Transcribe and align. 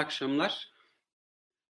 akşamlar. 0.00 0.70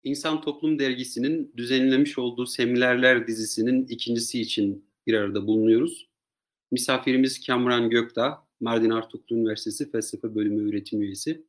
İnsan 0.03 0.41
Toplum 0.41 0.79
Dergisi'nin 0.79 1.53
düzenlemiş 1.57 2.17
olduğu 2.17 2.45
seminerler 2.45 3.27
dizisinin 3.27 3.87
ikincisi 3.87 4.41
için 4.41 4.85
bir 5.07 5.13
arada 5.13 5.47
bulunuyoruz. 5.47 6.09
Misafirimiz 6.71 7.45
Kamran 7.47 7.89
Gökdağ, 7.89 8.45
Mardin 8.59 8.89
Artuklu 8.89 9.35
Üniversitesi 9.35 9.91
Felsefe 9.91 10.35
Bölümü 10.35 10.69
öğretim 10.69 11.01
üyesi. 11.01 11.45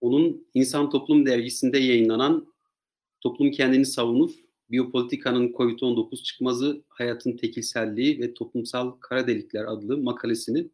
Onun 0.00 0.48
İnsan 0.54 0.90
Toplum 0.90 1.26
Dergisi'nde 1.26 1.78
yayınlanan 1.78 2.52
Toplum 3.20 3.50
Kendini 3.50 3.86
Savunur, 3.86 4.30
Biyopolitikanın 4.70 5.52
COVID-19 5.52 6.22
Çıkmazı, 6.22 6.82
Hayatın 6.88 7.36
Tekilselliği 7.36 8.20
ve 8.20 8.34
Toplumsal 8.34 8.90
Kara 8.90 9.26
Delikler 9.26 9.64
adlı 9.64 9.98
makalesini 9.98 10.68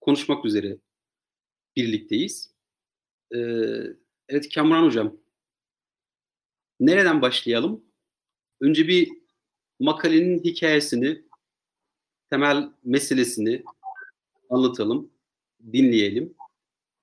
konuşmak 0.00 0.44
üzere 0.44 0.78
birlikteyiz. 1.76 2.50
Ee, 3.34 3.38
evet 4.30 4.54
Kamran 4.54 4.84
Hocam, 4.84 5.16
nereden 6.80 7.22
başlayalım? 7.22 7.84
Önce 8.60 8.88
bir 8.88 9.12
makalenin 9.80 10.44
hikayesini, 10.44 11.22
temel 12.30 12.72
meselesini 12.84 13.64
anlatalım, 14.50 15.10
dinleyelim. 15.72 16.34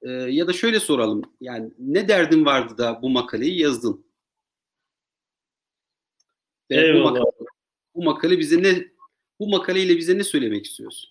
Ee, 0.01 0.09
ya 0.09 0.47
da 0.47 0.53
şöyle 0.53 0.79
soralım, 0.79 1.21
yani 1.41 1.71
ne 1.79 2.07
derdin 2.07 2.45
vardı 2.45 2.77
da 2.77 3.01
bu 3.01 3.09
makaleyi 3.09 3.59
yazdın? 3.61 4.07
Ve 6.71 6.93
bu 6.93 7.03
makale, 7.03 7.31
bu 7.95 8.03
makale 8.03 8.39
bize 8.39 8.63
ne, 8.63 8.87
bu 9.39 9.49
makaleyle 9.49 9.97
bize 9.97 10.17
ne 10.17 10.23
söylemek 10.23 10.65
istiyorsun? 10.65 11.09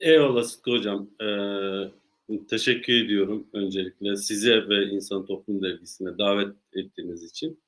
Eyvallah 0.00 0.44
Sıtkı 0.44 0.70
Hocam. 0.70 1.10
Ee, 1.20 1.99
teşekkür 2.38 3.04
ediyorum 3.04 3.46
öncelikle 3.52 4.16
size 4.16 4.68
ve 4.68 4.84
İnsan 4.84 5.26
Toplum 5.26 5.62
Dergisi'ne 5.62 6.18
davet 6.18 6.56
ettiğiniz 6.72 7.24
için. 7.24 7.60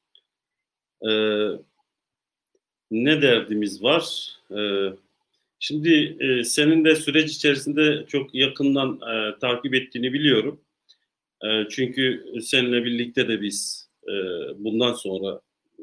Ee, 1.09 1.49
ne 2.91 3.23
derdimiz 3.23 3.83
var? 3.83 4.37
Ee, 4.57 4.93
şimdi 5.59 6.17
e, 6.21 6.45
senin 6.45 6.85
de 6.85 6.97
süreç 6.97 7.33
içerisinde 7.33 8.05
çok 8.09 8.35
yakından 8.35 9.01
e, 9.01 9.39
takip 9.39 9.75
ettiğini 9.75 10.13
biliyorum. 10.13 10.61
E, 11.45 11.69
çünkü 11.71 12.25
seninle 12.43 12.85
birlikte 12.85 13.29
de 13.29 13.41
biz 13.41 13.89
e, 14.09 14.13
bundan 14.65 14.93
sonra 14.93 15.41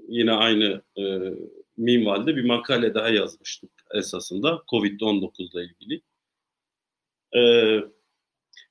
yine 0.08 0.32
aynı 0.32 0.82
e, 0.98 1.04
minvalde 1.78 2.36
bir 2.36 2.46
makale 2.46 2.94
daha 2.94 3.10
yazmıştık 3.10 3.72
esasında 3.94 4.64
COVID-19 4.72 5.52
ile 5.52 5.64
ilgili. 5.64 6.02
Ee, 7.36 7.84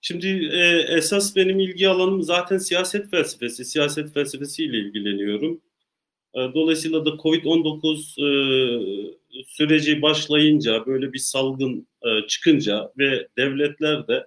şimdi 0.00 0.27
e, 0.52 0.86
esas 0.96 1.36
benim 1.36 1.60
ilgi 1.60 1.88
alanım 1.88 2.22
zaten 2.22 2.58
siyaset 2.58 3.10
felsefesi. 3.10 3.64
Siyaset 3.64 4.14
felsefesiyle 4.14 4.78
ilgileniyorum. 4.78 5.60
E, 6.34 6.38
dolayısıyla 6.54 7.06
da 7.06 7.10
Covid-19 7.10 8.20
e, 8.20 9.44
süreci 9.46 10.02
başlayınca, 10.02 10.86
böyle 10.86 11.12
bir 11.12 11.19
salgın 11.19 11.88
e, 12.02 12.26
çıkınca 12.26 12.92
ve 12.98 13.28
devletler 13.38 14.08
de 14.08 14.26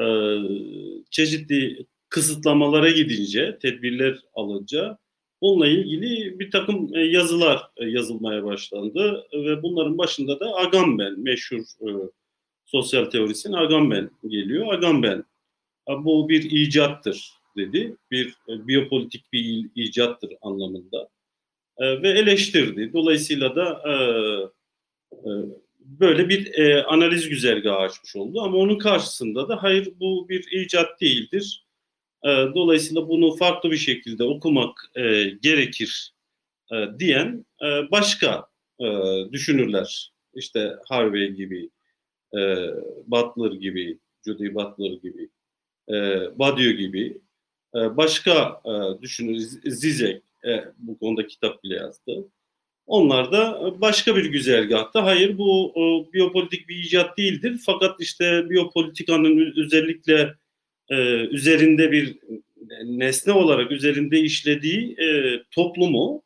e, 0.00 0.04
çeşitli 1.10 1.86
kısıtlamalara 2.08 2.90
gidince, 2.90 3.58
tedbirler 3.62 4.18
alınca 4.34 4.98
bununla 5.42 5.66
ilgili 5.66 6.38
bir 6.38 6.50
takım 6.50 6.96
e, 6.96 7.00
yazılar 7.00 7.62
e, 7.76 7.84
yazılmaya 7.86 8.44
başlandı 8.44 9.26
ve 9.32 9.62
bunların 9.62 9.98
başında 9.98 10.40
da 10.40 10.54
Agamben 10.54 11.20
meşhur 11.20 11.58
e, 11.58 11.90
sosyal 12.64 13.04
teorisyen 13.04 13.52
Agamben 13.52 14.10
geliyor. 14.28 14.74
Agamben 14.74 15.24
bu 15.88 16.28
bir 16.28 16.50
icattır 16.50 17.32
dedi. 17.56 17.96
Bir 18.10 18.28
e, 18.28 18.66
biyopolitik 18.68 19.32
bir 19.32 19.70
icattır 19.74 20.30
anlamında. 20.42 21.08
E, 21.78 22.02
ve 22.02 22.08
eleştirdi. 22.08 22.92
Dolayısıyla 22.92 23.56
da 23.56 23.82
e, 23.90 23.94
böyle 25.80 26.28
bir 26.28 26.58
e, 26.58 26.82
analiz 26.82 27.28
güzergahı 27.28 27.76
açmış 27.76 28.16
oldu. 28.16 28.40
Ama 28.40 28.56
onun 28.56 28.78
karşısında 28.78 29.48
da 29.48 29.62
hayır 29.62 29.92
bu 30.00 30.28
bir 30.28 30.52
icat 30.52 31.00
değildir. 31.00 31.66
E, 32.24 32.28
dolayısıyla 32.28 33.08
bunu 33.08 33.36
farklı 33.36 33.70
bir 33.70 33.76
şekilde 33.76 34.24
okumak 34.24 34.90
e, 34.96 35.24
gerekir 35.42 36.14
e, 36.72 36.98
diyen 36.98 37.46
e, 37.62 37.90
başka 37.90 38.46
e, 38.80 38.86
düşünürler. 39.32 40.10
İşte 40.34 40.76
Harvey 40.88 41.28
gibi, 41.30 41.70
e, 42.38 42.70
Butler 43.06 43.52
gibi, 43.52 43.98
Judy 44.26 44.54
Butler 44.54 44.92
gibi, 45.02 45.28
e, 45.88 45.94
Badiou 46.38 46.72
gibi 46.72 47.18
e, 47.74 47.96
başka 47.96 48.60
e, 48.64 49.02
düşünür, 49.02 49.38
Zizek 49.64 50.22
e, 50.46 50.64
bu 50.78 50.98
konuda 50.98 51.26
kitap 51.26 51.64
bile 51.64 51.74
yazdı. 51.74 52.28
Onlar 52.86 53.32
da 53.32 53.72
başka 53.80 54.16
bir 54.16 54.24
güzergahta 54.24 55.04
hayır 55.04 55.38
bu 55.38 55.72
e, 55.76 56.12
biyopolitik 56.12 56.68
bir 56.68 56.76
icat 56.76 57.18
değildir 57.18 57.60
fakat 57.66 58.00
işte 58.00 58.50
biyopolitikanın 58.50 59.54
özellikle 59.56 60.34
e, 60.88 60.96
üzerinde 61.26 61.92
bir 61.92 62.18
nesne 62.84 63.32
olarak 63.32 63.72
üzerinde 63.72 64.20
işlediği 64.20 64.96
e, 65.00 65.38
toplumu 65.50 66.22
e, 66.22 66.23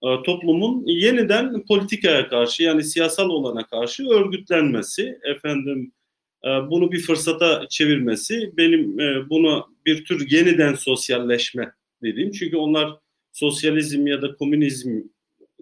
toplumun 0.00 0.86
yeniden 0.86 1.64
politikaya 1.66 2.28
karşı 2.28 2.62
yani 2.62 2.84
siyasal 2.84 3.30
olana 3.30 3.66
karşı 3.66 4.08
örgütlenmesi, 4.08 5.18
efendim 5.24 5.92
e, 6.44 6.48
bunu 6.48 6.92
bir 6.92 7.00
fırsata 7.00 7.66
çevirmesi, 7.68 8.52
benim 8.56 9.00
e, 9.00 9.30
bunu 9.30 9.66
bir 9.86 10.04
tür 10.04 10.30
yeniden 10.30 10.74
sosyalleşme 10.74 11.72
dediğim. 12.02 12.32
Çünkü 12.32 12.56
onlar 12.56 12.96
sosyalizm 13.32 14.06
ya 14.06 14.22
da 14.22 14.34
komünizm 14.34 15.00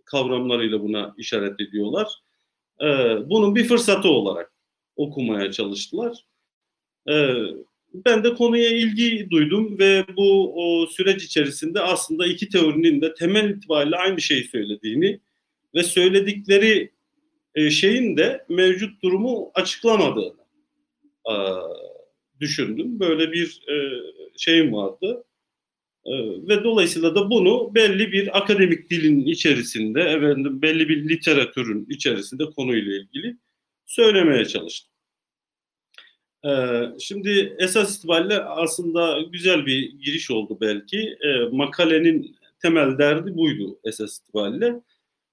kavramlarıyla 0.04 0.82
buna 0.82 1.14
işaret 1.16 1.60
ediyorlar. 1.60 2.08
Bunun 3.30 3.54
bir 3.54 3.64
fırsatı 3.64 4.08
olarak 4.08 4.52
okumaya 4.96 5.52
çalıştılar 5.52 6.24
ben 7.94 8.24
de 8.24 8.34
konuya 8.34 8.70
ilgi 8.70 9.30
duydum 9.30 9.78
ve 9.78 10.04
bu 10.16 10.52
o 10.54 10.86
süreç 10.86 11.24
içerisinde 11.24 11.80
aslında 11.80 12.26
iki 12.26 12.48
teorinin 12.48 13.00
de 13.00 13.14
temel 13.14 13.50
itibariyle 13.50 13.96
aynı 13.96 14.20
şeyi 14.20 14.44
söylediğini 14.44 15.20
ve 15.74 15.82
söyledikleri 15.82 16.92
e, 17.54 17.70
şeyin 17.70 18.16
de 18.16 18.44
mevcut 18.48 19.02
durumu 19.02 19.50
açıklamadığını 19.54 20.44
e, 21.30 21.34
düşündüm. 22.40 23.00
Böyle 23.00 23.32
bir 23.32 23.62
e, 23.68 23.74
şeyim 24.36 24.72
vardı. 24.72 25.24
E, 26.04 26.12
ve 26.48 26.64
dolayısıyla 26.64 27.14
da 27.14 27.30
bunu 27.30 27.74
belli 27.74 28.12
bir 28.12 28.38
akademik 28.38 28.90
dilin 28.90 29.26
içerisinde, 29.26 30.00
efendim 30.00 30.62
belli 30.62 30.88
bir 30.88 31.08
literatürün 31.08 31.86
içerisinde 31.90 32.44
konuyla 32.44 32.96
ilgili 32.96 33.36
söylemeye 33.86 34.44
çalıştım. 34.44 34.97
Ee, 36.44 36.82
şimdi 37.00 37.56
esas 37.58 37.98
itibariyle 37.98 38.40
aslında 38.42 39.20
güzel 39.32 39.66
bir 39.66 39.92
giriş 39.92 40.30
oldu 40.30 40.58
belki. 40.60 41.16
Ee, 41.24 41.56
makalenin 41.56 42.36
temel 42.62 42.98
derdi 42.98 43.36
buydu 43.36 43.78
esas 43.84 44.18
itibariyle. 44.18 44.74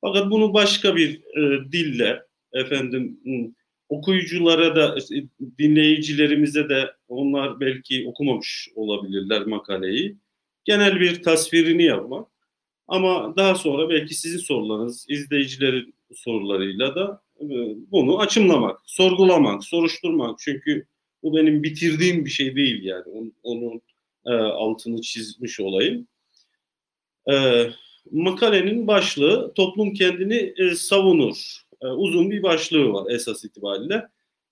Fakat 0.01 0.31
bunu 0.31 0.53
başka 0.53 0.95
bir 0.95 1.15
e, 1.15 1.71
dille 1.71 2.23
efendim 2.53 3.19
okuyuculara 3.89 4.75
da 4.75 4.97
dinleyicilerimize 5.59 6.69
de 6.69 6.91
onlar 7.07 7.59
belki 7.59 8.07
okumamış 8.07 8.69
olabilirler 8.75 9.45
makaleyi. 9.45 10.17
Genel 10.65 10.99
bir 10.99 11.23
tasvirini 11.23 11.83
yapmak. 11.83 12.27
Ama 12.87 13.33
daha 13.37 13.55
sonra 13.55 13.89
belki 13.89 14.15
sizin 14.15 14.37
sorularınız, 14.37 15.05
izleyicilerin 15.09 15.95
sorularıyla 16.15 16.95
da 16.95 17.21
e, 17.41 17.45
bunu 17.91 18.19
açımlamak, 18.19 18.79
sorgulamak, 18.85 19.63
soruşturmak. 19.63 20.39
Çünkü 20.39 20.87
bu 21.25 21.35
benim 21.35 21.63
bitirdiğim 21.63 22.25
bir 22.25 22.29
şey 22.29 22.55
değil 22.55 22.83
yani. 22.83 23.03
Onun, 23.13 23.33
onun 23.43 23.81
e, 24.25 24.31
altını 24.33 25.01
çizmiş 25.01 25.59
olayım. 25.59 26.07
E, 27.31 27.65
makalenin 28.11 28.87
başlığı 28.87 29.53
toplum 29.53 29.93
kendini 29.93 30.53
e, 30.57 30.75
savunur. 30.75 31.61
E, 31.81 31.87
uzun 31.87 32.31
bir 32.31 32.43
başlığı 32.43 32.93
var 32.93 33.11
esas 33.11 33.45
itibariyle. 33.45 34.07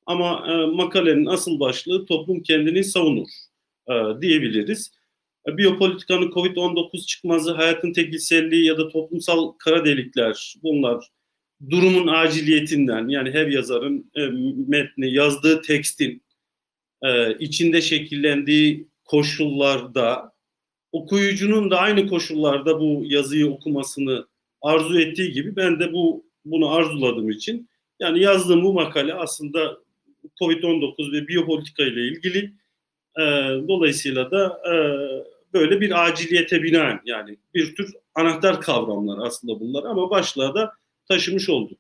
Ama 0.05 0.45
e, 0.47 0.65
makalenin 0.65 1.25
asıl 1.25 1.59
başlığı 1.59 2.05
toplum 2.05 2.43
kendini 2.43 2.83
savunur 2.83 3.27
e, 3.89 4.21
diyebiliriz. 4.21 4.91
E, 5.47 5.57
biyopolitikanın 5.57 6.31
COVID-19 6.31 7.05
çıkmazı, 7.05 7.51
hayatın 7.51 7.93
tekilselliği 7.93 8.65
ya 8.65 8.77
da 8.77 8.89
toplumsal 8.89 9.51
kara 9.51 9.85
delikler 9.85 10.55
bunlar 10.63 11.09
durumun 11.69 12.07
aciliyetinden 12.07 13.07
yani 13.07 13.31
her 13.31 13.47
yazarın 13.47 14.11
e, 14.15 14.27
metni 14.67 15.13
yazdığı 15.13 15.61
tekstin 15.61 16.23
e, 17.03 17.37
içinde 17.39 17.81
şekillendiği 17.81 18.87
koşullarda 19.05 20.33
okuyucunun 20.91 21.71
da 21.71 21.79
aynı 21.79 22.07
koşullarda 22.07 22.79
bu 22.79 23.03
yazıyı 23.05 23.51
okumasını 23.51 24.27
arzu 24.61 24.99
ettiği 24.99 25.31
gibi 25.31 25.55
ben 25.55 25.79
de 25.79 25.93
bu 25.93 26.25
bunu 26.45 26.71
arzuladığım 26.73 27.29
için 27.29 27.69
yani 27.99 28.21
yazdığım 28.21 28.63
bu 28.63 28.73
makale 28.73 29.13
aslında 29.13 29.77
Covid-19 30.41 31.11
ve 31.11 31.27
biyopolitika 31.27 31.83
ile 31.83 32.07
ilgili 32.07 32.53
E, 33.17 33.21
dolayısıyla 33.67 34.31
da 34.31 34.61
e, 34.67 34.73
böyle 35.53 35.81
bir 35.81 36.05
aciliyete 36.05 36.63
binaen 36.63 37.01
yani 37.05 37.37
bir 37.53 37.75
tür 37.75 37.93
anahtar 38.15 38.61
kavramlar 38.61 39.27
aslında 39.27 39.59
bunlar 39.59 39.83
ama 39.83 40.09
başlığa 40.09 40.55
da 40.55 40.73
taşımış 41.07 41.49
olduk. 41.49 41.79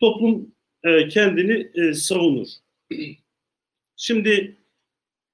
Toplum 0.00 0.54
e, 0.82 1.08
kendini 1.08 1.70
e, 1.74 1.94
savunur. 1.94 2.46
Şimdi 3.96 4.56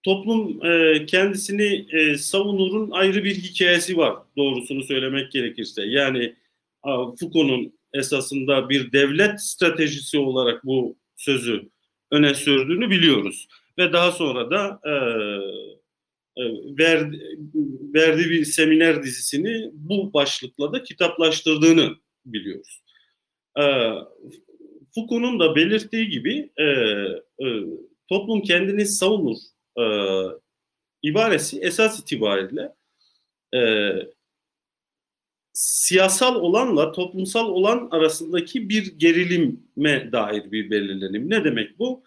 toplum 0.03 0.67
e, 0.67 1.07
kendisini 1.07 1.87
e, 1.93 2.19
savunurun 2.19 2.91
ayrı 2.91 3.25
bir 3.25 3.35
hikayesi 3.35 3.97
var 3.97 4.17
doğrusunu 4.37 4.85
söylemek 4.85 5.33
gerekirse. 5.33 5.83
Yani 5.83 6.35
Foucault'un 6.85 7.73
esasında 7.95 8.69
bir 8.69 8.93
devlet 8.93 9.43
stratejisi 9.43 10.19
olarak 10.19 10.67
bu 10.67 10.97
sözü 11.17 11.69
öne 12.11 12.35
sürdüğünü 12.35 12.91
biliyoruz. 12.91 13.49
Ve 13.79 13.93
daha 13.93 14.13
sonra 14.13 14.51
da 14.51 14.81
e, 14.85 14.93
e, 16.37 16.45
verdi, 16.79 17.39
verdiği 17.95 18.31
bir 18.31 18.45
seminer 18.45 19.03
dizisini 19.03 19.71
bu 19.73 20.13
başlıkla 20.13 20.73
da 20.73 20.83
kitaplaştırdığını 20.83 21.97
biliyoruz. 22.27 22.83
E, 23.59 23.65
Foucault'un 24.95 25.41
da 25.41 25.57
belirttiği 25.57 26.09
gibi 26.09 26.51
e, 26.57 26.65
e, 26.65 27.47
toplum 28.09 28.43
kendini 28.43 28.87
savunur 28.87 29.37
e, 29.81 29.85
ibaresi 31.03 31.61
esas 31.61 32.01
itibariyle 32.01 32.75
e, 33.55 33.61
siyasal 35.53 36.35
olanla 36.35 36.93
toplumsal 36.93 37.49
olan 37.49 37.89
arasındaki 37.91 38.69
bir 38.69 38.99
gerilime 38.99 40.13
dair 40.13 40.53
bir 40.53 40.71
belirlenim. 40.71 41.31
Ne 41.31 41.45
demek 41.45 41.79
bu? 41.79 42.03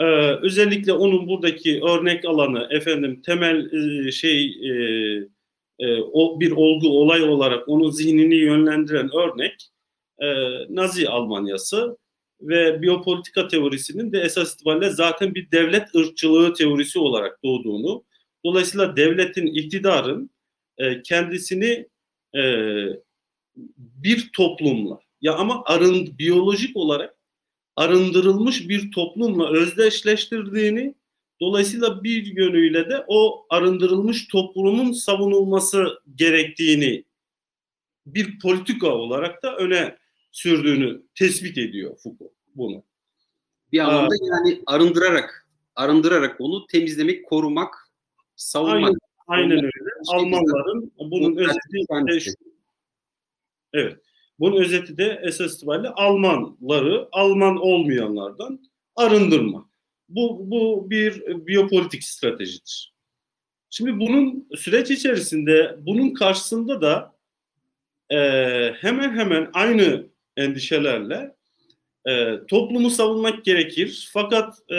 Ee, 0.00 0.04
özellikle 0.42 0.92
onun 0.92 1.28
buradaki 1.28 1.82
örnek 1.84 2.24
alanı 2.24 2.68
efendim 2.70 3.22
temel 3.22 3.72
e, 3.72 4.12
şey 4.12 4.46
e, 4.46 4.72
e, 5.78 6.00
o 6.00 6.40
bir 6.40 6.50
olgu 6.50 6.88
olay 6.88 7.22
olarak 7.22 7.68
onun 7.68 7.90
zihnini 7.90 8.34
yönlendiren 8.34 9.10
örnek 9.16 9.70
e, 10.18 10.26
Nazi 10.68 11.08
Almanyası 11.08 11.96
ve 12.40 12.82
biyopolitika 12.82 13.48
teorisinin 13.48 14.12
de 14.12 14.20
esas 14.20 14.54
itibariyle 14.54 14.90
zaten 14.90 15.34
bir 15.34 15.50
devlet 15.50 15.94
ırkçılığı 15.94 16.54
teorisi 16.54 16.98
olarak 16.98 17.44
doğduğunu 17.44 18.04
dolayısıyla 18.44 18.96
devletin 18.96 19.46
iktidarın 19.46 20.30
e, 20.78 21.02
kendisini 21.02 21.88
e, 22.36 22.42
bir 23.76 24.30
toplumla 24.32 25.00
ya 25.20 25.34
ama 25.34 25.62
arın 25.66 26.18
biyolojik 26.18 26.76
olarak 26.76 27.16
arındırılmış 27.76 28.68
bir 28.68 28.92
toplumla 28.92 29.52
özdeşleştirdiğini 29.52 30.94
dolayısıyla 31.40 32.04
bir 32.04 32.26
yönüyle 32.26 32.90
de 32.90 33.04
o 33.06 33.46
arındırılmış 33.50 34.28
toplumun 34.28 34.92
savunulması 34.92 36.02
gerektiğini 36.14 37.04
bir 38.06 38.38
politika 38.38 38.88
olarak 38.88 39.42
da 39.42 39.56
öne 39.56 39.96
sürdüğünü 40.36 41.02
tespit 41.14 41.58
ediyor 41.58 41.96
Foucault 41.98 42.32
bunu. 42.54 42.84
Bir 43.72 43.78
anlamda 43.78 44.14
Aa, 44.14 44.26
yani 44.26 44.62
arındırarak 44.66 45.48
arındırarak 45.76 46.36
onu 46.40 46.66
temizlemek, 46.66 47.26
korumak, 47.26 47.74
savunmak. 48.36 48.94
Aynen, 49.26 49.50
aynen 49.50 49.64
öyle. 49.64 49.70
Şey 50.10 50.18
Almanların 50.18 50.92
bunun 50.98 51.36
özeti 51.36 52.06
de 52.06 52.20
şu. 52.20 52.30
Evet. 53.72 53.96
Bunun 54.38 54.56
özeti 54.56 54.96
de 54.96 55.20
esas 55.22 55.56
itibariyle 55.56 55.88
Almanları 55.88 57.08
Alman 57.12 57.56
olmayanlardan 57.56 58.60
arındırma. 58.96 59.68
Bu, 60.08 60.50
bu 60.50 60.90
bir 60.90 61.26
biyopolitik 61.46 62.04
stratejidir. 62.04 62.94
Şimdi 63.70 64.00
bunun 64.00 64.48
süreç 64.56 64.90
içerisinde 64.90 65.76
bunun 65.80 66.14
karşısında 66.14 66.80
da 66.82 67.14
e, 68.10 68.18
hemen 68.72 69.16
hemen 69.16 69.50
aynı 69.52 70.15
endişelerle 70.36 71.36
e, 72.08 72.38
toplumu 72.48 72.90
savunmak 72.90 73.44
gerekir. 73.44 74.10
Fakat 74.12 74.54
e, 74.68 74.76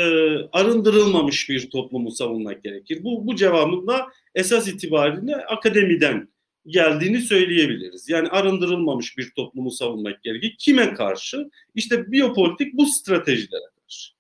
arındırılmamış 0.51 1.49
bir 1.49 1.69
toplumu 1.69 2.11
savunmak 2.11 2.63
gerekir. 2.63 3.03
Bu, 3.03 3.27
bu 3.27 3.35
cevabın 3.35 3.87
da 3.87 4.07
esas 4.35 4.67
itibariyle 4.67 5.35
akademiden 5.35 6.29
geldiğini 6.67 7.21
söyleyebiliriz. 7.21 8.09
Yani 8.09 8.27
arındırılmamış 8.27 9.17
bir 9.17 9.31
toplumu 9.35 9.71
savunmak 9.71 10.23
gerekir. 10.23 10.55
Kime 10.59 10.93
karşı? 10.93 11.49
İşte 11.75 12.11
biyopolitik 12.11 12.73
bu 12.73 12.85
stratejilere 12.85 13.65
karşı. 13.81 14.13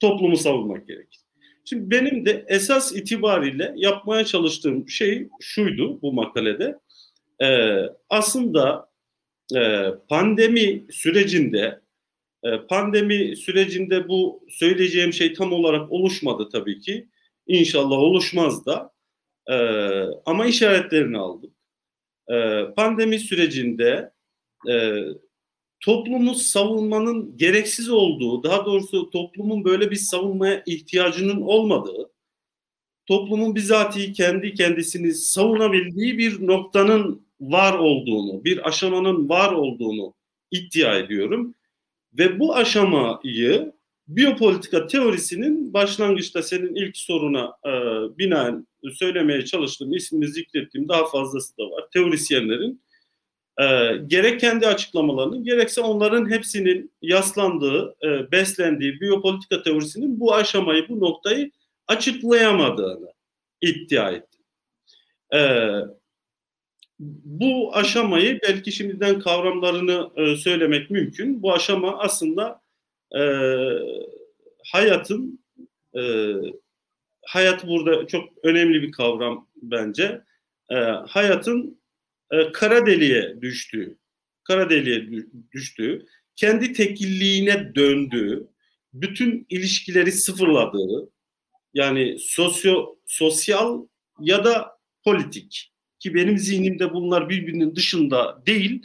Toplumu 0.00 0.36
savunmak 0.36 0.88
gerekir. 0.88 1.20
Şimdi 1.64 1.90
benim 1.90 2.26
de 2.26 2.44
esas 2.48 2.96
itibariyle 2.96 3.74
yapmaya 3.76 4.24
çalıştığım 4.24 4.88
şey 4.88 5.28
şuydu 5.40 6.02
bu 6.02 6.12
makalede. 6.12 6.78
Ee, 7.42 7.82
aslında 8.08 8.89
pandemi 10.08 10.86
sürecinde 10.90 11.80
e, 12.44 12.66
pandemi 12.68 13.36
sürecinde 13.36 14.08
bu 14.08 14.44
söyleyeceğim 14.48 15.12
şey 15.12 15.32
tam 15.32 15.52
olarak 15.52 15.92
oluşmadı 15.92 16.48
tabii 16.52 16.80
ki. 16.80 17.08
İnşallah 17.46 17.98
oluşmaz 17.98 18.66
da. 18.66 18.92
E, 19.50 19.56
ama 20.26 20.46
işaretlerini 20.46 21.18
aldık. 21.18 21.52
E, 22.28 22.64
pandemi 22.76 23.18
sürecinde 23.18 24.12
e, 24.70 24.96
toplumu 25.80 26.34
savunmanın 26.34 27.36
gereksiz 27.36 27.90
olduğu, 27.90 28.42
daha 28.42 28.66
doğrusu 28.66 29.10
toplumun 29.10 29.64
böyle 29.64 29.90
bir 29.90 29.96
savunmaya 29.96 30.62
ihtiyacının 30.66 31.40
olmadığı, 31.40 32.10
toplumun 33.06 33.54
bizatihi 33.54 34.12
kendi 34.12 34.54
kendisini 34.54 35.14
savunabildiği 35.14 36.18
bir 36.18 36.46
noktanın 36.46 37.26
var 37.40 37.78
olduğunu, 37.78 38.44
bir 38.44 38.68
aşamanın 38.68 39.28
var 39.28 39.52
olduğunu 39.52 40.14
iddia 40.50 40.96
ediyorum. 40.96 41.54
Ve 42.18 42.38
bu 42.38 42.56
aşamayı 42.56 43.72
biyopolitika 44.08 44.86
teorisinin 44.86 45.74
başlangıçta 45.74 46.42
senin 46.42 46.74
ilk 46.74 46.96
soruna 46.96 47.52
e, 47.66 47.70
binaen 48.18 48.66
söylemeye 48.92 49.44
çalıştığım, 49.44 49.92
ismini 49.92 50.28
zikrettiğim 50.28 50.88
daha 50.88 51.06
fazlası 51.06 51.58
da 51.58 51.62
var. 51.62 51.84
Teorisyenlerin 51.92 52.82
e, 53.60 53.64
gerek 54.06 54.40
kendi 54.40 54.66
açıklamalarının 54.66 55.44
gerekse 55.44 55.80
onların 55.80 56.30
hepsinin 56.30 56.92
yaslandığı, 57.02 57.96
e, 58.04 58.32
beslendiği 58.32 59.00
biyopolitika 59.00 59.62
teorisinin 59.62 60.20
bu 60.20 60.34
aşamayı, 60.34 60.88
bu 60.88 61.00
noktayı 61.00 61.50
açıklayamadığını 61.88 63.12
iddia 63.60 64.10
etti. 64.10 64.38
E, 65.34 65.38
bu 67.24 67.76
aşamayı 67.76 68.40
belki 68.42 68.72
şimdiden 68.72 69.20
kavramlarını 69.20 70.10
e, 70.16 70.36
söylemek 70.36 70.90
mümkün. 70.90 71.42
Bu 71.42 71.52
aşama 71.54 71.98
aslında 71.98 72.62
e, 73.18 73.22
hayatın 74.72 75.40
e, 75.96 76.32
hayat 77.26 77.66
burada 77.66 78.06
çok 78.06 78.28
önemli 78.42 78.82
bir 78.82 78.92
kavram 78.92 79.48
bence. 79.62 80.22
E, 80.70 80.74
hayatın 81.08 81.80
e, 82.30 82.52
kara 82.52 82.86
deliğe 82.86 83.40
düştüğü, 83.40 83.98
kara 84.44 84.70
deliğe 84.70 85.08
düştüğü, 85.52 86.06
kendi 86.36 86.72
tekilliğine 86.72 87.74
döndüğü, 87.74 88.46
bütün 88.92 89.46
ilişkileri 89.48 90.12
sıfırladığı, 90.12 91.10
yani 91.74 92.18
sosyo 92.18 92.96
sosyal 93.06 93.86
ya 94.20 94.44
da 94.44 94.78
politik 95.04 95.69
ki 96.00 96.14
benim 96.14 96.38
zihnimde 96.38 96.94
bunlar 96.94 97.28
birbirinin 97.28 97.76
dışında 97.76 98.42
değil. 98.46 98.82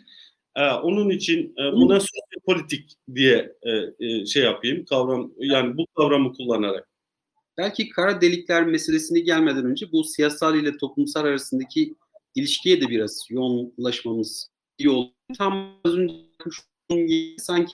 Ee, 0.55 0.69
onun 0.69 1.09
için 1.09 1.53
e, 1.57 1.71
buna 1.71 1.99
politik 2.45 2.95
diye 3.15 3.55
e, 3.61 4.05
e, 4.05 4.25
şey 4.25 4.43
yapayım 4.43 4.85
kavram 4.85 5.31
yani 5.37 5.77
bu 5.77 5.85
kavramı 5.95 6.33
kullanarak. 6.33 6.89
Belki 7.57 7.89
kara 7.89 8.21
delikler 8.21 8.65
meselesini 8.65 9.23
gelmeden 9.23 9.65
önce 9.65 9.91
bu 9.91 10.03
siyasal 10.03 10.55
ile 10.55 10.77
toplumsal 10.77 11.25
arasındaki 11.25 11.95
ilişkiye 12.35 12.81
de 12.81 12.89
biraz 12.89 13.27
yoğunlaşmamız 13.29 14.49
iyi 14.77 14.89
oldu. 14.89 15.11
Tam 15.37 15.81
az 15.85 15.93
önce 16.89 17.35
sanki 17.37 17.73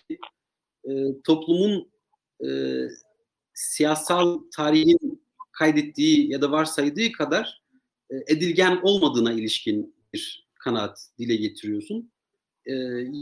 e, 0.84 0.92
toplumun 1.24 1.92
e, 2.46 2.50
siyasal 3.54 4.40
tarihin 4.56 5.24
kaydettiği 5.52 6.32
ya 6.32 6.42
da 6.42 6.52
varsaydığı 6.52 7.12
kadar 7.12 7.61
edilgen 8.28 8.80
olmadığına 8.84 9.34
ilişkin 9.34 9.96
bir 10.14 10.48
kanaat 10.56 11.08
dile 11.20 11.36
getiriyorsun. 11.36 12.12
E, 12.66 12.74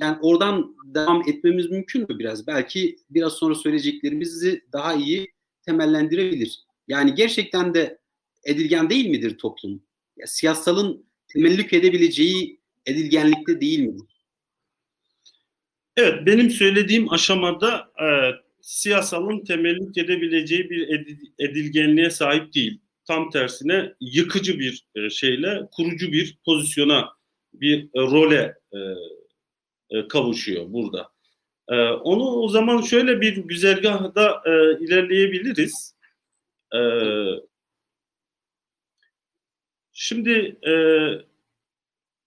yani 0.01 0.17
oradan 0.21 0.75
devam 0.85 1.29
etmemiz 1.29 1.71
mümkün 1.71 2.01
mü 2.01 2.19
biraz? 2.19 2.47
Belki 2.47 2.97
biraz 3.09 3.33
sonra 3.33 3.55
söyleyeceklerimizi 3.55 4.63
daha 4.73 4.93
iyi 4.93 5.27
temellendirebilir. 5.65 6.59
Yani 6.87 7.15
gerçekten 7.15 7.73
de 7.73 7.99
edilgen 8.43 8.89
değil 8.89 9.09
midir 9.09 9.37
toplum? 9.37 9.83
Ya, 10.17 10.27
siyasalın 10.27 11.05
temellük 11.27 11.73
edebileceği 11.73 12.59
edilgenlikte 12.85 13.61
değil 13.61 13.79
midir? 13.79 14.05
Evet, 15.97 16.25
benim 16.25 16.49
söylediğim 16.49 17.13
aşamada 17.13 17.91
e, 18.01 18.07
siyasalın 18.61 19.43
temellük 19.43 19.97
edebileceği 19.97 20.69
bir 20.69 20.87
edilgenliğe 21.39 22.09
sahip 22.09 22.53
değil 22.53 22.81
tam 23.09 23.29
tersine 23.29 23.93
yıkıcı 23.99 24.59
bir 24.59 24.85
e, 24.95 25.09
şeyle 25.09 25.61
kurucu 25.71 26.11
bir 26.11 26.37
pozisyona, 26.45 27.09
bir 27.53 27.83
e, 27.83 28.01
role 28.01 28.55
e, 29.91 30.07
kavuşuyor 30.07 30.65
burada. 30.73 31.11
Onu 32.03 32.23
o 32.23 32.49
zaman 32.49 32.81
şöyle 32.81 33.21
bir 33.21 33.37
güzergahda 33.37 34.43
ilerleyebiliriz. 34.79 35.95
Şimdi 39.91 40.59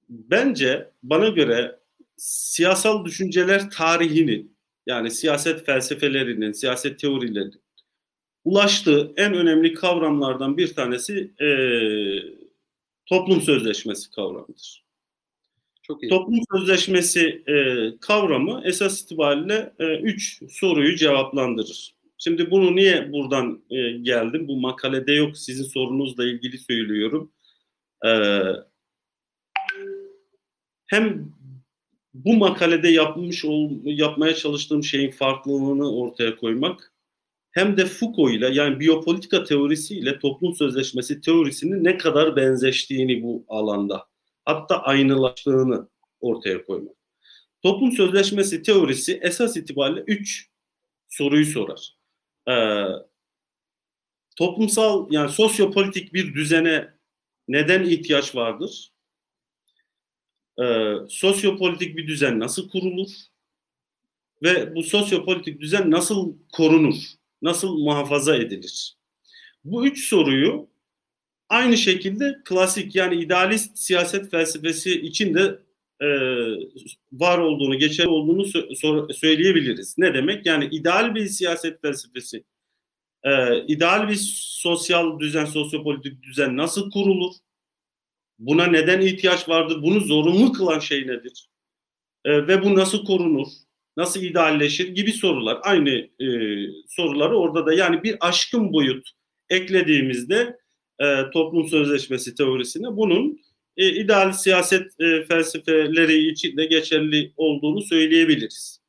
bence 0.08 0.90
bana 1.02 1.28
göre 1.28 1.78
siyasal 2.16 3.04
düşünceler 3.04 3.70
tarihinin 3.70 4.56
yani 4.86 5.10
siyaset 5.10 5.66
felsefelerinin, 5.66 6.52
siyaset 6.52 6.98
teorilerinin 6.98 7.61
ulaştığı 8.44 9.12
en 9.16 9.34
önemli 9.34 9.74
kavramlardan 9.74 10.56
bir 10.56 10.74
tanesi 10.74 11.32
e, 11.40 11.48
toplum 13.06 13.40
sözleşmesi 13.40 14.10
kavramıdır. 14.10 14.84
Çok 15.82 16.02
iyi. 16.02 16.08
Toplum 16.08 16.40
sözleşmesi 16.52 17.42
e, 17.46 17.54
kavramı 18.00 18.62
esas 18.64 19.02
itibariyle 19.02 19.72
e, 19.78 19.96
üç 19.98 20.42
soruyu 20.52 20.96
cevaplandırır. 20.96 21.94
Şimdi 22.18 22.50
bunu 22.50 22.76
niye 22.76 23.12
buradan 23.12 23.62
e, 23.70 23.90
geldim? 23.90 24.48
Bu 24.48 24.60
makalede 24.60 25.12
yok. 25.12 25.38
Sizin 25.38 25.64
sorunuzla 25.64 26.24
ilgili 26.24 26.58
söylüyorum. 26.58 27.32
E, 28.06 28.10
hem 30.86 31.32
bu 32.14 32.36
makalede 32.36 32.88
yapmış 32.88 33.44
ol, 33.44 33.70
yapmaya 33.84 34.34
çalıştığım 34.34 34.84
şeyin 34.84 35.10
farklılığını 35.10 35.96
ortaya 35.96 36.36
koymak 36.36 36.91
hem 37.52 37.76
de 37.76 37.86
Foucault 37.86 38.32
ile 38.32 38.48
yani 38.48 38.80
biyopolitika 38.80 39.44
teorisi 39.44 39.98
ile 39.98 40.18
toplum 40.18 40.54
sözleşmesi 40.54 41.20
teorisinin 41.20 41.84
ne 41.84 41.98
kadar 41.98 42.36
benzeştiğini 42.36 43.22
bu 43.22 43.44
alanda 43.48 44.06
hatta 44.44 44.82
aynılaştığını 44.82 45.88
ortaya 46.20 46.64
koymak. 46.64 46.96
Toplum 47.62 47.92
sözleşmesi 47.92 48.62
teorisi 48.62 49.20
esas 49.22 49.56
itibariyle 49.56 50.04
üç 50.06 50.48
soruyu 51.08 51.46
sorar. 51.46 51.96
Ee, 52.48 52.84
toplumsal 54.36 55.06
yani 55.10 55.30
sosyopolitik 55.30 56.14
bir 56.14 56.34
düzene 56.34 56.94
neden 57.48 57.84
ihtiyaç 57.84 58.34
vardır? 58.34 58.92
Ee, 60.62 60.94
sosyopolitik 61.08 61.96
bir 61.96 62.06
düzen 62.06 62.40
nasıl 62.40 62.70
kurulur? 62.70 63.08
Ve 64.42 64.74
bu 64.74 64.82
sosyopolitik 64.82 65.60
düzen 65.60 65.90
nasıl 65.90 66.34
korunur? 66.52 66.94
Nasıl 67.42 67.78
muhafaza 67.78 68.36
edilir? 68.36 68.96
Bu 69.64 69.86
üç 69.86 70.08
soruyu 70.08 70.68
aynı 71.48 71.76
şekilde 71.76 72.36
klasik 72.44 72.94
yani 72.94 73.22
idealist 73.22 73.78
siyaset 73.78 74.30
felsefesi 74.30 75.00
için 75.00 75.34
de 75.34 75.58
e, 76.00 76.08
var 77.12 77.38
olduğunu, 77.38 77.78
geçerli 77.78 78.08
olduğunu 78.08 78.42
sö- 78.42 79.12
söyleyebiliriz. 79.12 79.94
Ne 79.98 80.14
demek? 80.14 80.46
Yani 80.46 80.64
ideal 80.64 81.14
bir 81.14 81.26
siyaset 81.26 81.82
felsefesi, 81.82 82.44
e, 83.24 83.64
ideal 83.66 84.08
bir 84.08 84.16
sosyal 84.36 85.18
düzen, 85.18 85.44
sosyopolitik 85.44 86.22
düzen 86.22 86.56
nasıl 86.56 86.90
kurulur? 86.90 87.32
Buna 88.38 88.66
neden 88.66 89.00
ihtiyaç 89.00 89.48
vardır? 89.48 89.82
Bunu 89.82 90.00
zorunlu 90.00 90.52
kılan 90.52 90.78
şey 90.78 91.06
nedir? 91.06 91.48
E, 92.24 92.46
ve 92.46 92.62
bu 92.64 92.74
nasıl 92.74 93.04
korunur? 93.04 93.46
Nasıl 93.96 94.22
idealleşir? 94.22 94.88
Gibi 94.88 95.12
sorular. 95.12 95.58
Aynı 95.62 95.90
e, 96.20 96.26
soruları 96.88 97.36
orada 97.36 97.66
da 97.66 97.74
yani 97.74 98.02
bir 98.02 98.16
aşkın 98.20 98.72
boyut 98.72 99.10
eklediğimizde 99.50 100.56
e, 101.00 101.30
toplum 101.32 101.68
sözleşmesi 101.68 102.34
teorisine 102.34 102.86
bunun 102.96 103.40
e, 103.76 103.88
ideal 103.88 104.32
siyaset 104.32 105.00
e, 105.00 105.24
felsefeleri 105.24 106.28
için 106.28 106.56
de 106.56 106.66
geçerli 106.66 107.32
olduğunu 107.36 107.82
söyleyebiliriz. 107.82 108.80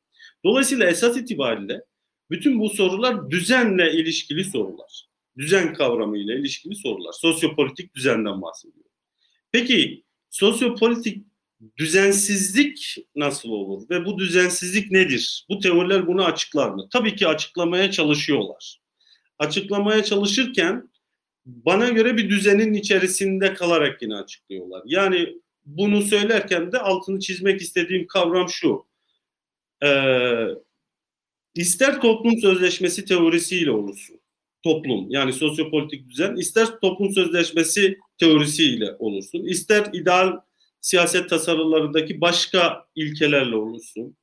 Dolayısıyla 0.44 0.86
esas 0.86 1.16
itibariyle 1.16 1.80
bütün 2.30 2.60
bu 2.60 2.68
sorular 2.68 3.30
düzenle 3.30 3.92
ilişkili 3.92 4.44
sorular. 4.44 5.04
Düzen 5.38 5.74
kavramıyla 5.74 6.34
ilişkili 6.34 6.74
sorular. 6.74 7.12
Sosyopolitik 7.12 7.94
düzenden 7.94 8.42
bahsediyor. 8.42 8.84
Peki 9.52 10.04
sosyopolitik 10.30 11.24
düzensizlik 11.76 12.96
nasıl 13.16 13.48
olur 13.48 13.90
ve 13.90 14.04
bu 14.04 14.18
düzensizlik 14.18 14.90
nedir? 14.90 15.46
Bu 15.48 15.58
teoriler 15.60 16.06
bunu 16.06 16.24
açıklar 16.24 16.70
mı? 16.70 16.88
Tabii 16.92 17.16
ki 17.16 17.28
açıklamaya 17.28 17.90
çalışıyorlar. 17.90 18.80
Açıklamaya 19.38 20.04
çalışırken 20.04 20.90
bana 21.46 21.88
göre 21.88 22.16
bir 22.16 22.30
düzenin 22.30 22.74
içerisinde 22.74 23.54
kalarak 23.54 24.02
yine 24.02 24.16
açıklıyorlar. 24.16 24.82
Yani 24.86 25.38
bunu 25.64 26.02
söylerken 26.02 26.72
de 26.72 26.78
altını 26.78 27.20
çizmek 27.20 27.60
istediğim 27.60 28.06
kavram 28.06 28.48
şu. 28.48 28.86
Ee, 29.84 30.46
ister 31.54 32.00
toplum 32.00 32.38
sözleşmesi 32.38 33.04
teorisiyle 33.04 33.70
olursun. 33.70 34.20
Toplum 34.62 35.10
yani 35.10 35.32
sosyopolitik 35.32 36.08
düzen 36.08 36.36
ister 36.36 36.66
toplum 36.80 37.12
sözleşmesi 37.12 37.98
teorisiyle 38.18 38.96
olursun. 38.98 39.44
ister 39.44 39.86
ideal 39.92 40.40
siyaset 40.84 41.30
tasarılarındaki 41.30 42.20
başka 42.20 42.86
ilkelerle 42.94 43.56
olursun. 43.56 44.16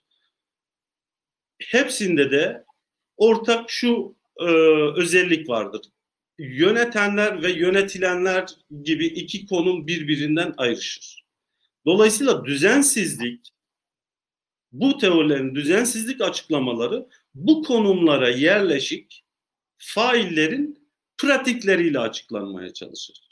Hepsinde 1.59 2.31
de 2.31 2.65
ortak 3.17 3.69
şu 3.69 4.15
e, 4.39 4.45
özellik 4.95 5.49
vardır 5.49 5.81
yönetenler 6.41 7.43
ve 7.43 7.51
yönetilenler 7.51 8.49
gibi 8.83 9.05
iki 9.05 9.45
konum 9.45 9.87
birbirinden 9.87 10.53
ayrışır. 10.57 11.25
Dolayısıyla 11.85 12.45
düzensizlik, 12.45 13.49
bu 14.71 14.97
teorilerin 14.97 15.55
düzensizlik 15.55 16.21
açıklamaları 16.21 17.07
bu 17.35 17.63
konumlara 17.63 18.29
yerleşik 18.29 19.25
faillerin 19.77 20.87
pratikleriyle 21.17 21.99
açıklanmaya 21.99 22.73
çalışır. 22.73 23.30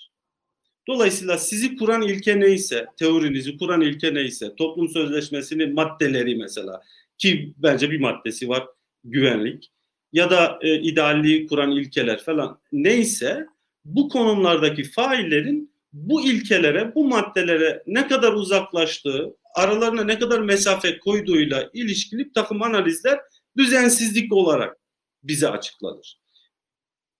Dolayısıyla 0.88 1.38
sizi 1.38 1.76
kuran 1.76 2.02
ilke 2.02 2.40
neyse, 2.40 2.86
teorinizi 2.98 3.58
kuran 3.58 3.82
ilke 3.82 4.14
neyse, 4.14 4.56
toplum 4.58 4.90
sözleşmesinin 4.90 5.74
maddeleri 5.74 6.36
mesela 6.36 6.82
ki 7.18 7.54
bence 7.58 7.92
bir 7.92 8.00
maddesi 8.00 8.50
var 8.50 8.68
güvenlik 9.04 9.72
ya 10.14 10.30
da 10.30 10.60
e, 10.62 10.80
idealliği 10.80 11.48
kuran 11.48 11.72
ilkeler 11.72 12.24
falan 12.24 12.60
neyse 12.72 13.46
bu 13.86 14.10
konumlardaki 14.10 14.84
faillerin 14.84 15.74
bu 15.94 16.22
ilkelere, 16.26 16.96
bu 16.96 17.08
maddelere 17.08 17.84
ne 17.88 18.08
kadar 18.08 18.34
uzaklaştığı, 18.34 19.36
aralarına 19.56 20.04
ne 20.04 20.20
kadar 20.20 20.40
mesafe 20.40 21.00
koyduğuyla 21.00 21.70
ilişkili 21.74 22.34
takım 22.34 22.62
analizler 22.62 23.20
düzensizlik 23.58 24.34
olarak 24.34 24.78
bize 25.24 25.50
açıklanır. 25.50 26.20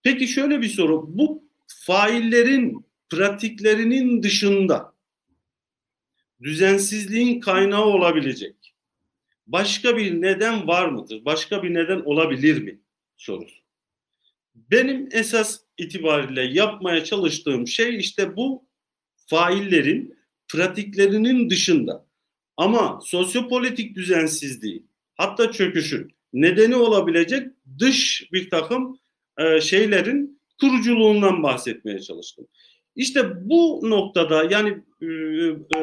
Peki 0.02 0.28
şöyle 0.28 0.60
bir 0.60 0.68
soru, 0.68 1.18
bu 1.18 1.44
faillerin 1.66 2.86
pratiklerinin 3.10 4.22
dışında 4.22 4.94
düzensizliğin 6.42 7.40
kaynağı 7.40 7.84
olabilecek 7.84 8.74
başka 9.46 9.96
bir 9.96 10.22
neden 10.22 10.66
var 10.66 10.88
mıdır? 10.88 11.24
Başka 11.24 11.62
bir 11.62 11.74
neden 11.74 12.00
olabilir 12.00 12.62
mi? 12.62 12.80
sorusu. 13.20 13.60
Benim 14.54 15.08
esas 15.12 15.60
itibariyle 15.78 16.42
yapmaya 16.42 17.04
çalıştığım 17.04 17.66
şey 17.66 17.96
işte 17.96 18.36
bu 18.36 18.66
faillerin 19.26 20.18
pratiklerinin 20.48 21.50
dışında 21.50 22.06
ama 22.56 23.00
sosyopolitik 23.04 23.96
düzensizliği 23.96 24.84
hatta 25.14 25.52
çöküşün 25.52 26.12
nedeni 26.32 26.76
olabilecek 26.76 27.48
dış 27.78 28.28
bir 28.32 28.50
takım 28.50 28.98
e, 29.38 29.60
şeylerin 29.60 30.40
kuruculuğundan 30.60 31.42
bahsetmeye 31.42 32.00
çalıştım. 32.00 32.46
İşte 32.96 33.48
bu 33.50 33.80
noktada 33.82 34.44
yani 34.50 34.82
e, 35.02 35.06
e, 35.06 35.80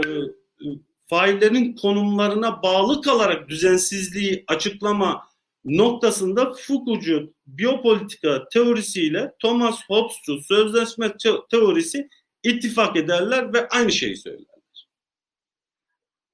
faillerin 1.07 1.75
konumlarına 1.75 2.63
bağlı 2.63 3.01
kalarak 3.01 3.49
düzensizliği 3.49 4.43
açıklama 4.47 5.23
noktasında 5.65 6.53
Foucault'cu 6.53 7.33
biyopolitika 7.47 8.49
teorisiyle 8.49 9.33
Thomas 9.39 9.79
Hobbes'cu 9.87 10.41
sözleşme 10.41 11.13
teorisi 11.51 12.09
ittifak 12.43 12.97
ederler 12.97 13.53
ve 13.53 13.67
aynı 13.67 13.91
şeyi 13.91 14.17
söylerler. 14.17 14.87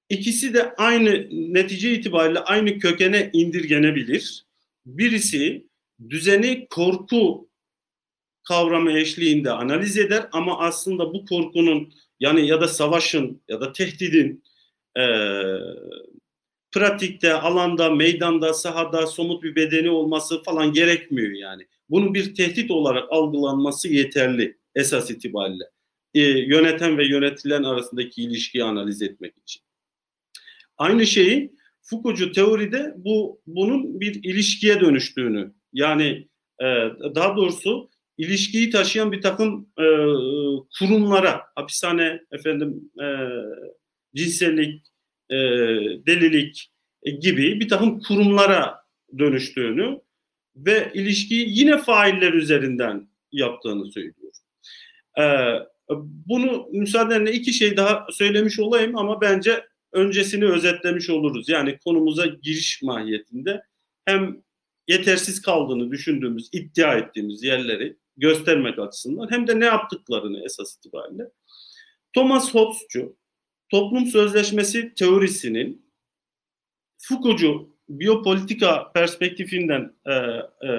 İkisi 0.10 0.54
de 0.54 0.76
aynı 0.76 1.28
netice 1.54 1.94
itibariyle 1.94 2.40
aynı 2.40 2.80
kökene 2.80 3.30
indirgenebilir. 3.34 4.46
Birisi 4.86 5.68
düzeni 6.10 6.68
korku 6.70 7.50
kavramı 8.44 8.92
eşliğinde 8.92 9.52
analiz 9.52 9.98
eder 9.98 10.28
ama 10.32 10.60
aslında 10.60 11.14
bu 11.14 11.26
korkunun 11.26 11.94
yani 12.20 12.48
ya 12.48 12.62
da 12.62 12.68
savaşın 12.68 13.42
ya 13.48 13.62
da 13.62 13.72
tehdidin 13.72 14.44
e, 14.98 15.04
pratikte, 16.72 17.34
alanda, 17.34 17.90
meydanda, 17.90 18.54
sahada 18.54 19.08
somut 19.08 19.44
bir 19.44 19.56
bedeni 19.56 19.90
olması 19.90 20.44
falan 20.44 20.74
gerekmiyor 20.74 21.32
yani. 21.32 21.68
Bunun 21.90 22.14
bir 22.14 22.36
tehdit 22.36 22.72
olarak 22.72 23.12
algılanması 23.12 23.88
yeterli 23.88 24.58
esas 24.76 25.12
itibariyle. 25.12 25.64
E, 26.14 26.22
yöneten 26.22 26.98
ve 26.98 27.08
yönetilen 27.08 27.64
arasındaki 27.64 28.24
ilişkiyi 28.24 28.64
analiz 28.64 29.02
etmek 29.02 29.34
için. 29.38 29.62
Aynı 30.78 31.08
şeyi 31.08 31.54
Foucault'cu 31.82 32.32
teoride 32.32 32.94
bu 32.98 33.42
bunun 33.48 34.00
bir 34.00 34.24
ilişkiye 34.24 34.80
dönüştüğünü 34.80 35.54
yani 35.74 36.28
e, 36.62 36.66
daha 37.16 37.38
doğrusu 37.38 37.90
ilişkiyi 38.18 38.70
taşıyan 38.70 39.12
bir 39.12 39.22
takım 39.22 39.70
e, 39.80 39.86
kurumlara 40.80 41.42
hapishane 41.56 42.22
efendim 42.32 42.92
e, 43.02 43.08
cinsellik 44.16 44.88
e, 45.30 45.36
delilik 46.08 46.72
e, 47.04 47.12
gibi 47.12 47.60
bir 47.60 47.70
takım 47.70 48.00
kurumlara 48.00 48.76
dönüştüğünü 49.18 50.00
ve 50.56 50.92
ilişkiyi 50.94 51.60
yine 51.60 51.78
failler 51.78 52.34
üzerinden 52.34 53.08
yaptığını 53.32 53.92
söylüyor. 53.92 54.34
E, 55.20 55.24
bunu 56.28 56.68
müsaadenle 56.72 57.32
iki 57.32 57.54
şey 57.54 57.78
daha 57.78 58.08
söylemiş 58.12 58.60
olayım 58.60 58.98
ama 58.98 59.22
bence 59.22 59.66
öncesini 59.92 60.46
özetlemiş 60.46 61.10
oluruz. 61.10 61.50
Yani 61.50 61.78
konumuza 61.78 62.26
giriş 62.26 62.82
mahiyetinde 62.82 63.64
hem 64.06 64.44
yetersiz 64.88 65.42
kaldığını 65.42 65.92
düşündüğümüz, 65.92 66.50
iddia 66.52 66.96
ettiğimiz 66.96 67.44
yerleri 67.44 67.98
göstermek 68.18 68.80
açısından 68.80 69.32
hem 69.32 69.48
de 69.48 69.60
ne 69.60 69.66
yaptıklarını 69.66 70.46
esas 70.46 70.76
itibariyle. 70.76 71.32
Thomas 72.14 72.54
Hobbes'cu 72.54 73.18
toplum 73.70 74.06
sözleşmesi 74.06 74.94
teorisinin 74.94 75.86
Foucault'cu 76.98 77.74
biyopolitika 77.90 78.92
perspektifinden 78.92 79.94
e, 80.06 80.14
e, 80.14 80.70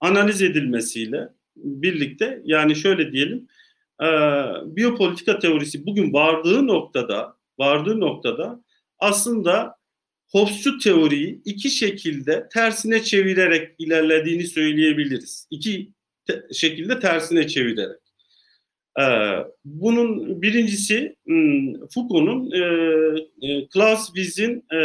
analiz 0.00 0.42
edilmesiyle 0.42 1.28
birlikte 1.56 2.42
yani 2.44 2.76
şöyle 2.76 3.12
diyelim 3.12 3.48
e, 4.02 4.06
biyopolitika 4.76 5.38
teorisi 5.38 5.86
bugün 5.86 6.12
vardığı 6.12 6.66
noktada 6.66 7.36
vardığı 7.58 8.00
noktada 8.00 8.64
aslında 8.98 9.76
Hobbes'cu 10.28 10.78
teoriyi 10.78 11.42
iki 11.44 11.70
şekilde 11.70 12.48
tersine 12.52 13.02
çevirerek 13.02 13.74
ilerlediğini 13.78 14.46
söyleyebiliriz. 14.46 15.48
İki 15.50 15.92
te- 16.26 16.42
şekilde 16.52 17.00
tersine 17.00 17.48
çevirerek. 17.48 18.00
Ee, 19.00 19.36
bunun 19.64 20.42
birincisi 20.42 21.16
hmm, 21.24 21.88
Foucault'un 21.88 22.50
e, 22.52 22.60
e, 23.48 23.68
Clausewitz'in 23.74 24.64
e, 24.72 24.78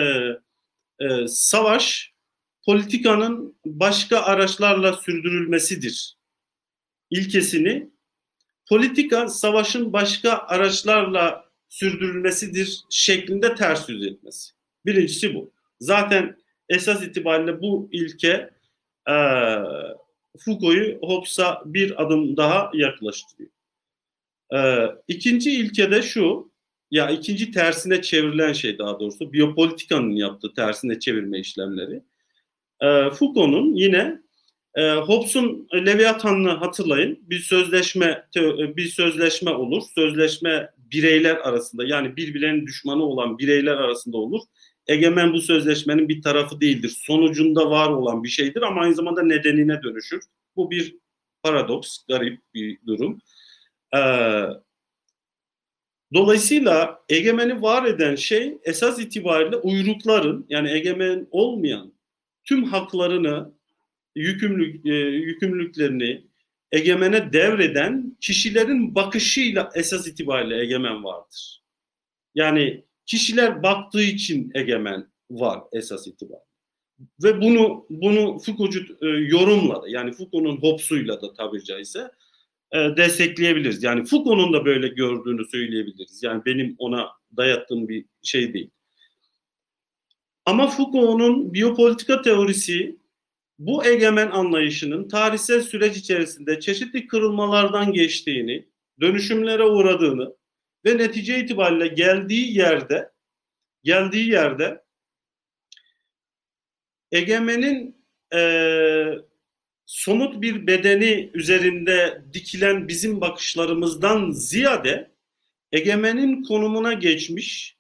e, 1.06 1.28
savaş 1.28 2.14
politikanın 2.66 3.56
başka 3.66 4.22
araçlarla 4.22 4.94
sürdürülmesidir 4.94 6.18
ilkesini 7.10 7.90
politika 8.70 9.28
savaşın 9.28 9.94
başka 9.94 10.38
araçlarla 10.38 11.46
sürdürülmesidir 11.70 12.84
şeklinde 12.90 13.56
ters 13.56 13.90
yüz 13.90 14.08
etmesi. 14.08 14.52
Birincisi 14.86 15.36
bu. 15.36 15.52
Zaten 15.80 16.38
esas 16.70 17.04
itibariyle 17.04 17.62
bu 17.62 17.90
ilke 17.92 18.50
e, 19.10 19.16
Foucault'u 20.38 21.08
Hobbes'a 21.08 21.62
bir 21.66 22.04
adım 22.04 22.38
daha 22.38 22.72
yaklaştırıyor. 22.74 23.50
E, 24.54 24.60
ikinci 25.08 25.52
ilke 25.52 25.92
de 25.92 26.02
şu, 26.02 26.52
ya 26.92 27.10
ikinci 27.10 27.52
tersine 27.52 28.02
çevrilen 28.02 28.54
şey 28.54 28.78
daha 28.78 29.00
doğrusu 29.00 29.34
biyopolitikanın 29.34 30.12
yaptığı 30.12 30.54
tersine 30.54 31.00
çevirme 31.00 31.40
işlemleri. 31.40 32.04
E, 32.82 33.10
Foucault'un 33.10 33.74
yine 33.74 34.22
e, 34.76 34.92
Hobbes'un 34.92 35.68
Leviathan'ını 35.74 36.50
hatırlayın. 36.50 37.20
Bir 37.22 37.40
sözleşme 37.40 38.28
bir 38.76 38.86
sözleşme 38.86 39.52
olur. 39.52 39.84
Sözleşme 39.96 40.70
bireyler 40.78 41.36
arasında 41.36 41.86
yani 41.86 42.18
birbirlerinin 42.18 42.68
düşmanı 42.68 43.04
olan 43.04 43.38
bireyler 43.38 43.76
arasında 43.76 44.18
olur. 44.18 44.42
Egemen 44.88 45.34
bu 45.34 45.42
sözleşmenin 45.42 46.10
bir 46.10 46.22
tarafı 46.22 46.62
değildir. 46.62 46.90
Sonucunda 46.90 47.70
var 47.70 47.90
olan 47.90 48.24
bir 48.24 48.30
şeydir 48.30 48.62
ama 48.62 48.82
aynı 48.82 48.96
zamanda 48.96 49.24
nedenine 49.24 49.84
dönüşür. 49.84 50.24
Bu 50.56 50.72
bir 50.72 50.96
paradoks, 51.44 52.06
garip 52.08 52.40
bir 52.54 52.78
durum. 52.88 53.22
Ee, 53.96 54.44
dolayısıyla 56.14 57.04
egemeni 57.10 57.62
var 57.62 57.86
eden 57.86 58.16
şey 58.16 58.58
esas 58.64 59.00
itibariyle 59.00 59.56
uyrukların 59.56 60.46
yani 60.50 60.72
egemen 60.72 61.28
olmayan 61.32 61.94
tüm 62.44 62.64
haklarını, 62.64 63.54
yükümlülük, 64.16 64.86
e, 64.86 64.94
yükümlülüklerini 64.94 66.28
egemene 66.72 67.34
devreden 67.34 68.18
kişilerin 68.22 68.96
bakışıyla 68.96 69.70
esas 69.76 70.08
itibariyle 70.08 70.62
egemen 70.62 71.04
vardır. 71.04 71.64
Yani 72.36 72.87
kişiler 73.08 73.64
baktığı 73.64 74.04
için 74.04 74.52
egemen 74.56 75.08
var 75.32 75.60
esas 75.72 76.08
itibariyle. 76.08 76.48
Ve 77.24 77.42
bunu 77.42 77.86
bunu 77.90 78.40
Foucault'cu 78.40 78.98
e, 79.02 79.08
yorumladı. 79.08 79.90
Yani 79.90 80.12
Foucault'un 80.12 80.58
Hobbes'uyla 80.58 81.22
da 81.22 81.34
tabiri 81.34 81.64
caizse 81.64 82.12
e, 82.72 82.78
destekleyebiliriz. 82.98 83.84
Yani 83.84 84.06
Foucault'un 84.06 84.54
da 84.54 84.66
böyle 84.66 84.88
gördüğünü 84.88 85.46
söyleyebiliriz. 85.46 86.24
Yani 86.24 86.46
benim 86.46 86.76
ona 86.78 87.08
dayattığım 87.38 87.90
bir 87.90 88.06
şey 88.24 88.54
değil. 88.54 88.70
Ama 90.46 90.68
Foucault'un 90.68 91.54
biyopolitika 91.54 92.22
teorisi 92.22 92.98
bu 93.60 93.86
egemen 93.86 94.32
anlayışının 94.32 95.08
tarihsel 95.08 95.62
süreç 95.62 95.98
içerisinde 95.98 96.60
çeşitli 96.60 97.08
kırılmalardan 97.08 97.94
geçtiğini, 97.94 98.66
dönüşümlere 99.02 99.64
uğradığını 99.64 100.36
ve 100.86 100.98
netice 100.98 101.40
itibariyle 101.40 101.88
geldiği 101.88 102.58
yerde 102.58 103.12
geldiği 103.84 104.30
yerde 104.30 104.84
egemenin 107.12 108.06
e, 108.34 108.40
somut 109.86 110.42
bir 110.42 110.68
bedeni 110.68 111.32
üzerinde 111.34 112.22
dikilen 112.34 112.88
bizim 112.88 113.22
bakışlarımızdan 113.22 114.32
ziyade 114.32 115.12
egemenin 115.72 116.44
konumuna 116.44 116.94
geçmiş, 116.94 117.78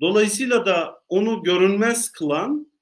dolayısıyla 0.00 0.66
da 0.66 1.02
onu 1.08 1.42
görünmez 1.42 2.12
kılan 2.12 2.72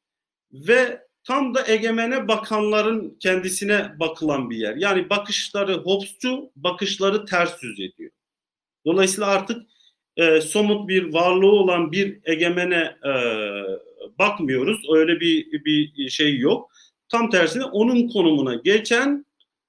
ve 0.52 1.06
tam 1.24 1.54
da 1.54 1.66
egemene 1.66 2.28
bakanların 2.28 3.16
kendisine 3.20 4.00
bakılan 4.00 4.50
bir 4.50 4.56
yer. 4.56 4.76
Yani 4.76 5.10
bakışları 5.10 5.74
Hobbes'cu, 5.74 6.50
bakışları 6.56 7.24
ters 7.24 7.62
yüz 7.62 7.80
ediyor. 7.80 8.10
Dolayısıyla 8.86 9.26
artık 9.26 9.66
e, 10.16 10.40
somut 10.40 10.88
bir 10.88 11.12
varlığı 11.12 11.52
olan 11.52 11.92
bir 11.92 12.18
egemene 12.24 12.96
e, 13.04 13.12
bakmıyoruz. 14.18 14.82
Öyle 14.94 15.20
bir 15.20 15.64
bir 15.64 16.08
şey 16.08 16.38
yok. 16.38 16.70
Tam 17.08 17.30
tersine 17.30 17.64
onun 17.64 18.08
konumuna 18.08 18.54
geçen 18.54 19.26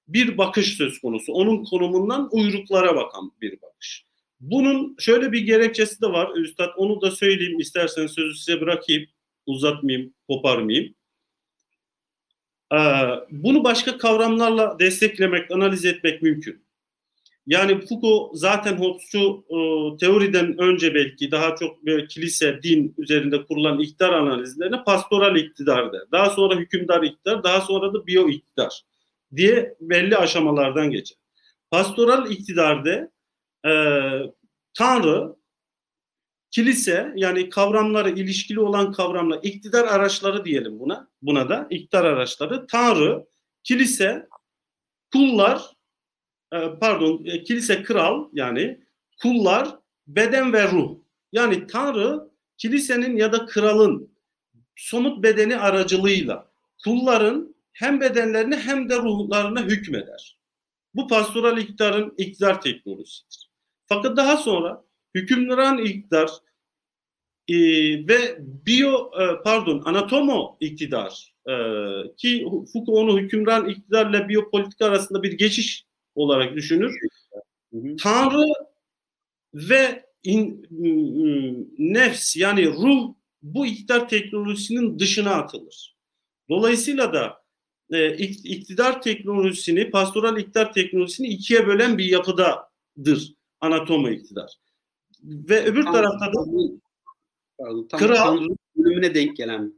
bir 0.07 0.37
bakış 0.37 0.77
söz 0.77 0.99
konusu. 0.99 1.33
Onun 1.33 1.63
konumundan 1.63 2.29
uyruklara 2.31 2.95
bakan 2.95 3.31
bir 3.41 3.61
bakış. 3.61 4.05
Bunun 4.39 4.95
şöyle 4.99 5.31
bir 5.31 5.41
gerekçesi 5.41 6.01
de 6.01 6.07
var. 6.07 6.35
Üstad 6.35 6.69
onu 6.77 7.01
da 7.01 7.11
söyleyeyim 7.11 7.59
isterseniz 7.59 8.11
sözü 8.11 8.35
size 8.35 8.61
bırakayım. 8.61 9.05
Uzatmayayım, 9.45 10.13
koparmayayım. 10.27 10.95
Ee, 12.73 12.77
bunu 13.31 13.63
başka 13.63 13.97
kavramlarla 13.97 14.79
desteklemek, 14.79 15.51
analiz 15.51 15.85
etmek 15.85 16.21
mümkün. 16.21 16.66
Yani 17.47 17.85
Foucault 17.87 18.31
zaten 18.33 18.77
Hobbes'cu 18.77 19.45
e, 19.49 19.57
teoriden 19.97 20.57
önce 20.57 20.93
belki 20.95 21.31
daha 21.31 21.55
çok 21.55 21.85
böyle 21.85 22.07
kilise, 22.07 22.59
din 22.63 22.95
üzerinde 22.97 23.45
kurulan 23.45 23.79
iktidar 23.79 24.13
analizlerine 24.13 24.83
pastoral 24.83 25.35
iktidar 25.35 25.93
der. 25.93 26.01
Daha 26.11 26.29
sonra 26.29 26.55
hükümdar 26.55 27.03
iktidar, 27.03 27.43
daha 27.43 27.61
sonra 27.61 27.93
da 27.93 28.07
biyo 28.07 28.29
iktidar 28.29 28.81
diye 29.35 29.75
belli 29.81 30.17
aşamalardan 30.17 30.91
geçer. 30.91 31.17
Pastoral 31.71 32.31
iktidarda 32.31 33.11
e, 33.65 33.71
Tanrı, 34.73 35.35
kilise 36.51 37.13
yani 37.15 37.49
kavramları 37.49 38.09
ilişkili 38.09 38.59
olan 38.59 38.91
kavramlar, 38.91 39.39
iktidar 39.43 39.87
araçları 39.87 40.45
diyelim 40.45 40.79
buna. 40.79 41.09
Buna 41.21 41.49
da 41.49 41.67
iktidar 41.69 42.05
araçları. 42.05 42.67
Tanrı, 42.67 43.25
kilise, 43.63 44.27
kullar, 45.13 45.76
pardon 46.51 47.25
e, 47.25 47.43
kilise 47.43 47.83
kral 47.83 48.29
yani 48.33 48.79
kullar, 49.21 49.79
beden 50.07 50.53
ve 50.53 50.71
ruh. 50.71 50.97
Yani 51.31 51.67
Tanrı 51.67 52.29
kilisenin 52.57 53.17
ya 53.17 53.31
da 53.31 53.45
kralın 53.45 54.09
somut 54.75 55.23
bedeni 55.23 55.57
aracılığıyla 55.57 56.51
kulların 56.83 57.55
hem 57.71 58.01
bedenlerini 58.01 58.55
hem 58.55 58.89
de 58.89 58.97
ruhlarına 58.97 59.63
hükmeder. 59.63 60.37
Bu 60.93 61.07
pastoral 61.07 61.57
iktidarın 61.57 62.13
iktidar 62.17 62.61
teknolojisidir. 62.61 63.49
Fakat 63.85 64.17
daha 64.17 64.37
sonra 64.37 64.83
hükümran 65.15 65.77
iktidar 65.77 66.29
e, 67.47 67.55
ve 68.07 68.37
biyo 68.39 69.11
e, 69.21 69.43
pardon 69.43 69.81
anatomo 69.85 70.57
iktidar 70.59 71.33
e, 71.49 71.53
ki 72.17 72.45
Foucault 72.73 72.89
onu 72.89 73.19
hükümran 73.19 73.69
iktidarla 73.69 74.29
biyopolitika 74.29 74.85
arasında 74.85 75.23
bir 75.23 75.31
geçiş 75.31 75.86
olarak 76.17 76.55
düşünür. 76.55 76.93
Tanrı 78.03 78.45
ve 79.53 80.05
in, 80.23 80.67
nefs 81.77 82.35
yani 82.35 82.67
ruh 82.67 83.13
bu 83.41 83.65
iktidar 83.65 84.09
teknolojisinin 84.09 84.99
dışına 84.99 85.31
atılır. 85.31 85.97
Dolayısıyla 86.49 87.13
da 87.13 87.41
e, 87.91 88.17
iktidar 88.17 89.01
teknolojisini, 89.01 89.91
pastoral 89.91 90.37
iktidar 90.37 90.73
teknolojisini 90.73 91.27
ikiye 91.27 91.67
bölen 91.67 91.97
bir 91.97 92.05
yapıdadır 92.05 93.33
anatomi 93.59 94.15
iktidar. 94.15 94.51
Ve 95.23 95.63
öbür 95.63 95.83
Tam- 95.83 95.93
tarafta 95.93 96.25
da 96.25 96.45
Pardon, 97.57 97.87
tam 97.87 97.99
Kral- 97.99 98.15
Tanrı'nın 98.15 98.57
ölümüne 98.77 99.15
denk 99.15 99.37
gelen 99.37 99.73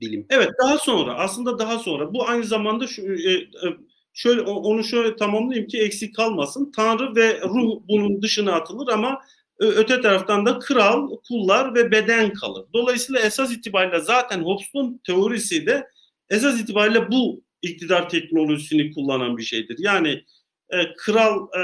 bilim. 0.00 0.26
Evet 0.30 0.50
daha 0.62 0.78
sonra 0.78 1.14
aslında 1.14 1.58
daha 1.58 1.78
sonra 1.78 2.12
bu 2.14 2.28
aynı 2.28 2.44
zamanda 2.44 2.86
şu, 2.86 3.02
e, 3.02 3.32
e, 3.32 3.76
şöyle 4.18 4.40
onu 4.40 4.84
şöyle 4.84 5.16
tamamlayayım 5.16 5.68
ki 5.68 5.78
eksik 5.78 6.16
kalmasın. 6.16 6.72
Tanrı 6.76 7.16
ve 7.16 7.40
ruh 7.40 7.80
bunun 7.88 8.22
dışına 8.22 8.52
atılır 8.52 8.92
ama 8.92 9.20
öte 9.58 10.00
taraftan 10.00 10.46
da 10.46 10.58
kral, 10.58 11.10
kullar 11.28 11.74
ve 11.74 11.90
beden 11.90 12.32
kalır. 12.32 12.66
Dolayısıyla 12.74 13.20
esas 13.20 13.52
itibariyle 13.52 14.00
zaten 14.00 14.40
Hobbes'un 14.40 15.00
teorisi 15.06 15.66
de 15.66 15.86
esas 16.30 16.60
itibariyle 16.60 17.10
bu 17.10 17.42
iktidar 17.62 18.08
teknolojisini 18.08 18.94
kullanan 18.94 19.36
bir 19.36 19.42
şeydir. 19.42 19.76
Yani 19.78 20.24
e, 20.70 20.94
kral 20.96 21.46
e, 21.58 21.62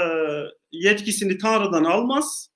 yetkisini 0.71 1.37
Tanrı'dan 1.37 1.83
almaz 1.83 2.49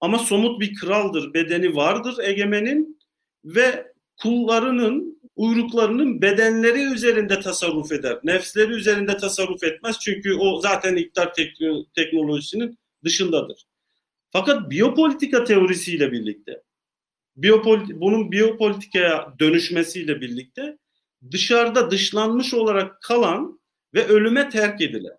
ama 0.00 0.18
somut 0.18 0.60
bir 0.60 0.74
kraldır, 0.74 1.34
bedeni 1.34 1.76
vardır 1.76 2.14
egemenin 2.22 3.00
ve 3.44 3.92
kullarının, 4.22 5.15
uyruklarının 5.36 6.22
bedenleri 6.22 6.82
üzerinde 6.94 7.40
tasarruf 7.40 7.92
eder. 7.92 8.18
Nefsleri 8.24 8.72
üzerinde 8.72 9.16
tasarruf 9.16 9.64
etmez 9.64 9.98
çünkü 10.00 10.34
o 10.34 10.60
zaten 10.60 10.96
iktidar 10.96 11.26
tekno- 11.26 11.86
teknolojisinin 11.94 12.78
dışındadır. 13.04 13.64
Fakat 14.30 14.70
biyopolitika 14.70 15.44
teorisiyle 15.44 16.12
birlikte, 16.12 16.62
biyopoliti- 17.36 18.00
bunun 18.00 18.32
biyopolitikaya 18.32 19.34
dönüşmesiyle 19.38 20.20
birlikte 20.20 20.78
dışarıda 21.30 21.90
dışlanmış 21.90 22.54
olarak 22.54 23.02
kalan 23.02 23.60
ve 23.94 24.06
ölüme 24.06 24.48
terk 24.48 24.80
edilen 24.80 25.18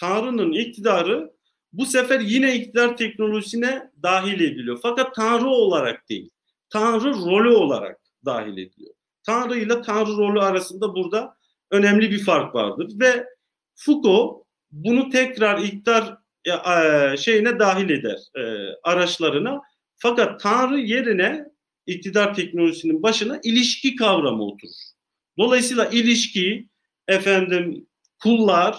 Tanrı'nın 0.00 0.52
iktidarı 0.52 1.32
bu 1.72 1.86
sefer 1.86 2.20
yine 2.20 2.56
iktidar 2.56 2.96
teknolojisine 2.96 3.90
dahil 4.02 4.40
ediliyor. 4.40 4.78
Fakat 4.82 5.14
Tanrı 5.14 5.48
olarak 5.48 6.08
değil, 6.08 6.30
Tanrı 6.68 7.12
rolü 7.12 7.48
olarak 7.48 8.00
dahil 8.24 8.52
ediliyor. 8.52 8.94
Tanrı 9.22 9.58
ile 9.58 9.82
Tanrı 9.82 10.16
rolü 10.16 10.40
arasında 10.40 10.94
burada 10.94 11.36
önemli 11.70 12.10
bir 12.10 12.24
fark 12.24 12.54
vardır 12.54 12.92
ve 13.00 13.26
Foucault 13.74 14.44
bunu 14.70 15.10
tekrar 15.10 15.58
iktidar 15.58 16.16
e, 16.46 17.16
şeyine 17.16 17.58
dahil 17.58 17.90
eder 17.90 18.18
e, 18.36 18.42
araçlarına. 18.82 19.60
Fakat 19.96 20.40
Tanrı 20.40 20.80
yerine 20.80 21.44
iktidar 21.86 22.34
teknolojisinin 22.34 23.02
başına 23.02 23.40
ilişki 23.44 23.96
kavramı 23.96 24.44
oturur. 24.44 24.90
Dolayısıyla 25.38 25.86
ilişki, 25.86 26.68
efendim 27.08 27.86
kullar, 28.22 28.78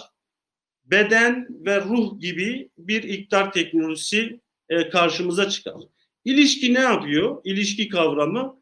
beden 0.84 1.46
ve 1.50 1.80
ruh 1.80 2.20
gibi 2.20 2.70
bir 2.78 3.02
iktidar 3.02 3.52
teknolojisi 3.52 4.40
e, 4.68 4.88
karşımıza 4.88 5.48
çıkar. 5.48 5.74
İlişki 6.24 6.74
ne 6.74 6.80
yapıyor? 6.80 7.40
İlişki 7.44 7.88
kavramı 7.88 8.61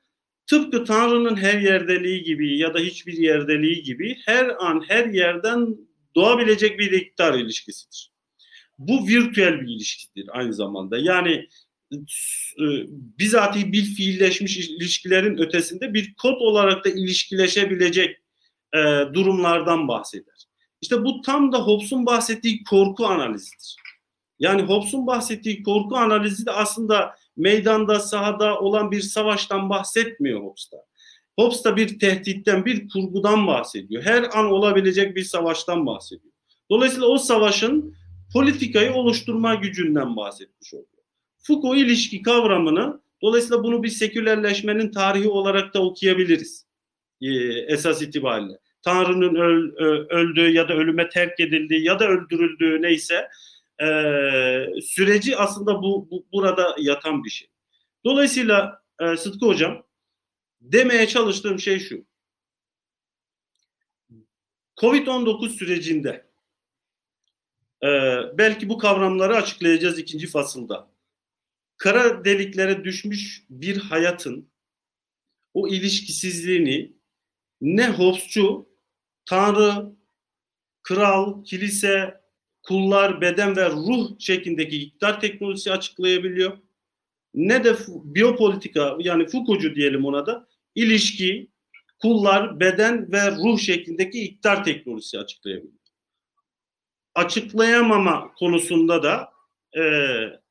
tıpkı 0.50 0.84
Tanrı'nın 0.84 1.36
her 1.36 1.60
yerdeliği 1.60 2.22
gibi 2.22 2.58
ya 2.58 2.74
da 2.74 2.78
hiçbir 2.78 3.12
yerdeliği 3.12 3.82
gibi 3.82 4.16
her 4.24 4.64
an 4.66 4.84
her 4.88 5.06
yerden 5.06 5.76
doğabilecek 6.14 6.78
bir 6.78 6.92
iktidar 6.92 7.38
ilişkisidir. 7.38 8.12
Bu 8.78 9.06
virtüel 9.06 9.60
bir 9.60 9.68
ilişkidir 9.68 10.28
aynı 10.32 10.54
zamanda. 10.54 10.98
Yani 10.98 11.48
e, 11.92 12.64
bizatihi 13.18 13.72
bir 13.72 13.84
fiilleşmiş 13.84 14.58
ilişkilerin 14.58 15.38
ötesinde 15.38 15.94
bir 15.94 16.14
kod 16.14 16.40
olarak 16.40 16.84
da 16.84 16.88
ilişkileşebilecek 16.88 18.16
e, 18.74 18.78
durumlardan 19.14 19.88
bahseder. 19.88 20.44
İşte 20.80 21.04
bu 21.04 21.20
tam 21.20 21.52
da 21.52 21.58
Hobbes'un 21.58 22.06
bahsettiği 22.06 22.64
korku 22.64 23.06
analizidir. 23.06 23.76
Yani 24.38 24.62
Hobbes'un 24.62 25.06
bahsettiği 25.06 25.62
korku 25.62 25.96
analizi 25.96 26.46
de 26.46 26.50
aslında 26.50 27.14
meydanda, 27.40 28.00
sahada 28.00 28.58
olan 28.60 28.90
bir 28.90 29.00
savaştan 29.00 29.70
bahsetmiyor 29.70 30.40
Hobbes'ta. 30.40 30.76
Hobbes 31.38 31.64
da 31.64 31.76
bir 31.76 31.98
tehditten, 31.98 32.64
bir 32.64 32.88
kurgudan 32.88 33.46
bahsediyor. 33.46 34.02
Her 34.02 34.38
an 34.38 34.50
olabilecek 34.50 35.16
bir 35.16 35.24
savaştan 35.24 35.86
bahsediyor. 35.86 36.34
Dolayısıyla 36.70 37.06
o 37.06 37.18
savaşın 37.18 37.94
politikayı 38.32 38.92
oluşturma 38.92 39.54
gücünden 39.54 40.16
bahsetmiş 40.16 40.74
oluyor. 40.74 40.86
Foucault 41.38 41.76
ilişki 41.76 42.22
kavramını, 42.22 43.00
dolayısıyla 43.22 43.64
bunu 43.64 43.82
bir 43.82 43.88
sekülerleşmenin 43.88 44.90
tarihi 44.90 45.28
olarak 45.28 45.74
da 45.74 45.82
okuyabiliriz. 45.82 46.66
Ee, 47.22 47.28
esas 47.68 48.02
itibariyle. 48.02 48.58
Tanrı'nın 48.82 49.34
öl, 49.34 49.74
öldüğü 50.10 50.50
ya 50.52 50.68
da 50.68 50.74
ölüme 50.74 51.08
terk 51.08 51.40
edildiği 51.40 51.84
ya 51.84 51.98
da 51.98 52.08
öldürüldüğü 52.08 52.82
neyse 52.82 53.28
e, 53.80 54.80
süreci 54.82 55.36
aslında 55.36 55.82
bu, 55.82 56.08
bu 56.10 56.26
burada 56.32 56.76
yatan 56.78 57.24
bir 57.24 57.30
şey. 57.30 57.48
Dolayısıyla 58.04 58.82
e, 59.00 59.16
Sıtkı 59.16 59.46
Hocam 59.46 59.86
demeye 60.60 61.08
çalıştığım 61.08 61.58
şey 61.58 61.78
şu. 61.78 62.04
Covid-19 64.76 65.48
sürecinde 65.48 66.30
e, 67.82 67.88
belki 68.38 68.68
bu 68.68 68.78
kavramları 68.78 69.36
açıklayacağız 69.36 69.98
ikinci 69.98 70.26
fasılda. 70.26 70.90
Kara 71.76 72.24
deliklere 72.24 72.84
düşmüş 72.84 73.44
bir 73.50 73.76
hayatın 73.76 74.50
o 75.54 75.68
ilişkisizliğini 75.68 76.92
ne 77.60 77.90
Hobbesçu, 77.90 78.68
Tanrı, 79.24 79.92
kral, 80.82 81.44
kilise, 81.44 82.19
kullar, 82.62 83.20
beden 83.20 83.56
ve 83.56 83.70
ruh 83.70 84.10
şeklindeki 84.18 84.82
iktidar 84.82 85.20
teknolojisi 85.20 85.72
açıklayabiliyor. 85.72 86.58
Ne 87.34 87.64
de 87.64 87.76
biyopolitika 87.88 88.96
yani 88.98 89.26
Foucault'cu 89.26 89.74
diyelim 89.74 90.04
ona 90.04 90.26
da 90.26 90.46
ilişki, 90.74 91.48
kullar, 91.98 92.60
beden 92.60 93.12
ve 93.12 93.30
ruh 93.30 93.58
şeklindeki 93.58 94.22
iktidar 94.22 94.64
teknolojisi 94.64 95.18
açıklayabiliyor. 95.18 95.74
Açıklayamama 97.14 98.32
konusunda 98.38 99.02
da 99.02 99.32
e, 99.76 99.82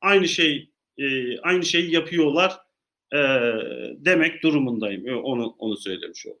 aynı 0.00 0.28
şey 0.28 0.70
e, 0.98 1.38
aynı 1.38 1.64
şeyi 1.64 1.94
yapıyorlar 1.94 2.58
e, 3.12 3.18
demek 3.98 4.42
durumundayım. 4.42 5.24
Onu 5.24 5.54
onu 5.58 5.76
söylemiş 5.76 6.26
oldum. 6.26 6.38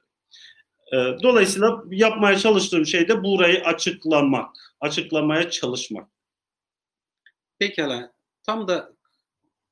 Dolayısıyla 1.22 1.82
yapmaya 1.90 2.38
çalıştığım 2.38 2.86
şey 2.86 3.08
de 3.08 3.24
burayı 3.24 3.64
açıklamak, 3.64 4.69
açıklamaya 4.80 5.50
çalışmak. 5.50 6.10
Pekala. 7.58 8.12
Tam 8.42 8.68
da 8.68 8.92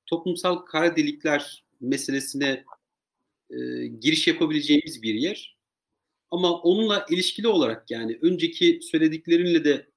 toplumsal 0.06 0.56
kara 0.56 0.96
delikler 0.96 1.64
meselesine 1.80 2.64
e, 3.50 3.86
giriş 3.86 4.26
yapabileceğimiz 4.26 5.02
bir 5.02 5.14
yer. 5.14 5.58
Ama 6.30 6.52
onunla 6.52 7.06
ilişkili 7.10 7.48
olarak 7.48 7.90
yani 7.90 8.18
önceki 8.22 8.80
söylediklerinle 8.82 9.64
de 9.64 9.88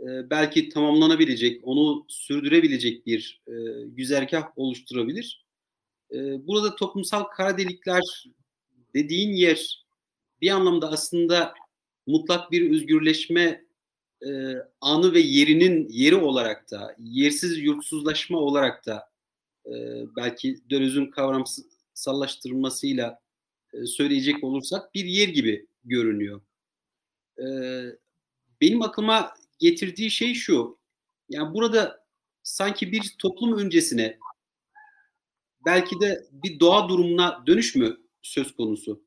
e, 0.00 0.30
belki 0.30 0.68
tamamlanabilecek, 0.68 1.60
onu 1.64 2.04
sürdürebilecek 2.08 3.06
bir 3.06 3.42
e, 3.46 3.52
güzergah 3.86 4.58
oluşturabilir. 4.58 5.46
E, 6.12 6.46
burada 6.46 6.76
toplumsal 6.76 7.22
kara 7.24 7.58
delikler 7.58 8.24
dediğin 8.94 9.32
yer 9.32 9.84
bir 10.40 10.50
anlamda 10.50 10.90
aslında 10.90 11.54
mutlak 12.06 12.52
bir 12.52 12.70
özgürleşme 12.70 13.64
e, 14.26 14.30
anı 14.80 15.14
ve 15.14 15.20
yerinin 15.20 15.88
yeri 15.88 16.16
olarak 16.16 16.70
da 16.70 16.96
yersiz 16.98 17.58
yurtsuzlaşma 17.58 18.38
olarak 18.38 18.86
da 18.86 19.10
e, 19.66 19.72
belki 20.16 20.60
Döloz'un 20.70 21.06
kavramsallaştırılmasıyla 21.06 23.20
e, 23.72 23.86
söyleyecek 23.86 24.44
olursak 24.44 24.94
bir 24.94 25.04
yer 25.04 25.28
gibi 25.28 25.66
görünüyor. 25.84 26.40
E, 27.38 27.46
benim 28.60 28.82
aklıma 28.82 29.34
getirdiği 29.58 30.10
şey 30.10 30.34
şu. 30.34 30.78
Yani 31.28 31.54
burada 31.54 32.06
sanki 32.42 32.92
bir 32.92 33.14
toplum 33.18 33.58
öncesine 33.58 34.18
belki 35.64 36.00
de 36.00 36.26
bir 36.32 36.60
doğa 36.60 36.88
durumuna 36.88 37.42
dönüş 37.46 37.74
mü 37.74 37.96
söz 38.22 38.54
konusu? 38.54 39.02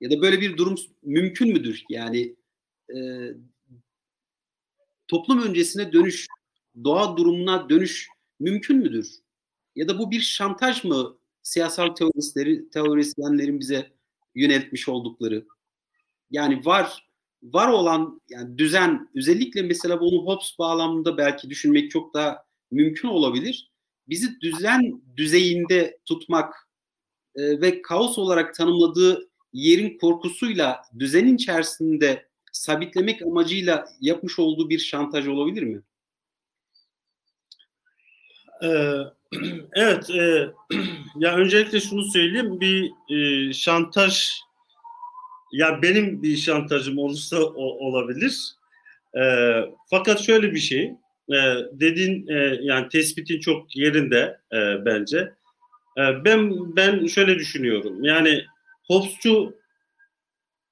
Ya 0.00 0.10
da 0.10 0.20
böyle 0.20 0.40
bir 0.40 0.56
durum 0.56 0.74
mümkün 1.02 1.48
müdür? 1.48 1.84
Yani 1.88 2.36
e, 2.96 3.28
toplum 5.08 5.42
öncesine 5.42 5.92
dönüş, 5.92 6.26
doğa 6.84 7.16
durumuna 7.16 7.68
dönüş 7.68 8.08
mümkün 8.40 8.76
müdür? 8.78 9.18
Ya 9.76 9.88
da 9.88 9.98
bu 9.98 10.10
bir 10.10 10.20
şantaj 10.20 10.84
mı 10.84 11.18
siyasal 11.42 11.88
teoristleri, 11.88 12.70
teorisyenlerin 12.70 13.60
bize 13.60 13.92
yöneltmiş 14.34 14.88
oldukları? 14.88 15.46
Yani 16.30 16.66
var 16.66 17.04
var 17.42 17.68
olan 17.68 18.20
yani 18.28 18.58
düzen 18.58 19.08
özellikle 19.14 19.62
mesela 19.62 20.00
bunu 20.00 20.26
Hobbes 20.26 20.58
bağlamında 20.58 21.18
belki 21.18 21.50
düşünmek 21.50 21.90
çok 21.90 22.14
daha 22.14 22.44
mümkün 22.70 23.08
olabilir. 23.08 23.70
Bizi 24.08 24.40
düzen 24.40 25.02
düzeyinde 25.16 25.98
tutmak 26.04 26.54
e, 27.36 27.60
ve 27.60 27.82
kaos 27.82 28.18
olarak 28.18 28.54
tanımladığı 28.54 29.30
yerin 29.52 29.98
korkusuyla 29.98 30.82
düzenin 30.98 31.36
içerisinde 31.36 32.28
sabitlemek 32.54 33.22
amacıyla 33.22 33.88
yapmış 34.00 34.38
olduğu 34.38 34.70
bir 34.70 34.78
şantaj 34.78 35.28
olabilir 35.28 35.62
mi? 35.62 35.82
Ee, 38.62 38.94
evet, 39.72 40.10
e, 40.10 40.48
ya 41.18 41.36
öncelikle 41.36 41.80
şunu 41.80 42.04
söyleyeyim, 42.04 42.60
bir 42.60 42.90
e, 43.10 43.52
şantaj, 43.52 44.30
ya 45.52 45.82
benim 45.82 46.22
bir 46.22 46.36
şantajım 46.36 46.98
olursa 46.98 47.42
o, 47.42 47.62
olabilir. 47.62 48.54
E, 49.20 49.22
fakat 49.90 50.20
şöyle 50.20 50.52
bir 50.52 50.60
şey, 50.60 50.84
e, 51.28 51.38
dediğin 51.72 52.28
e, 52.28 52.58
yani 52.62 52.88
tespitin 52.88 53.40
çok 53.40 53.76
yerinde 53.76 54.40
e, 54.52 54.84
bence. 54.84 55.32
E, 55.98 56.24
ben 56.24 56.76
ben 56.76 57.06
şöyle 57.06 57.34
düşünüyorum, 57.34 58.04
yani 58.04 58.44
Hobbes'cu 58.86 59.63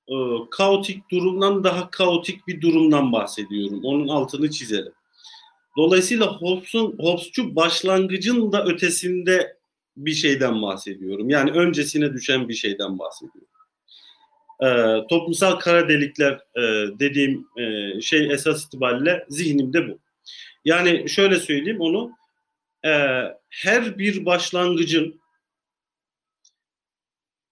e, 0.08 0.14
kaotik 0.50 1.10
durumdan 1.10 1.64
daha 1.64 1.90
kaotik 1.90 2.46
bir 2.46 2.60
durumdan 2.60 3.12
bahsediyorum. 3.12 3.80
Onun 3.84 4.08
altını 4.08 4.50
çizelim. 4.50 4.92
Dolayısıyla 5.76 6.26
Hobbes'un 6.26 6.98
Hobbes'cu 6.98 7.56
başlangıcın 7.56 8.52
da 8.52 8.64
ötesinde 8.64 9.56
bir 9.96 10.14
şeyden 10.14 10.62
bahsediyorum. 10.62 11.30
Yani 11.30 11.50
öncesine 11.50 12.12
düşen 12.12 12.48
bir 12.48 12.54
şeyden 12.54 12.98
bahsediyorum. 12.98 13.48
Ee, 14.62 15.06
toplumsal 15.08 15.58
kara 15.58 15.88
delikler 15.88 16.32
e, 16.32 16.62
dediğim 16.98 17.46
e, 17.58 18.00
şey 18.00 18.32
esas 18.32 18.66
itibariyle 18.66 19.26
zihnimde 19.28 19.88
bu. 19.88 19.98
Yani 20.64 21.08
şöyle 21.08 21.36
söyleyeyim 21.36 21.80
onu. 21.80 22.12
E, 22.84 22.90
her 23.50 23.98
bir 23.98 24.24
başlangıcın 24.24 25.20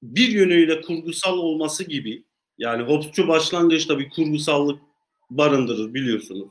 bir 0.03 0.29
yönüyle 0.29 0.81
kurgusal 0.81 1.39
olması 1.39 1.85
gibi 1.85 2.25
yani 2.61 2.83
Hobbes'cu 2.83 3.29
başlangıçta 3.29 3.99
bir 3.99 4.11
kurgusallık 4.11 4.83
barındırır 5.31 5.95
biliyorsunuz. 5.95 6.49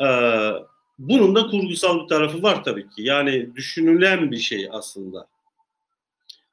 Ee, 0.00 0.52
bunun 0.98 1.34
da 1.34 1.46
kurgusal 1.46 2.02
bir 2.02 2.08
tarafı 2.08 2.42
var 2.42 2.64
tabii 2.64 2.88
ki. 2.90 3.02
Yani 3.02 3.56
düşünülen 3.56 4.30
bir 4.30 4.38
şey 4.38 4.68
aslında. 4.72 5.28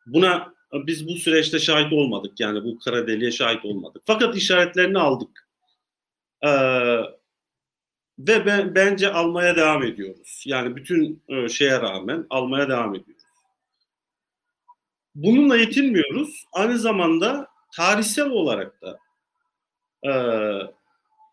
Buna 0.06 0.54
biz 0.74 1.08
bu 1.08 1.12
süreçte 1.12 1.60
şahit 1.60 1.94
olmadık. 1.94 2.40
Yani 2.40 2.64
bu 2.64 2.80
kara 2.80 3.08
deliğe 3.08 3.32
şahit 3.32 3.66
olmadık. 3.66 4.02
Fakat 4.06 4.36
işaretlerini 4.36 5.00
aldık. 5.00 5.48
Ee, 6.42 6.50
ve 8.20 8.46
ben, 8.46 8.76
bence 8.76 9.12
almaya 9.12 9.56
devam 9.56 9.84
ediyoruz. 9.84 10.44
Yani 10.46 10.76
bütün 10.76 11.24
e, 11.28 11.50
şeye 11.50 11.82
rağmen 11.82 12.26
almaya 12.30 12.70
devam 12.70 12.96
ediyoruz. 12.96 13.24
Bununla 15.16 15.58
yetinmiyoruz. 15.58 16.46
Aynı 16.54 16.80
zamanda 16.80 17.55
tarihsel 17.76 18.30
olarak 18.30 18.82
da 18.82 19.00
e, 20.10 20.12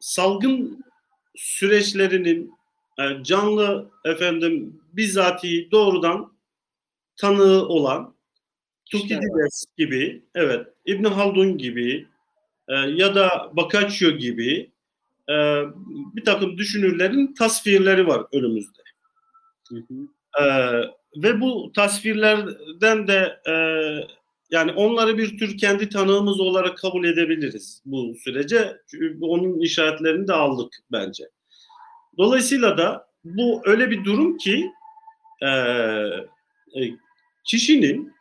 salgın 0.00 0.84
süreçlerinin 1.34 2.52
e, 2.98 3.24
canlı 3.24 3.90
efendim 4.04 4.80
bizatihi 4.92 5.70
doğrudan 5.70 6.32
tanığı 7.16 7.68
olan 7.68 8.14
Tukidides 8.90 9.64
gibi, 9.78 10.24
evet 10.34 10.66
İbn 10.84 11.04
Haldun 11.04 11.58
gibi 11.58 12.08
e, 12.68 12.74
ya 12.74 13.14
da 13.14 13.50
Boccaccio 13.52 14.10
gibi 14.10 14.70
e, 15.28 15.34
bir 16.14 16.24
takım 16.24 16.58
düşünürlerin 16.58 17.34
tasvirleri 17.34 18.06
var 18.06 18.26
önümüzde. 18.32 18.82
Hı 19.68 19.76
hı. 19.76 20.08
E, 20.42 20.44
ve 21.16 21.40
bu 21.40 21.72
tasvirlerden 21.74 23.08
de 23.08 23.40
e, 23.48 23.54
yani 24.52 24.72
onları 24.72 25.18
bir 25.18 25.38
tür 25.38 25.58
kendi 25.58 25.88
tanığımız 25.88 26.40
olarak 26.40 26.78
kabul 26.78 27.04
edebiliriz 27.04 27.82
bu 27.84 28.14
sürece. 28.14 28.76
Çünkü 28.86 29.18
onun 29.20 29.60
işaretlerini 29.60 30.28
de 30.28 30.32
aldık 30.32 30.78
bence. 30.92 31.24
Dolayısıyla 32.18 32.78
da 32.78 33.08
bu 33.24 33.62
öyle 33.64 33.90
bir 33.90 34.04
durum 34.04 34.36
ki 34.36 34.70
e, 35.42 35.48
e, 35.48 36.80
kişinin 37.44 38.12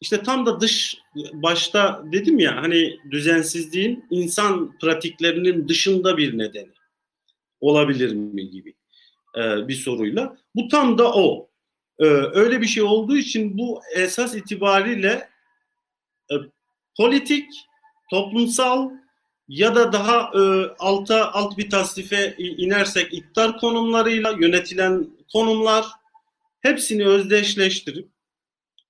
işte 0.00 0.22
tam 0.22 0.46
da 0.46 0.60
dış 0.60 0.98
başta 1.32 2.04
dedim 2.12 2.38
ya 2.38 2.56
hani 2.62 2.98
düzensizliğin 3.10 4.04
insan 4.10 4.78
pratiklerinin 4.78 5.68
dışında 5.68 6.16
bir 6.16 6.38
nedeni 6.38 6.72
olabilir 7.60 8.12
mi 8.14 8.50
gibi 8.50 8.74
e, 9.38 9.68
bir 9.68 9.74
soruyla. 9.74 10.36
Bu 10.54 10.68
tam 10.68 10.98
da 10.98 11.14
o. 11.14 11.48
E, 11.98 12.04
öyle 12.06 12.60
bir 12.60 12.66
şey 12.66 12.82
olduğu 12.82 13.16
için 13.16 13.58
bu 13.58 13.80
esas 13.96 14.34
itibariyle 14.34 15.35
politik, 16.96 17.50
toplumsal 18.10 18.90
ya 19.48 19.74
da 19.74 19.92
daha 19.92 20.30
e, 20.34 20.40
alta 20.78 21.32
alt 21.32 21.58
bir 21.58 21.70
tasnife 21.70 22.34
inersek 22.38 23.12
iktidar 23.12 23.58
konumlarıyla 23.58 24.30
yönetilen 24.40 25.10
konumlar 25.32 25.86
hepsini 26.60 27.06
özdeşleştirip 27.06 28.08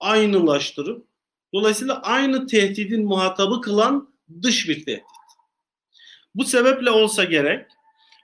aynılaştırıp 0.01 1.07
dolayısıyla 1.55 2.03
aynı 2.03 2.47
tehdidin 2.47 3.05
muhatabı 3.05 3.61
kılan 3.61 4.15
dış 4.43 4.69
bir 4.69 4.85
tehdit. 4.85 5.05
Bu 6.35 6.45
sebeple 6.45 6.91
olsa 6.91 7.25
gerek 7.25 7.67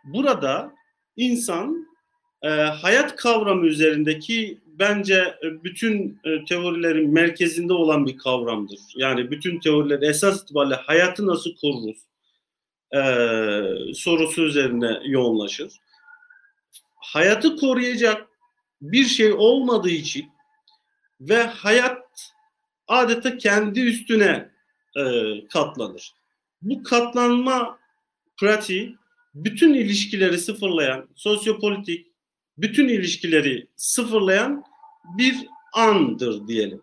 burada 0.04 0.72
insan 1.16 1.86
e, 2.42 2.48
hayat 2.48 3.16
kavramı 3.16 3.66
üzerindeki 3.66 4.61
bence 4.78 5.14
e, 5.44 5.64
bütün 5.64 6.20
e, 6.24 6.44
teorilerin 6.44 7.10
merkezinde 7.10 7.72
olan 7.72 8.06
bir 8.06 8.18
kavramdır. 8.18 8.80
Yani 8.96 9.30
bütün 9.30 9.60
teoriler 9.60 10.02
esas 10.02 10.42
itibariyle 10.42 10.74
hayatı 10.74 11.26
nasıl 11.26 11.50
koruruz 11.56 11.98
e, 12.94 13.02
sorusu 13.94 14.42
üzerine 14.42 15.00
yoğunlaşır. 15.04 15.72
Hayatı 16.94 17.56
koruyacak 17.56 18.26
bir 18.82 19.04
şey 19.04 19.32
olmadığı 19.32 19.90
için 19.90 20.26
ve 21.20 21.42
hayat 21.42 22.02
adeta 22.88 23.38
kendi 23.38 23.80
üstüne 23.80 24.50
e, 24.96 25.02
katlanır. 25.48 26.14
Bu 26.62 26.82
katlanma 26.82 27.78
pratiği 28.36 28.96
bütün 29.34 29.74
ilişkileri 29.74 30.38
sıfırlayan, 30.38 31.08
sosyopolitik, 31.14 32.11
bütün 32.58 32.88
ilişkileri 32.88 33.66
sıfırlayan 33.76 34.64
bir 35.18 35.46
andır 35.72 36.48
diyelim. 36.48 36.82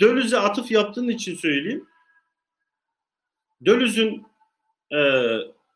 Dölüz'e 0.00 0.38
atıf 0.38 0.70
yaptığın 0.70 1.08
için 1.08 1.36
söyleyeyim. 1.36 1.88
Dölüz'ün 3.64 4.26
e, 4.94 5.00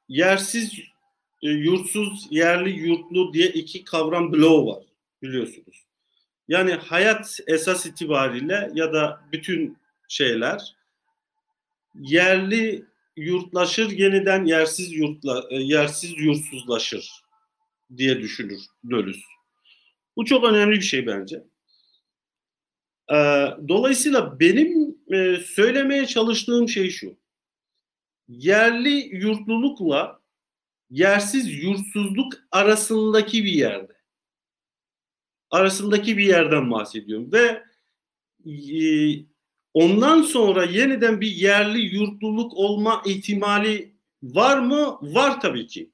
yersiz, 0.09 0.73
e, 1.43 1.49
yurtsuz, 1.49 2.27
yerli, 2.31 2.71
yurtlu 2.71 3.33
diye 3.33 3.49
iki 3.49 3.85
kavram 3.85 4.33
bloğu 4.33 4.67
var 4.67 4.85
biliyorsunuz. 5.23 5.87
Yani 6.49 6.73
hayat 6.75 7.41
esas 7.47 7.87
itibariyle 7.87 8.71
ya 8.75 8.93
da 8.93 9.21
bütün 9.33 9.79
şeyler 10.09 10.77
yerli 11.95 12.85
yurtlaşır 13.17 13.91
yeniden 13.91 14.45
yersiz 14.45 14.93
yurtla 14.93 15.45
e, 15.51 15.57
yersiz 15.57 16.13
yurtsuzlaşır 16.17 17.26
diye 17.97 18.21
düşünür 18.21 18.61
Dölüs. 18.91 19.23
Bu 20.17 20.25
çok 20.25 20.45
önemli 20.45 20.77
bir 20.77 20.81
şey 20.81 21.07
bence. 21.07 21.45
Ee, 23.13 23.47
dolayısıyla 23.69 24.41
benim 24.41 24.99
e, 25.13 25.37
söylemeye 25.37 26.07
çalıştığım 26.07 26.69
şey 26.69 26.91
şu. 26.91 27.19
Yerli 28.29 29.17
yurtlulukla 29.17 30.21
yersiz 30.91 31.63
yurtsuzluk 31.65 32.33
arasındaki 32.51 33.45
bir 33.45 33.53
yerde. 33.53 33.97
Arasındaki 35.51 36.17
bir 36.17 36.25
yerden 36.25 36.71
bahsediyorum 36.71 37.33
ve 37.33 37.63
e, 38.47 38.81
ondan 39.75 40.23
sonra 40.23 40.65
yeniden 40.65 41.21
bir 41.21 41.33
yerli 41.33 41.79
yurtluluk 41.79 42.55
olma 42.55 43.03
ihtimali 43.07 43.97
var 44.23 44.59
mı? 44.59 44.99
Var 45.03 45.41
tabii 45.41 45.67
ki. 45.67 45.91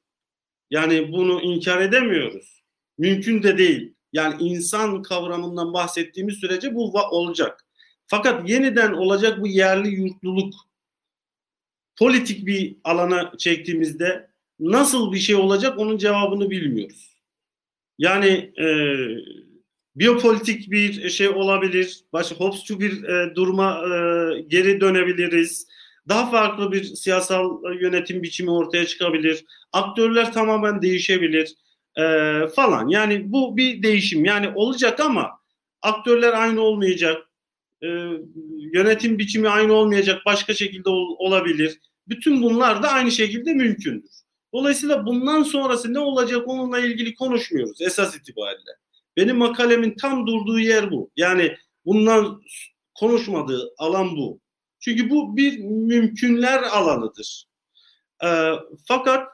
Yani 0.72 1.12
bunu 1.12 1.42
inkar 1.42 1.80
edemiyoruz. 1.80 2.62
Mümkün 2.98 3.42
de 3.42 3.58
değil. 3.58 3.94
Yani 4.12 4.42
insan 4.42 5.02
kavramından 5.02 5.72
bahsettiğimiz 5.72 6.34
sürece 6.34 6.74
bu 6.74 6.92
olacak. 7.10 7.64
Fakat 8.06 8.50
yeniden 8.50 8.92
olacak 8.92 9.40
bu 9.40 9.46
yerli 9.46 9.88
yurtluluk 9.88 10.54
politik 11.98 12.46
bir 12.46 12.76
alana 12.84 13.32
çektiğimizde 13.38 14.30
nasıl 14.60 15.12
bir 15.12 15.18
şey 15.18 15.34
olacak 15.34 15.78
onun 15.78 15.98
cevabını 15.98 16.50
bilmiyoruz. 16.50 17.16
Yani 17.98 18.52
e, 18.58 18.66
biyopolitik 19.96 20.70
bir 20.70 21.10
şey 21.10 21.28
olabilir. 21.28 22.04
Başka 22.12 22.34
Hobbes'cu 22.34 22.80
bir 22.80 23.04
e, 23.04 23.34
duruma 23.34 23.72
e, 23.72 24.40
geri 24.40 24.80
dönebiliriz. 24.80 25.66
Daha 26.08 26.30
farklı 26.30 26.72
bir 26.72 26.84
siyasal 26.84 27.74
yönetim 27.80 28.22
biçimi 28.22 28.50
ortaya 28.50 28.86
çıkabilir. 28.86 29.44
Aktörler 29.72 30.32
tamamen 30.32 30.82
değişebilir 30.82 31.54
e, 31.96 32.02
falan. 32.56 32.88
Yani 32.88 33.32
bu 33.32 33.56
bir 33.56 33.82
değişim. 33.82 34.24
Yani 34.24 34.52
olacak 34.54 35.00
ama 35.00 35.30
aktörler 35.82 36.32
aynı 36.32 36.60
olmayacak. 36.60 37.22
E, 37.82 37.86
yönetim 38.72 39.18
biçimi 39.18 39.48
aynı 39.48 39.72
olmayacak. 39.72 40.22
Başka 40.26 40.54
şekilde 40.54 40.88
ol, 40.88 41.16
olabilir. 41.18 41.80
Bütün 42.08 42.42
bunlar 42.42 42.82
da 42.82 42.88
aynı 42.88 43.10
şekilde 43.10 43.54
mümkündür. 43.54 44.10
Dolayısıyla 44.54 45.06
bundan 45.06 45.42
sonrası 45.42 45.94
ne 45.94 45.98
olacak 45.98 46.48
onunla 46.48 46.78
ilgili 46.78 47.14
konuşmuyoruz 47.14 47.80
esas 47.80 48.16
itibariyle. 48.16 48.70
Benim 49.16 49.36
makalemin 49.36 49.94
tam 50.00 50.26
durduğu 50.26 50.58
yer 50.58 50.90
bu. 50.90 51.10
Yani 51.16 51.56
bundan 51.84 52.42
konuşmadığı 52.94 53.74
alan 53.78 54.16
bu. 54.16 54.41
Çünkü 54.82 55.10
bu 55.10 55.36
bir 55.36 55.58
mümkünler 55.58 56.62
alanıdır. 56.62 57.46
E, 58.24 58.52
fakat 58.84 59.28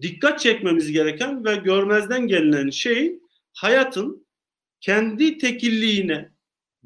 dikkat 0.00 0.40
çekmemiz 0.40 0.92
gereken 0.92 1.44
ve 1.44 1.56
görmezden 1.56 2.26
gelinen 2.26 2.70
şey 2.70 3.18
hayatın 3.52 4.26
kendi 4.80 5.38
tekilliğine 5.38 6.30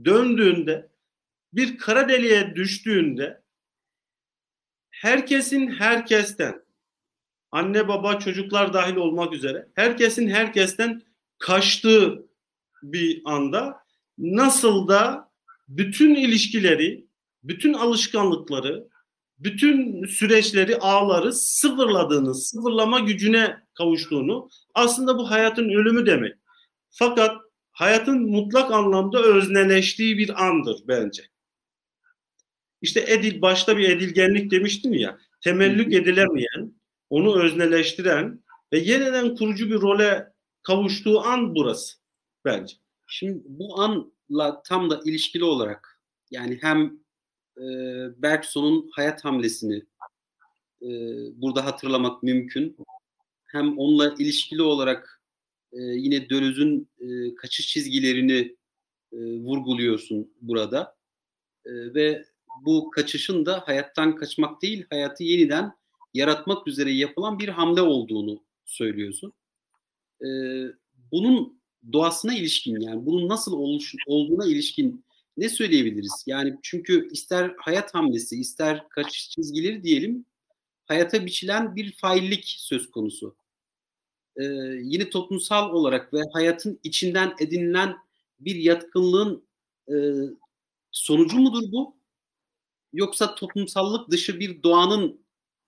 döndüğünde 0.05 0.89
bir 1.53 1.79
kara 1.79 2.09
deliğe 2.09 2.57
düştüğünde 2.57 3.43
herkesin 4.91 5.71
herkesten 5.71 6.63
anne 7.51 7.89
baba 7.89 8.19
çocuklar 8.19 8.73
dahil 8.73 8.97
olmak 8.97 9.33
üzere 9.33 9.69
herkesin 9.75 10.29
herkesten 10.29 11.03
kaçtığı 11.39 12.29
bir 12.83 13.23
anda 13.25 13.81
nasıl 14.19 14.89
da 14.89 15.31
bütün 15.69 16.15
ilişkileri, 16.15 17.08
bütün 17.49 17.73
alışkanlıkları, 17.73 18.89
bütün 19.39 20.07
süreçleri, 20.07 20.77
ağları 20.77 21.33
sıfırladığını, 21.33 22.35
sıfırlama 22.35 23.01
gücüne 23.01 23.57
kavuştuğunu 23.75 24.51
aslında 24.75 25.19
bu 25.19 25.31
hayatın 25.31 25.69
ölümü 25.69 26.07
demek. 26.07 26.35
Fakat 26.91 27.37
hayatın 27.73 28.31
mutlak 28.31 28.73
anlamda 28.73 29.23
özneleştiği 29.23 30.19
bir 30.19 30.47
andır 30.47 30.81
bence. 30.89 31.23
İşte 32.83 33.05
edil 33.09 33.43
başta 33.43 33.79
bir 33.79 33.89
edilgenlik 33.89 34.51
demiştim 34.51 34.95
ya. 34.95 35.19
Temellük 35.41 35.95
edilemeyen, 35.95 36.75
onu 37.11 37.43
özneleştiren 37.43 38.45
ve 38.73 38.79
yeniden 38.79 39.35
kurucu 39.37 39.71
bir 39.71 39.81
role 39.81 40.33
kavuştuğu 40.63 41.21
an 41.21 41.55
burası 41.55 41.97
bence. 42.45 42.77
Şimdi 43.07 43.43
bu 43.45 43.81
anla 43.81 44.63
tam 44.63 44.91
da 44.91 45.01
ilişkili 45.05 45.45
olarak 45.45 46.01
yani 46.31 46.59
hem 46.61 46.99
e, 47.59 47.65
Bergson'un 48.23 48.91
hayat 48.93 49.25
hamlesini 49.25 49.85
e, 50.83 50.89
burada 51.43 51.65
hatırlamak 51.65 52.23
mümkün. 52.23 52.77
Hem 53.47 53.79
onunla 53.79 54.15
ilişkili 54.19 54.63
olarak 54.63 55.23
e, 55.73 55.81
yine 55.81 56.31
Döloz'un 56.31 56.89
e, 57.01 57.35
kaçış 57.35 57.67
çizgilerini 57.67 58.57
e, 59.13 59.17
vurguluyorsun 59.17 60.33
burada. 60.41 60.97
E, 61.65 61.71
ve 61.71 62.25
bu 62.65 62.91
kaçışın 62.91 63.47
da 63.47 63.63
hayattan 63.67 64.17
kaçmak 64.17 64.63
değil, 64.63 64.87
hayatı 64.91 65.25
yeniden 65.25 65.73
yaratmak 66.15 66.69
üzere 66.69 66.91
yapılan 66.93 67.39
bir 67.39 67.49
hamle 67.49 67.83
olduğunu 67.83 68.43
söylüyorsun. 68.65 69.33
E, 70.23 70.29
bunun 71.13 71.61
doğasına 71.93 72.35
ilişkin 72.35 72.81
yani 72.81 73.07
bunun 73.07 73.29
nasıl 73.29 73.53
oluş, 73.53 73.95
olduğuna 74.07 74.47
ilişkin 74.47 75.05
ne 75.39 75.49
söyleyebiliriz? 75.49 76.25
Yani 76.27 76.59
çünkü 76.63 77.09
ister 77.13 77.55
hayat 77.59 77.95
hamlesi, 77.95 78.41
ister 78.41 78.89
kaçış 78.89 79.31
çizgileri 79.31 79.83
diyelim, 79.83 80.27
hayata 80.87 81.27
biçilen 81.27 81.77
bir 81.77 81.93
faillik 81.93 82.45
söz 82.59 82.91
konusu. 82.91 83.37
Ee, 84.37 84.45
yine 84.83 85.11
toplumsal 85.11 85.71
olarak 85.71 86.15
ve 86.15 86.21
hayatın 86.33 86.81
içinden 86.85 87.35
edinilen 87.41 87.97
bir 88.41 88.57
yatkınlığın 88.57 89.45
e, 89.89 89.95
sonucu 90.91 91.39
mudur 91.39 91.73
bu? 91.73 91.97
Yoksa 92.93 93.35
toplumsallık 93.35 94.11
dışı 94.11 94.41
bir 94.41 94.63
doğanın 94.63 95.21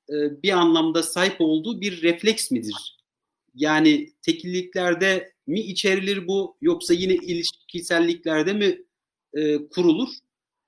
e, 0.08 0.42
bir 0.42 0.52
anlamda 0.52 1.02
sahip 1.02 1.36
olduğu 1.38 1.80
bir 1.80 2.02
refleks 2.02 2.50
midir? 2.50 2.98
Yani 3.54 4.12
tekilliklerde 4.22 5.32
mi 5.46 5.60
içerilir 5.60 6.28
bu 6.28 6.56
yoksa 6.60 6.94
yine 6.94 7.14
ilişkiselliklerde 7.14 8.52
mi 8.52 8.78
e, 9.34 9.68
kurulur. 9.68 10.08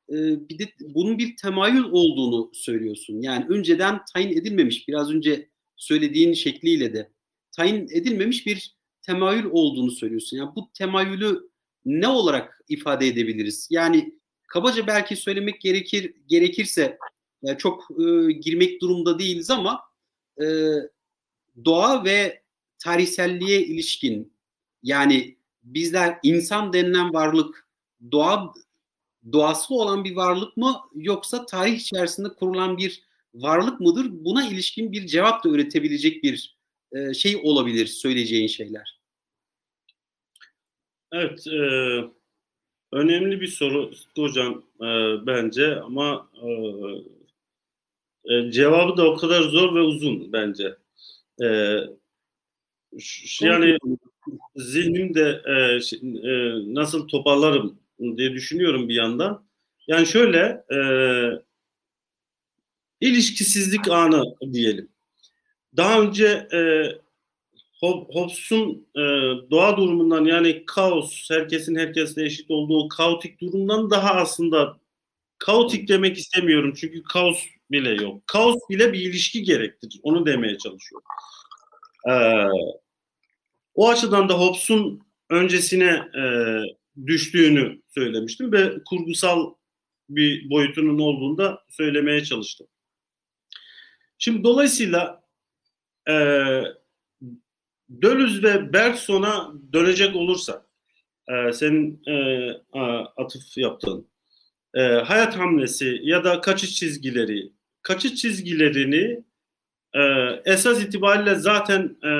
E, 0.08 0.14
bir 0.48 0.58
de 0.58 0.72
bunun 0.80 1.18
bir 1.18 1.36
temayül 1.36 1.84
olduğunu 1.84 2.50
söylüyorsun. 2.54 3.20
Yani 3.20 3.46
önceden 3.48 4.00
tayin 4.12 4.38
edilmemiş, 4.38 4.88
biraz 4.88 5.10
önce 5.10 5.48
söylediğin 5.76 6.32
şekliyle 6.32 6.94
de 6.94 7.10
tayin 7.56 7.88
edilmemiş 7.90 8.46
bir 8.46 8.76
temayül 9.02 9.44
olduğunu 9.44 9.90
söylüyorsun. 9.90 10.36
Yani 10.36 10.50
bu 10.56 10.70
temayülü 10.74 11.50
ne 11.84 12.08
olarak 12.08 12.60
ifade 12.68 13.06
edebiliriz? 13.06 13.68
Yani 13.70 14.18
kabaca 14.48 14.86
belki 14.86 15.16
söylemek 15.16 15.60
gerekir 15.60 16.14
gerekirse 16.26 16.98
yani 17.42 17.58
çok 17.58 17.88
e, 17.90 18.32
girmek 18.32 18.80
durumda 18.80 19.18
değiliz 19.18 19.50
ama 19.50 19.80
e, 20.42 20.46
doğa 21.64 22.04
ve 22.04 22.42
tarihselliğe 22.78 23.66
ilişkin 23.66 24.32
yani 24.82 25.36
bizler 25.62 26.18
insan 26.22 26.72
denilen 26.72 27.14
varlık 27.14 27.68
doğa 28.10 28.54
doğası 29.32 29.74
olan 29.74 30.04
bir 30.04 30.16
varlık 30.16 30.56
mı 30.56 30.80
yoksa 30.94 31.46
tarih 31.46 31.76
içerisinde 31.76 32.28
kurulan 32.28 32.78
bir 32.78 33.02
varlık 33.34 33.80
mıdır? 33.80 34.06
Buna 34.10 34.48
ilişkin 34.48 34.92
bir 34.92 35.06
cevap 35.06 35.44
da 35.44 35.48
üretebilecek 35.48 36.24
bir 36.24 36.56
e, 36.92 37.14
şey 37.14 37.40
olabilir 37.42 37.86
söyleyeceğin 37.86 38.46
şeyler. 38.46 39.00
Evet, 41.12 41.46
e, 41.46 41.60
önemli 42.92 43.40
bir 43.40 43.46
soru 43.46 43.90
hocam 44.16 44.64
e, 44.80 44.86
bence 45.26 45.80
ama 45.80 46.30
e, 46.42 46.48
e, 48.34 48.50
cevabı 48.50 48.96
da 48.96 49.10
o 49.10 49.16
kadar 49.16 49.42
zor 49.42 49.74
ve 49.74 49.80
uzun 49.80 50.32
bence. 50.32 50.76
E, 51.42 51.46
yani 53.40 53.78
zihnimde 54.56 55.42
e, 55.46 55.52
e, 56.28 56.52
nasıl 56.74 57.08
toparlarım 57.08 57.81
diye 58.16 58.32
düşünüyorum 58.32 58.88
bir 58.88 58.94
yandan. 58.94 59.44
Yani 59.86 60.06
şöyle 60.06 60.64
e, 60.72 60.78
ilişkisizlik 63.00 63.90
anı 63.90 64.24
diyelim. 64.52 64.88
Daha 65.76 66.00
önce 66.00 66.26
e, 66.52 66.60
Hobbes'un 67.80 68.86
e, 68.96 69.00
doğa 69.50 69.76
durumundan 69.76 70.24
yani 70.24 70.64
kaos, 70.66 71.30
herkesin 71.30 71.76
herkesle 71.76 72.24
eşit 72.24 72.50
olduğu 72.50 72.88
kaotik 72.88 73.40
durumdan 73.40 73.90
daha 73.90 74.14
aslında 74.14 74.76
kaotik 75.38 75.88
demek 75.88 76.18
istemiyorum 76.18 76.74
çünkü 76.76 77.02
kaos 77.02 77.44
bile 77.70 78.02
yok. 78.02 78.26
Kaos 78.26 78.56
bile 78.70 78.92
bir 78.92 79.00
ilişki 79.00 79.42
gerektirir. 79.42 80.00
Onu 80.02 80.26
demeye 80.26 80.58
çalışıyorum. 80.58 81.06
Ee, 82.10 82.46
o 83.74 83.88
açıdan 83.88 84.28
da 84.28 84.34
Hobbes'un 84.34 85.02
öncesine 85.30 86.08
e, 86.18 86.24
düştüğünü 87.06 87.82
söylemiştim 87.88 88.52
ve 88.52 88.72
kurgusal 88.86 89.54
bir 90.08 90.50
boyutunun 90.50 90.98
olduğunu 90.98 91.38
da 91.38 91.64
söylemeye 91.70 92.24
çalıştım. 92.24 92.66
Şimdi 94.18 94.44
dolayısıyla 94.44 95.22
e, 96.08 96.14
Dölüz 98.02 98.44
ve 98.44 98.72
Bergson'a 98.72 99.52
dönecek 99.72 100.16
olursa 100.16 100.66
e, 101.28 101.52
senin 101.52 102.02
e, 102.06 102.54
atıf 103.16 103.58
yaptığın 103.58 104.08
e, 104.74 104.80
hayat 104.82 105.38
hamlesi 105.38 106.00
ya 106.02 106.24
da 106.24 106.40
kaçış 106.40 106.74
çizgileri 106.74 107.52
kaçış 107.82 108.14
çizgilerini 108.14 109.24
e, 109.94 110.00
esas 110.44 110.82
itibariyle 110.82 111.34
zaten 111.34 111.96
e, 112.04 112.12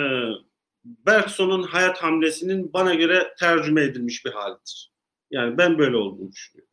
Bergson'un 0.85 1.63
hayat 1.63 2.03
hamlesinin 2.03 2.73
bana 2.73 2.95
göre 2.95 3.35
tercüme 3.39 3.83
edilmiş 3.83 4.25
bir 4.25 4.31
halidir. 4.31 4.93
Yani 5.31 5.59
ben 5.59 5.79
böyle 5.79 5.97
olduğunu 5.97 6.33
düşünüyorum. 6.33 6.73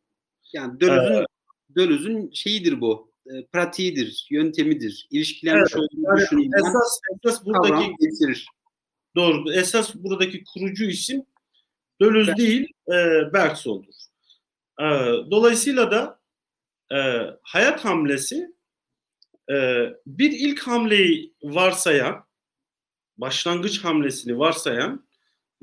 Yani 0.53 0.79
Döloz'un 1.75 2.27
ee, 2.27 2.35
şeyidir 2.35 2.81
bu. 2.81 3.11
E, 3.25 3.45
pratiğidir, 3.45 4.27
yöntemidir. 4.29 5.07
İlişkilenmiş 5.11 5.73
evet, 5.75 5.83
olduğunu 5.83 6.05
yani 6.07 6.21
düşünüyorum. 6.21 6.67
Esas, 6.67 6.99
esas 7.25 7.45
buradaki 7.45 7.95
getirir. 7.99 8.47
Doğru. 9.15 9.53
Esas 9.53 9.95
buradaki 9.95 10.43
kurucu 10.53 10.85
isim 10.85 11.25
Dölöz 12.01 12.27
ben, 12.27 12.37
değil, 12.37 12.73
e, 12.87 12.93
Bergson'dur. 13.33 13.93
E, 14.79 14.85
dolayısıyla 15.31 15.91
da 15.91 16.19
e, 16.91 16.99
hayat 17.41 17.85
hamlesi 17.85 18.55
e, 19.51 19.85
bir 20.05 20.31
ilk 20.31 20.67
hamleyi 20.67 21.33
varsayan 21.43 22.28
başlangıç 23.21 23.83
hamlesini 23.83 24.39
varsayan 24.39 25.05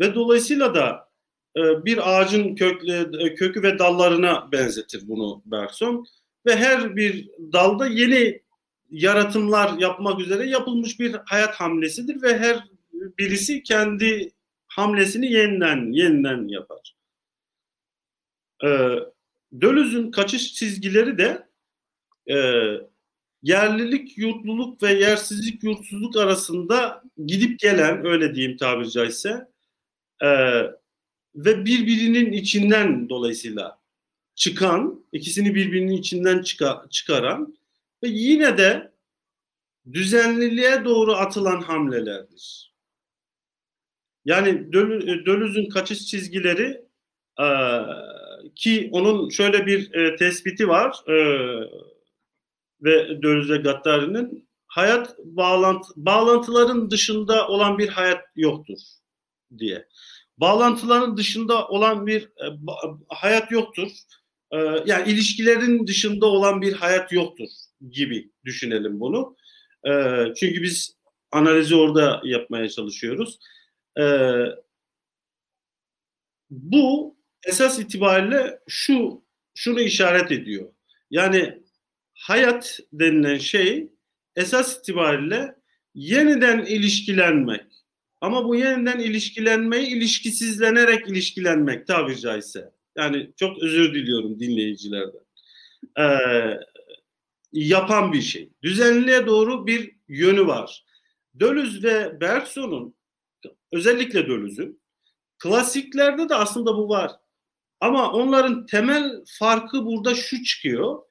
ve 0.01 0.15
dolayısıyla 0.15 0.75
da 0.75 1.09
e, 1.57 1.85
bir 1.85 2.11
ağacın 2.11 2.55
kökle, 2.55 3.35
kökü 3.35 3.63
ve 3.63 3.79
dallarına 3.79 4.53
benzetir 4.53 5.03
bunu 5.09 5.43
Bergson. 5.47 6.07
ve 6.47 6.57
her 6.57 6.97
bir 6.97 7.29
dalda 7.53 7.87
yeni 7.87 8.43
yaratımlar 8.91 9.79
yapmak 9.79 10.21
üzere 10.21 10.49
yapılmış 10.49 11.01
bir 11.01 11.17
hayat 11.27 11.55
hamlesidir 11.55 12.23
ve 12.23 12.39
her 12.39 12.65
birisi 13.19 13.63
kendi 13.63 14.33
hamlesini 14.67 15.33
yeniden 15.33 15.93
yeniden 15.93 16.49
yapar. 16.49 16.97
Ee, 18.65 18.99
Dölüz'ün 19.61 20.11
kaçış 20.11 20.55
çizgileri 20.55 21.19
de 21.19 21.49
e, 22.31 22.37
yerlilik, 23.47 24.19
yurtluluk 24.19 24.83
ve 24.83 24.93
yersizlik, 24.93 25.65
yurtsuzluk 25.65 26.17
arasında 26.17 27.03
gidip 27.27 27.59
gelen, 27.59 28.07
öyle 28.07 28.35
diyeyim 28.35 28.57
tabiri 28.57 28.91
caizse, 28.91 29.49
e, 30.23 30.29
ve 31.35 31.65
birbirinin 31.65 32.33
içinden 32.33 33.09
dolayısıyla 33.09 33.79
çıkan, 34.35 35.05
ikisini 35.13 35.55
birbirinin 35.55 35.93
içinden 35.93 36.43
çıka, 36.43 36.87
çıkaran 36.91 37.57
ve 38.03 38.09
yine 38.09 38.59
de 38.59 38.93
düzenliliğe 39.93 40.85
doğru 40.85 41.13
atılan 41.15 41.61
hamlelerdir. 41.61 42.73
Yani 44.25 44.73
Dölüz'ün 45.27 45.69
kaçış 45.69 46.07
çizgileri 46.07 46.83
e, 47.41 47.49
ki 48.55 48.89
onun 48.93 49.29
şöyle 49.29 49.67
bir 49.67 49.95
e, 49.95 50.17
tespiti 50.17 50.69
var 50.69 50.97
e, 51.09 51.17
ve 52.83 53.23
Dölüz'e 53.23 53.57
Gattari'nin 53.57 54.49
hayat 54.67 55.19
bağlantı, 55.19 55.89
bağlantıların 55.97 56.91
dışında 56.91 57.49
olan 57.49 57.79
bir 57.79 57.89
hayat 57.89 58.21
yoktur 58.37 58.79
diye. 59.59 59.89
Bağlantıların 60.39 61.17
dışında 61.17 61.69
olan 61.69 62.07
bir 62.07 62.23
e, 62.23 62.47
hayat 63.09 63.53
yoktur. 63.53 63.89
E, 64.51 64.57
yani 64.87 65.13
ilişkilerin 65.13 65.87
dışında 65.87 66.27
olan 66.27 66.63
bir 66.63 66.73
hayat 66.73 67.13
yoktur 67.13 67.49
gibi 67.91 68.31
düşünelim 68.45 69.01
bunu. 69.01 69.37
E, 69.89 69.93
çünkü 70.37 70.63
biz 70.63 70.97
analizi 71.33 71.77
orada 71.77 72.21
yapmaya 72.25 72.69
çalışıyoruz. 72.69 73.39
E, 73.99 74.05
bu 76.51 77.17
esas 77.47 77.79
itibariyle 77.79 78.59
şu 78.69 79.23
şunu 79.55 79.81
işaret 79.81 80.33
ediyor. 80.33 80.73
Yani 81.11 81.63
hayat 82.17 82.81
denilen 82.93 83.39
şey 83.39 83.89
esas 84.37 84.79
itibariyle 84.79 85.55
yeniden 85.95 86.65
ilişkilenmek. 86.65 87.65
Ama 88.21 88.45
bu 88.45 88.57
yeniden 88.57 88.99
ilişkilenmeyi 88.99 89.87
ilişkisizlenerek 89.87 91.09
ilişkilenmek 91.09 91.87
tabiri 91.87 92.21
caizse. 92.21 92.71
Yani 92.97 93.31
çok 93.37 93.63
özür 93.63 93.95
diliyorum 93.95 94.41
dinleyicilerden. 94.41 95.27
Ee, 95.99 96.61
yapan 97.53 98.13
bir 98.13 98.23
şey. 98.23 98.51
Düzenliğe 98.63 99.27
doğru 99.27 99.67
bir 99.67 99.97
yönü 100.09 100.47
var. 100.47 100.85
Dölüz 101.41 101.85
ve 101.85 102.21
Bergson'un 102.21 102.95
özellikle 103.73 104.27
Dölüz'ün 104.27 104.81
klasiklerde 105.39 106.29
de 106.29 106.35
aslında 106.35 106.77
bu 106.77 106.89
var. 106.89 107.11
Ama 107.81 108.13
onların 108.13 108.67
temel 108.67 109.25
farkı 109.39 109.87
burada 109.87 110.15
şu 110.15 110.43
çıkıyor. 110.43 111.03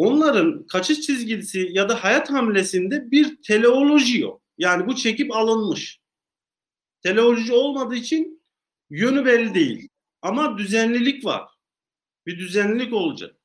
Onların 0.00 0.66
kaçış 0.66 1.00
çizgisi 1.00 1.68
ya 1.72 1.88
da 1.88 2.04
hayat 2.04 2.30
hamlesinde 2.30 3.10
bir 3.10 3.42
teleoloji 3.42 4.20
yok. 4.20 4.42
Yani 4.58 4.86
bu 4.86 4.96
çekip 4.96 5.32
alınmış. 5.36 6.00
Teleoloji 7.02 7.52
olmadığı 7.52 7.94
için 7.94 8.42
yönü 8.90 9.24
belli 9.24 9.54
değil. 9.54 9.88
Ama 10.22 10.58
düzenlilik 10.58 11.24
var. 11.24 11.48
Bir 12.26 12.38
düzenlilik 12.38 12.92
olacak. 12.92 13.36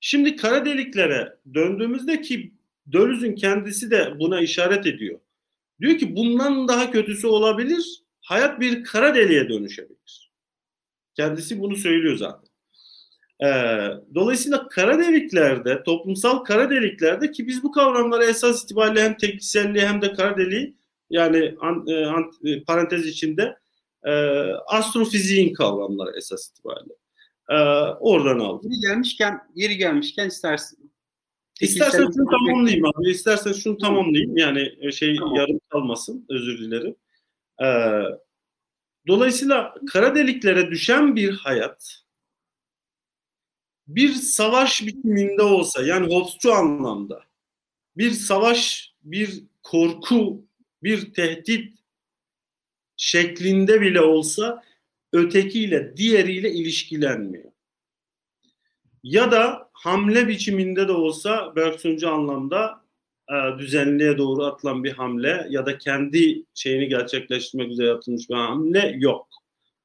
Şimdi 0.00 0.36
kara 0.36 0.64
deliklere 0.64 1.38
döndüğümüzde 1.54 2.20
ki 2.20 2.54
Dölüz'ün 2.92 3.34
kendisi 3.34 3.90
de 3.90 4.14
buna 4.18 4.40
işaret 4.40 4.86
ediyor. 4.86 5.20
Diyor 5.80 5.98
ki 5.98 6.16
bundan 6.16 6.68
daha 6.68 6.90
kötüsü 6.90 7.26
olabilir. 7.26 8.02
Hayat 8.20 8.60
bir 8.60 8.84
kara 8.84 9.14
deliğe 9.14 9.48
dönüşebilir. 9.48 10.32
Kendisi 11.14 11.60
bunu 11.60 11.76
söylüyor 11.76 12.16
zaten. 12.16 12.49
Ee, 13.44 13.88
dolayısıyla 14.14 14.68
kara 14.68 14.98
deliklerde, 14.98 15.82
toplumsal 15.82 16.38
kara 16.38 16.70
deliklerde 16.70 17.30
ki 17.30 17.46
biz 17.46 17.62
bu 17.62 17.72
kavramları 17.72 18.24
esas 18.24 18.64
itibariyle 18.64 19.02
hem 19.02 19.16
tekniselliği 19.16 19.86
hem 19.86 20.02
de 20.02 20.12
kara 20.12 20.36
deliği 20.36 20.76
yani 21.10 21.54
an, 21.60 21.84
e, 21.88 22.06
an, 22.06 22.32
e, 22.44 22.62
parantez 22.62 23.06
içinde 23.06 23.56
e, 24.04 24.12
astrofiziğin 24.66 25.54
kavramları 25.54 26.16
esas 26.16 26.48
itibariyle. 26.48 26.92
E, 27.48 27.56
oradan 28.00 28.38
aldım. 28.38 28.70
Yeri 28.70 28.80
gelmişken, 28.80 29.40
yeri 29.54 29.76
gelmişken 29.76 30.28
istersin. 30.28 30.90
İstersen 31.60 32.10
şunu 32.10 32.30
tamamlayayım 32.30 32.86
abi. 32.86 33.10
İstersen 33.10 33.52
şunu 33.52 33.78
tamamlayayım. 33.78 34.36
Yani 34.36 34.72
e, 34.80 34.92
şey 34.92 35.16
tamam. 35.16 35.34
yarım 35.34 35.60
kalmasın. 35.68 36.26
Özür 36.28 36.58
dilerim. 36.58 36.96
Ee, 37.62 38.02
dolayısıyla 39.06 39.74
kara 39.92 40.14
deliklere 40.14 40.70
düşen 40.70 41.16
bir 41.16 41.30
hayat 41.30 41.99
bir 43.94 44.12
savaş 44.12 44.86
biçiminde 44.86 45.42
olsa 45.42 45.82
yani 45.82 46.14
Hobbes'cu 46.14 46.54
anlamda 46.54 47.22
bir 47.96 48.10
savaş, 48.10 48.92
bir 49.02 49.44
korku, 49.62 50.44
bir 50.82 51.12
tehdit 51.12 51.78
şeklinde 52.96 53.80
bile 53.80 54.00
olsa 54.00 54.62
ötekiyle, 55.12 55.96
diğeriyle 55.96 56.50
ilişkilenmiyor. 56.52 57.52
Ya 59.02 59.32
da 59.32 59.70
hamle 59.72 60.28
biçiminde 60.28 60.88
de 60.88 60.92
olsa 60.92 61.56
Bergsoncu 61.56 62.10
anlamda 62.10 62.84
e, 63.28 63.58
düzenliğe 63.58 64.18
doğru 64.18 64.44
atılan 64.44 64.84
bir 64.84 64.92
hamle 64.92 65.46
ya 65.50 65.66
da 65.66 65.78
kendi 65.78 66.44
şeyini 66.54 66.88
gerçekleştirmek 66.88 67.70
üzere 67.70 67.90
atılmış 67.90 68.30
bir 68.30 68.34
hamle 68.34 68.96
yok. 68.98 69.28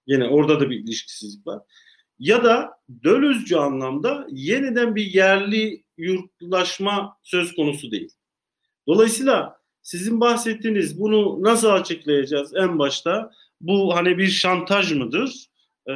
Yine 0.08 0.28
orada 0.28 0.60
da 0.60 0.70
bir 0.70 0.80
ilişkisizlik 0.80 1.48
var. 1.48 1.62
Ya 2.20 2.44
da 2.44 2.76
Dölüzcü 3.04 3.56
anlamda 3.56 4.28
yeniden 4.32 4.96
bir 4.96 5.06
yerli 5.06 5.84
yurtlaşma 5.98 7.18
söz 7.24 7.56
konusu 7.56 7.92
değil. 7.92 8.12
Dolayısıyla 8.88 9.62
sizin 9.82 10.22
bahsettiğiniz 10.22 11.00
bunu 11.00 11.44
nasıl 11.44 11.70
açıklayacağız 11.70 12.56
en 12.56 12.80
başta? 12.80 13.32
Bu 13.62 13.96
hani 13.96 14.18
bir 14.18 14.28
şantaj 14.28 14.92
mıdır? 14.94 15.48
Ee, 15.90 15.94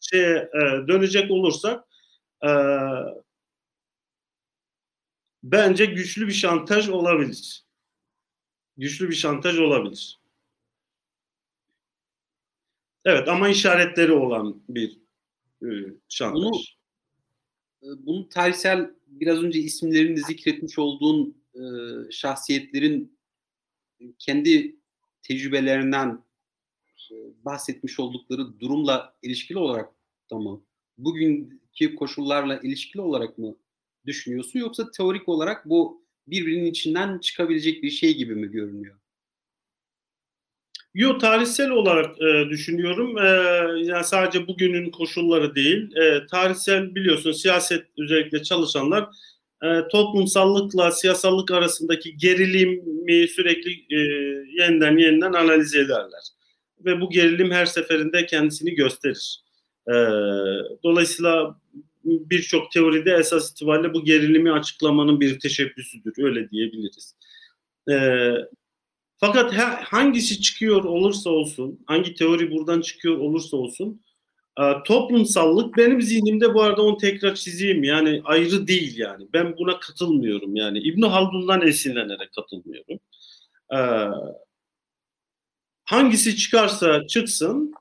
şeye 0.00 0.36
e, 0.36 0.88
dönecek 0.88 1.30
olursak 1.30 1.84
e, 2.44 2.50
bence 5.42 5.84
güçlü 5.84 6.26
bir 6.26 6.32
şantaj 6.32 6.88
olabilir. 6.88 7.64
Güçlü 8.76 9.10
bir 9.10 9.14
şantaj 9.14 9.58
olabilir. 9.58 10.18
Evet 13.04 13.28
ama 13.28 13.48
işaretleri 13.48 14.12
olan 14.12 14.62
bir 14.68 15.03
şantaj. 16.08 16.42
Bunu, 16.42 16.56
e, 17.82 18.06
bunu 18.06 18.28
tarihsel 18.28 18.90
biraz 19.06 19.42
önce 19.42 19.58
isimlerini 19.58 20.20
zikretmiş 20.20 20.78
olduğun 20.78 21.44
e, 21.54 21.62
şahsiyetlerin 22.10 23.18
kendi 24.18 24.76
tecrübelerinden 25.22 26.24
e, 27.10 27.14
bahsetmiş 27.44 28.00
oldukları 28.00 28.60
durumla 28.60 29.16
ilişkili 29.22 29.58
olarak 29.58 29.94
da 30.30 30.38
mı? 30.38 30.64
Bugünkü 30.98 31.94
koşullarla 31.94 32.60
ilişkili 32.60 33.02
olarak 33.02 33.38
mı 33.38 33.56
düşünüyorsun 34.06 34.58
yoksa 34.58 34.90
teorik 34.90 35.28
olarak 35.28 35.68
bu 35.68 36.04
birbirinin 36.26 36.70
içinden 36.70 37.18
çıkabilecek 37.18 37.82
bir 37.82 37.90
şey 37.90 38.16
gibi 38.16 38.34
mi 38.34 38.50
görünüyor? 38.50 38.98
Yo 40.94 41.18
tarihsel 41.18 41.70
olarak 41.70 42.22
e, 42.22 42.50
düşünüyorum. 42.50 43.18
E, 43.18 43.28
yani 43.84 44.04
sadece 44.04 44.46
bugünün 44.46 44.90
koşulları 44.90 45.54
değil. 45.54 45.96
E, 45.96 46.26
tarihsel 46.26 46.94
biliyorsun 46.94 47.32
siyaset 47.32 47.86
özellikle 47.98 48.42
çalışanlar 48.42 49.08
e, 49.62 49.88
toplumsallıkla 49.92 50.90
siyasallık 50.90 51.50
arasındaki 51.50 52.16
gerilimi 52.16 53.28
sürekli 53.28 53.70
e, 53.70 53.98
yeniden 54.62 54.98
yeniden 54.98 55.32
analiz 55.32 55.74
ederler. 55.74 56.22
Ve 56.84 57.00
bu 57.00 57.10
gerilim 57.10 57.50
her 57.50 57.66
seferinde 57.66 58.26
kendisini 58.26 58.74
gösterir. 58.74 59.40
E, 59.88 59.94
dolayısıyla 60.84 61.60
birçok 62.04 62.72
teoride 62.72 63.12
esas 63.12 63.50
itibariyle 63.50 63.94
bu 63.94 64.04
gerilimi 64.04 64.52
açıklamanın 64.52 65.20
bir 65.20 65.40
teşebbüsüdür. 65.40 66.24
Öyle 66.24 66.50
diyebiliriz. 66.50 67.14
E, 67.90 67.94
fakat 69.26 69.54
hangisi 69.84 70.40
çıkıyor 70.40 70.84
olursa 70.84 71.30
olsun, 71.30 71.80
hangi 71.86 72.14
teori 72.14 72.50
buradan 72.50 72.80
çıkıyor 72.80 73.18
olursa 73.18 73.56
olsun, 73.56 74.02
e, 74.60 74.62
toplumsallık 74.86 75.76
benim 75.76 76.02
zihnimde 76.02 76.54
bu 76.54 76.62
arada 76.62 76.82
onu 76.82 76.96
tekrar 76.96 77.34
çizeyim 77.34 77.84
yani 77.84 78.22
ayrı 78.24 78.66
değil 78.66 78.98
yani. 78.98 79.26
Ben 79.32 79.56
buna 79.58 79.78
katılmıyorum 79.80 80.56
yani. 80.56 80.78
İbn 80.78 81.02
Haldun'dan 81.02 81.66
esinlenerek 81.66 82.32
katılmıyorum. 82.32 82.98
E, 83.72 83.80
hangisi 85.84 86.36
çıkarsa 86.36 87.06
çıksın 87.06 87.74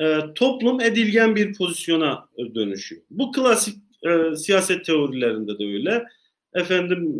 e, 0.00 0.18
toplum 0.34 0.80
edilgen 0.80 1.36
bir 1.36 1.54
pozisyona 1.54 2.28
dönüşüyor. 2.54 3.02
Bu 3.10 3.32
klasik 3.32 3.78
e, 4.02 4.36
siyaset 4.36 4.84
teorilerinde 4.84 5.58
de 5.58 5.64
öyle. 5.64 6.04
Efendim 6.58 7.14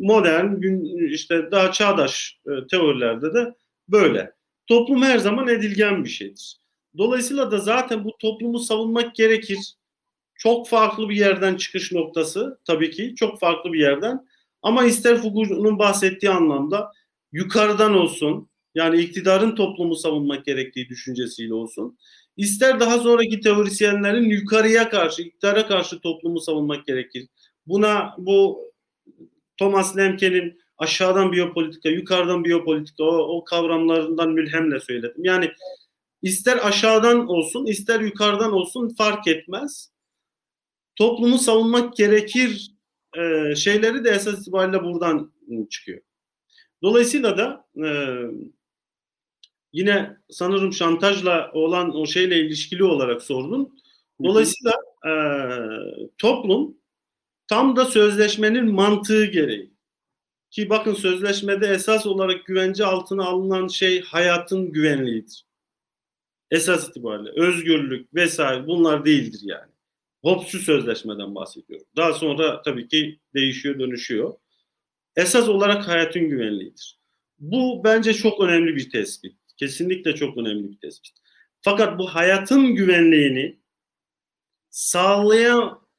modern, 0.00 0.54
gün 0.54 1.08
işte 1.08 1.50
daha 1.50 1.72
çağdaş 1.72 2.38
e, 2.46 2.66
teorilerde 2.66 3.34
de 3.34 3.54
böyle. 3.88 4.32
Toplum 4.66 5.02
her 5.02 5.18
zaman 5.18 5.48
edilgen 5.48 6.04
bir 6.04 6.08
şeydir. 6.08 6.56
Dolayısıyla 6.98 7.50
da 7.50 7.58
zaten 7.58 8.04
bu 8.04 8.16
toplumu 8.18 8.58
savunmak 8.58 9.14
gerekir. 9.14 9.58
Çok 10.34 10.68
farklı 10.68 11.08
bir 11.08 11.16
yerden 11.16 11.56
çıkış 11.56 11.92
noktası 11.92 12.58
tabii 12.64 12.90
ki 12.90 13.14
çok 13.16 13.40
farklı 13.40 13.72
bir 13.72 13.80
yerden. 13.80 14.26
Ama 14.62 14.84
ister 14.84 15.16
Foucault'un 15.16 15.78
bahsettiği 15.78 16.32
anlamda 16.32 16.92
yukarıdan 17.32 17.94
olsun 17.94 18.48
yani 18.74 19.00
iktidarın 19.00 19.54
toplumu 19.54 19.94
savunmak 19.94 20.44
gerektiği 20.44 20.88
düşüncesiyle 20.88 21.54
olsun. 21.54 21.98
İster 22.36 22.80
daha 22.80 22.98
sonraki 22.98 23.40
teorisyenlerin 23.40 24.30
yukarıya 24.30 24.88
karşı, 24.88 25.22
iktidara 25.22 25.66
karşı 25.66 26.00
toplumu 26.00 26.40
savunmak 26.40 26.86
gerekir. 26.86 27.26
Buna 27.66 28.14
bu 28.18 28.69
Thomas 29.60 29.96
Lemke'nin 29.96 30.60
aşağıdan 30.78 31.32
biyopolitika, 31.32 31.88
yukarıdan 31.88 32.44
biyopolitika 32.44 33.04
o, 33.04 33.36
o 33.36 33.44
kavramlarından 33.44 34.30
mülhemle 34.30 34.80
söyledim. 34.80 35.24
Yani 35.24 35.52
ister 36.22 36.58
aşağıdan 36.66 37.28
olsun, 37.28 37.66
ister 37.66 38.00
yukarıdan 38.00 38.52
olsun 38.52 38.88
fark 38.88 39.28
etmez. 39.28 39.92
Toplumu 40.96 41.38
savunmak 41.38 41.96
gerekir 41.96 42.72
e, 43.16 43.54
şeyleri 43.54 44.04
de 44.04 44.10
esas 44.10 44.40
itibariyle 44.40 44.84
buradan 44.84 45.32
çıkıyor. 45.70 46.00
Dolayısıyla 46.82 47.38
da 47.38 47.66
e, 47.86 47.88
yine 49.72 50.16
sanırım 50.30 50.72
şantajla 50.72 51.50
olan 51.52 51.96
o 51.96 52.06
şeyle 52.06 52.40
ilişkili 52.40 52.84
olarak 52.84 53.22
sordun. 53.22 53.78
Dolayısıyla 54.24 54.72
e, 55.06 55.12
toplum 56.18 56.79
tam 57.50 57.76
da 57.76 57.84
sözleşmenin 57.84 58.74
mantığı 58.74 59.24
gereği 59.24 59.74
ki 60.50 60.70
bakın 60.70 60.94
sözleşmede 60.94 61.66
esas 61.66 62.06
olarak 62.06 62.46
güvence 62.46 62.84
altına 62.84 63.24
alınan 63.24 63.68
şey 63.68 64.02
hayatın 64.02 64.72
güvenliğidir. 64.72 65.46
Esas 66.50 66.88
itibariyle 66.88 67.30
özgürlük 67.30 68.14
vesaire 68.14 68.66
bunlar 68.66 69.04
değildir 69.04 69.40
yani. 69.42 69.72
Hobbes'u 70.22 70.58
sözleşmeden 70.58 71.34
bahsediyorum. 71.34 71.86
Daha 71.96 72.12
sonra 72.12 72.62
tabii 72.62 72.88
ki 72.88 73.20
değişiyor, 73.34 73.78
dönüşüyor. 73.78 74.34
Esas 75.16 75.48
olarak 75.48 75.88
hayatın 75.88 76.28
güvenliğidir. 76.28 77.00
Bu 77.38 77.84
bence 77.84 78.14
çok 78.14 78.40
önemli 78.40 78.76
bir 78.76 78.90
tespit. 78.90 79.36
Kesinlikle 79.56 80.14
çok 80.14 80.38
önemli 80.38 80.70
bir 80.70 80.78
tespit. 80.78 81.12
Fakat 81.60 81.98
bu 81.98 82.14
hayatın 82.14 82.74
güvenliğini 82.74 83.60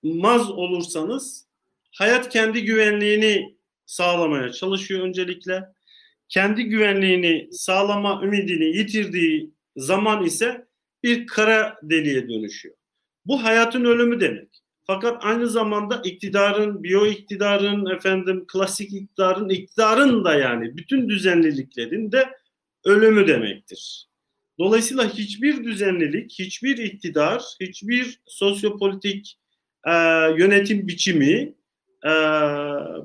sağlayamaz 0.03 0.51
olursanız 0.51 1.47
hayat 1.91 2.29
kendi 2.29 2.65
güvenliğini 2.65 3.55
sağlamaya 3.85 4.51
çalışıyor 4.51 5.01
öncelikle. 5.07 5.63
Kendi 6.29 6.63
güvenliğini 6.63 7.49
sağlama 7.51 8.21
ümidini 8.23 8.77
yitirdiği 8.77 9.51
zaman 9.75 10.25
ise 10.25 10.67
bir 11.03 11.27
kara 11.27 11.77
deliğe 11.83 12.29
dönüşüyor. 12.29 12.75
Bu 13.25 13.43
hayatın 13.43 13.85
ölümü 13.85 14.19
demek. 14.19 14.49
Fakat 14.87 15.25
aynı 15.25 15.47
zamanda 15.47 16.01
iktidarın, 16.05 16.83
biyo 16.83 17.05
iktidarın, 17.05 17.85
efendim 17.85 18.45
klasik 18.47 18.93
iktidarın, 18.93 19.49
iktidarın 19.49 20.23
da 20.23 20.33
yani 20.33 20.77
bütün 20.77 21.09
düzenliliklerin 21.09 22.11
de 22.11 22.29
ölümü 22.83 23.27
demektir. 23.27 24.07
Dolayısıyla 24.59 25.13
hiçbir 25.13 25.63
düzenlilik, 25.63 26.39
hiçbir 26.39 26.77
iktidar, 26.77 27.43
hiçbir 27.59 28.21
sosyopolitik 28.25 29.40
e, 29.87 29.91
yönetim 30.37 30.87
biçimi 30.87 31.53
e, 32.05 32.11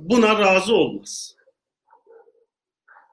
buna 0.01 0.39
razı 0.39 0.75
olmaz. 0.75 1.37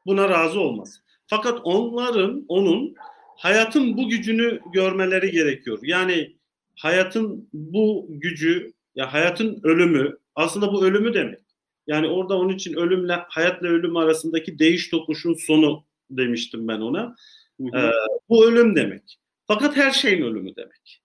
Buna 0.05 0.29
razı 0.29 0.59
olmaz. 0.59 1.01
Fakat 1.27 1.59
onların, 1.63 2.45
onun 2.47 2.95
hayatın 3.37 3.97
bu 3.97 4.09
gücünü 4.09 4.61
görmeleri 4.73 5.31
gerekiyor. 5.31 5.79
Yani 5.81 6.35
hayatın 6.75 7.49
bu 7.53 8.05
gücü, 8.09 8.73
ya 8.95 9.13
hayatın 9.13 9.59
ölümü, 9.63 10.17
aslında 10.35 10.73
bu 10.73 10.85
ölümü 10.85 11.13
demek. 11.13 11.39
Yani 11.87 12.07
orada 12.07 12.37
onun 12.37 12.53
için 12.53 12.73
ölümle, 12.73 13.13
hayatla 13.27 13.67
ölüm 13.67 13.97
arasındaki 13.97 14.59
değiş 14.59 14.89
tokuşun 14.89 15.33
sonu 15.33 15.85
demiştim 16.09 16.67
ben 16.67 16.79
ona. 16.79 17.15
Hı 17.61 17.63
hı. 17.63 17.77
Ee, 17.77 17.91
bu 18.29 18.45
ölüm 18.45 18.75
demek. 18.75 19.19
Fakat 19.47 19.75
her 19.75 19.91
şeyin 19.91 20.21
ölümü 20.21 20.55
demek. 20.55 21.02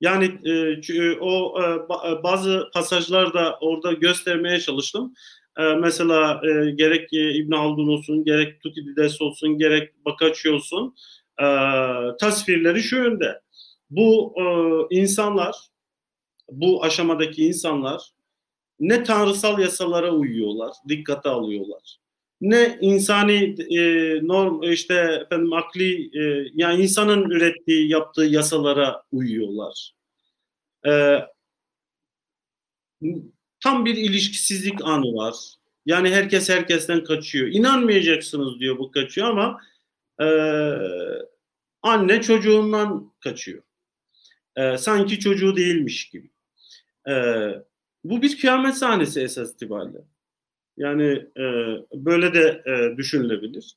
Yani 0.00 0.24
e, 0.44 1.18
o 1.20 1.62
e, 1.62 2.22
bazı 2.22 2.70
pasajlarda 2.74 3.58
orada 3.60 3.92
göstermeye 3.92 4.60
çalıştım. 4.60 5.14
E, 5.58 5.62
mesela 5.62 6.40
e, 6.44 6.70
gerek 6.70 7.12
e, 7.12 7.34
İbn 7.34 7.52
Haldun 7.52 7.88
olsun, 7.88 8.24
gerek 8.24 8.60
Tukidides 8.62 9.22
olsun, 9.22 9.58
gerek 9.58 10.04
Boccaccio 10.04 10.54
olsun 10.54 10.94
e, 11.40 11.46
tasvirleri 12.20 12.82
şu 12.82 12.96
yönde. 12.96 13.40
Bu 13.90 14.34
e, 14.38 14.44
insanlar, 14.96 15.56
bu 16.50 16.84
aşamadaki 16.84 17.46
insanlar 17.46 18.02
ne 18.80 19.02
tanrısal 19.02 19.58
yasalara 19.58 20.10
uyuyorlar, 20.10 20.72
dikkate 20.88 21.28
alıyorlar. 21.28 21.98
Ne 22.40 22.78
insani 22.80 23.56
e, 23.78 23.82
norm 24.26 24.62
işte 24.62 24.94
efendim 24.94 25.52
akli 25.52 26.10
e, 26.18 26.50
yani 26.54 26.82
insanın 26.82 27.30
ürettiği 27.30 27.88
yaptığı 27.88 28.24
yasalara 28.24 29.02
uyuyorlar. 29.12 29.94
E, 30.86 31.18
tam 33.60 33.84
bir 33.84 33.96
ilişkisizlik 33.96 34.84
anı 34.84 35.14
var. 35.14 35.34
Yani 35.86 36.10
herkes 36.10 36.48
herkesten 36.48 37.04
kaçıyor. 37.04 37.48
İnanmayacaksınız 37.48 38.60
diyor 38.60 38.78
bu 38.78 38.90
kaçıyor 38.90 39.28
ama 39.28 39.60
e, 40.20 40.26
anne 41.82 42.22
çocuğundan 42.22 43.12
kaçıyor. 43.20 43.62
E, 44.56 44.78
sanki 44.78 45.20
çocuğu 45.20 45.56
değilmiş 45.56 46.10
gibi. 46.10 46.30
E, 47.08 47.14
bu 48.04 48.22
bir 48.22 48.40
kıyamet 48.40 48.74
sahnesi 48.74 49.20
esas 49.20 49.52
itibariyle. 49.52 49.98
Yani 50.76 51.26
e, 51.36 51.44
böyle 51.94 52.34
de 52.34 52.62
e, 52.66 52.96
düşünülebilir. 52.96 53.76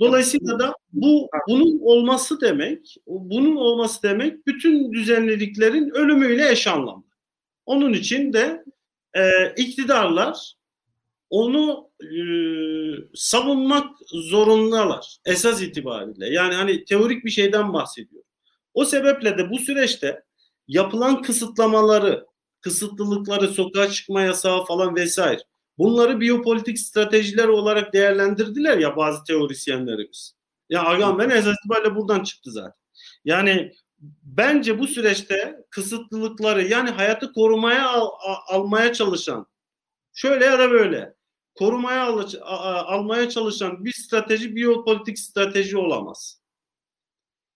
Dolayısıyla 0.00 0.58
da 0.58 0.74
bu 0.92 1.28
bunun 1.48 1.78
olması 1.80 2.40
demek, 2.40 2.96
bunun 3.06 3.56
olması 3.56 4.02
demek 4.02 4.46
bütün 4.46 4.92
düzenliliklerin 4.92 5.90
ölümüyle 5.90 6.50
eş 6.50 6.66
anlamlı. 6.66 7.04
Onun 7.66 7.92
için 7.92 8.32
de 8.32 8.64
e, 9.14 9.54
iktidarlar 9.56 10.54
onu 11.30 11.90
e, 12.02 12.10
savunmak 13.14 13.90
zorundalar 14.06 15.16
esas 15.24 15.62
itibariyle. 15.62 16.28
Yani 16.34 16.54
hani 16.54 16.84
teorik 16.84 17.24
bir 17.24 17.30
şeyden 17.30 17.72
bahsediyor. 17.72 18.22
O 18.74 18.84
sebeple 18.84 19.38
de 19.38 19.50
bu 19.50 19.58
süreçte 19.58 20.22
yapılan 20.68 21.22
kısıtlamaları, 21.22 22.26
kısıtlılıkları, 22.60 23.48
sokağa 23.48 23.90
çıkma 23.90 24.22
yasağı 24.22 24.64
falan 24.64 24.96
vesaire 24.96 25.40
bunları 25.78 26.20
biyopolitik 26.20 26.78
stratejiler 26.78 27.48
olarak 27.48 27.92
değerlendirdiler 27.92 28.78
ya 28.78 28.96
bazı 28.96 29.24
teorisyenlerimiz. 29.24 30.34
Ya 30.68 30.84
Agamben 30.84 31.30
esas 31.30 31.56
itibariyle 31.58 31.96
buradan 31.96 32.22
çıktı 32.22 32.50
zaten. 32.52 32.72
Yani 33.24 33.72
bence 34.22 34.78
bu 34.78 34.86
süreçte 34.86 35.64
kısıtlılıkları 35.70 36.62
yani 36.68 36.90
hayatı 36.90 37.32
korumaya 37.32 37.88
al, 37.88 38.08
almaya 38.48 38.92
çalışan 38.92 39.46
şöyle 40.12 40.44
ya 40.44 40.58
da 40.58 40.70
böyle 40.70 41.14
korumaya 41.54 42.04
al, 42.04 42.32
almaya 42.86 43.28
çalışan 43.28 43.84
bir 43.84 43.92
strateji 43.92 44.56
biyopolitik 44.56 45.18
strateji 45.18 45.76
olamaz. 45.76 46.40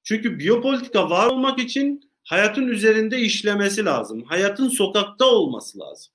Çünkü 0.05 0.39
biyopolitika 0.39 1.11
var 1.11 1.27
olmak 1.27 1.59
için 1.59 2.13
hayatın 2.25 2.67
üzerinde 2.67 3.19
işlemesi 3.19 3.85
lazım. 3.85 4.23
Hayatın 4.25 4.69
sokakta 4.69 5.25
olması 5.25 5.79
lazım. 5.79 6.13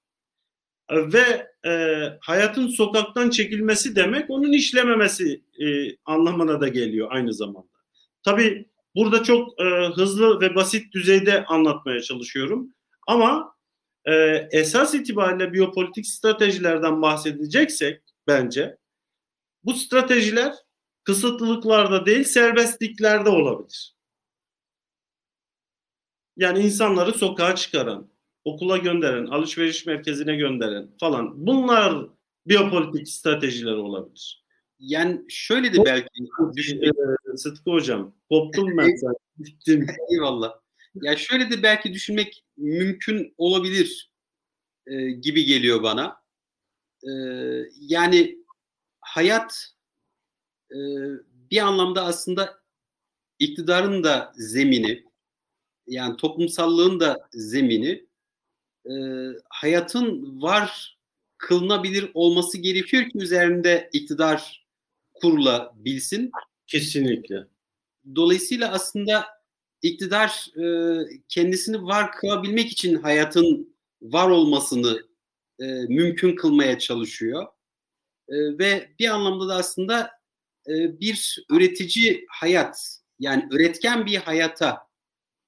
Ve 0.92 1.52
e, 1.66 2.04
hayatın 2.22 2.68
sokaktan 2.68 3.30
çekilmesi 3.30 3.96
demek 3.96 4.30
onun 4.30 4.54
işlememesi 4.54 5.44
e, 5.60 5.96
anlamına 6.06 6.62
da 6.62 6.68
geliyor 6.68 7.08
aynı 7.12 7.34
zamanda. 7.34 7.68
Tabii 8.24 8.70
burada 8.96 9.24
çok 9.24 9.62
e, 9.62 9.64
hızlı 9.96 10.42
ve 10.42 10.56
basit 10.56 10.94
düzeyde 10.94 11.46
anlatmaya 11.46 12.02
çalışıyorum. 12.02 12.74
Ama 13.08 13.56
e, 14.06 14.14
esas 14.52 14.94
itibariyle 14.94 15.54
biyopolitik 15.54 16.08
stratejilerden 16.08 17.02
bahsedeceksek 17.02 18.02
bence 18.28 18.78
bu 19.64 19.74
stratejiler 19.74 20.54
kısıtlılıklarda 21.04 22.06
değil 22.06 22.24
serbestliklerde 22.24 23.30
olabilir. 23.30 23.96
Yani 26.38 26.60
insanları 26.60 27.14
sokağa 27.14 27.56
çıkaran, 27.56 28.10
okula 28.48 28.78
gönderen, 28.78 29.26
alışveriş 29.26 29.86
merkezine 29.86 30.36
gönderen 30.36 30.90
falan 31.00 31.48
bunlar 31.48 32.08
biyopolitik 32.48 33.10
stratejiler 33.10 33.74
olabilir. 33.74 34.44
Yani 34.80 35.26
şöyle 35.30 35.74
de 35.74 35.86
belki 35.86 36.10
düşünmek... 36.56 36.92
Sıtkı 37.36 37.72
hocam 37.72 38.16
koptum 38.30 38.78
ben 38.78 38.96
zaten. 38.98 39.18
Bittim. 39.38 39.88
Eyvallah. 40.12 40.54
Ya 40.96 41.16
şöyle 41.16 41.52
de 41.52 41.64
belki 41.64 41.94
düşünmek 41.94 42.44
mümkün 42.58 43.34
olabilir. 43.38 44.12
e, 44.88 45.12
gibi 45.12 45.46
geliyor 45.46 45.84
bana. 45.84 46.22
E, 47.04 47.12
yani 47.80 48.38
hayat 49.02 49.74
e, 50.72 50.78
bir 51.52 51.58
anlamda 51.58 52.06
aslında 52.06 52.60
iktidarın 53.40 54.04
da 54.04 54.34
zemini, 54.36 55.04
yani 55.88 56.18
toplumsallığın 56.18 57.00
da 57.00 57.30
zemini, 57.32 58.07
e, 58.90 58.94
hayatın 59.50 60.42
var 60.42 60.98
kılınabilir 61.38 62.12
olması 62.14 62.58
gerekiyor 62.58 63.04
ki 63.04 63.18
üzerinde 63.18 63.90
iktidar 63.94 64.68
kurulabilsin. 65.14 66.32
Kesinlikle. 66.68 67.48
Dolayısıyla 68.16 68.72
aslında 68.72 69.26
iktidar 69.82 70.48
e, 70.58 70.66
kendisini 71.28 71.84
var 71.84 72.12
kılabilmek 72.12 72.72
için 72.72 72.96
hayatın 72.96 73.78
var 74.02 74.30
olmasını 74.30 75.08
e, 75.60 75.66
mümkün 75.66 76.36
kılmaya 76.36 76.80
çalışıyor. 76.80 77.48
E, 78.30 78.36
ve 78.58 78.90
bir 79.00 79.10
anlamda 79.10 79.48
da 79.48 79.56
aslında 79.56 80.12
e, 80.68 81.00
bir 81.00 81.46
üretici 81.50 82.26
hayat, 82.30 83.00
yani 83.20 83.48
üretken 83.52 84.06
bir 84.06 84.18
hayata, 84.18 84.88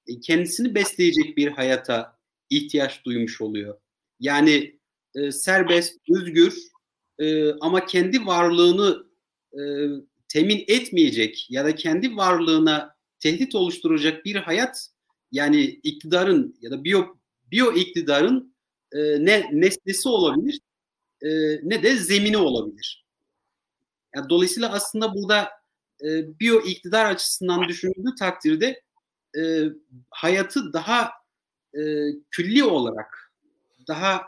e, 0.07 0.19
kendisini 0.19 0.75
besleyecek 0.75 1.37
bir 1.37 1.47
hayata 1.47 2.18
ihtiyaç 2.49 3.05
duymuş 3.05 3.41
oluyor. 3.41 3.79
Yani 4.19 4.79
e, 5.15 5.31
serbest, 5.31 5.97
özgür 6.09 6.57
e, 7.19 7.53
ama 7.53 7.85
kendi 7.85 8.25
varlığını 8.25 9.05
e, 9.53 9.61
temin 10.27 10.63
etmeyecek 10.67 11.47
ya 11.49 11.65
da 11.65 11.75
kendi 11.75 12.15
varlığına 12.15 12.95
tehdit 13.19 13.55
oluşturacak 13.55 14.25
bir 14.25 14.35
hayat 14.35 14.89
yani 15.31 15.61
iktidarın 15.63 16.57
ya 16.61 16.71
da 16.71 16.83
biyo, 16.83 17.05
biyo 17.51 17.73
iktidarın 17.73 18.55
e, 18.91 19.25
ne 19.25 19.49
nesnesi 19.51 20.09
olabilir 20.09 20.59
e, 21.21 21.29
ne 21.63 21.83
de 21.83 21.97
zemini 21.97 22.37
olabilir. 22.37 23.05
Yani 24.15 24.29
dolayısıyla 24.29 24.71
aslında 24.73 25.13
burada 25.13 25.49
e, 26.03 26.39
biyo 26.39 26.61
iktidar 26.61 27.05
açısından 27.05 27.67
düşünüldüğü 27.67 28.15
takdirde 28.19 28.81
e, 29.37 29.63
hayatı 30.09 30.73
daha 30.73 31.11
e, 31.73 31.81
külli 32.31 32.63
olarak, 32.63 33.33
daha 33.87 34.21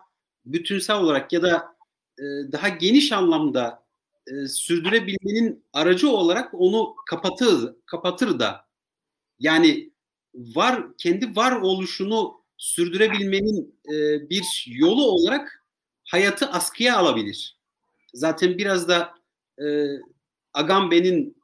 bütünsel 0.45 0.97
olarak 0.97 1.33
ya 1.33 1.41
da 1.41 1.75
e, 2.19 2.23
daha 2.51 2.69
geniş 2.69 3.11
anlamda 3.11 3.83
e, 4.27 4.47
sürdürebilmenin 4.47 5.65
aracı 5.73 6.09
olarak 6.09 6.53
onu 6.53 6.95
kapatır, 7.09 7.75
kapatır 7.85 8.39
da. 8.39 8.65
Yani 9.39 9.91
var 10.33 10.97
kendi 10.97 11.35
var 11.35 11.51
oluşunu 11.51 12.41
sürdürebilmenin 12.57 13.79
e, 13.85 14.29
bir 14.29 14.65
yolu 14.67 15.05
olarak 15.05 15.65
hayatı 16.03 16.45
askıya 16.45 16.97
alabilir. 16.97 17.57
Zaten 18.13 18.57
biraz 18.57 18.87
da 18.87 19.13
e, 19.63 19.87
Agamben'in 20.53 21.41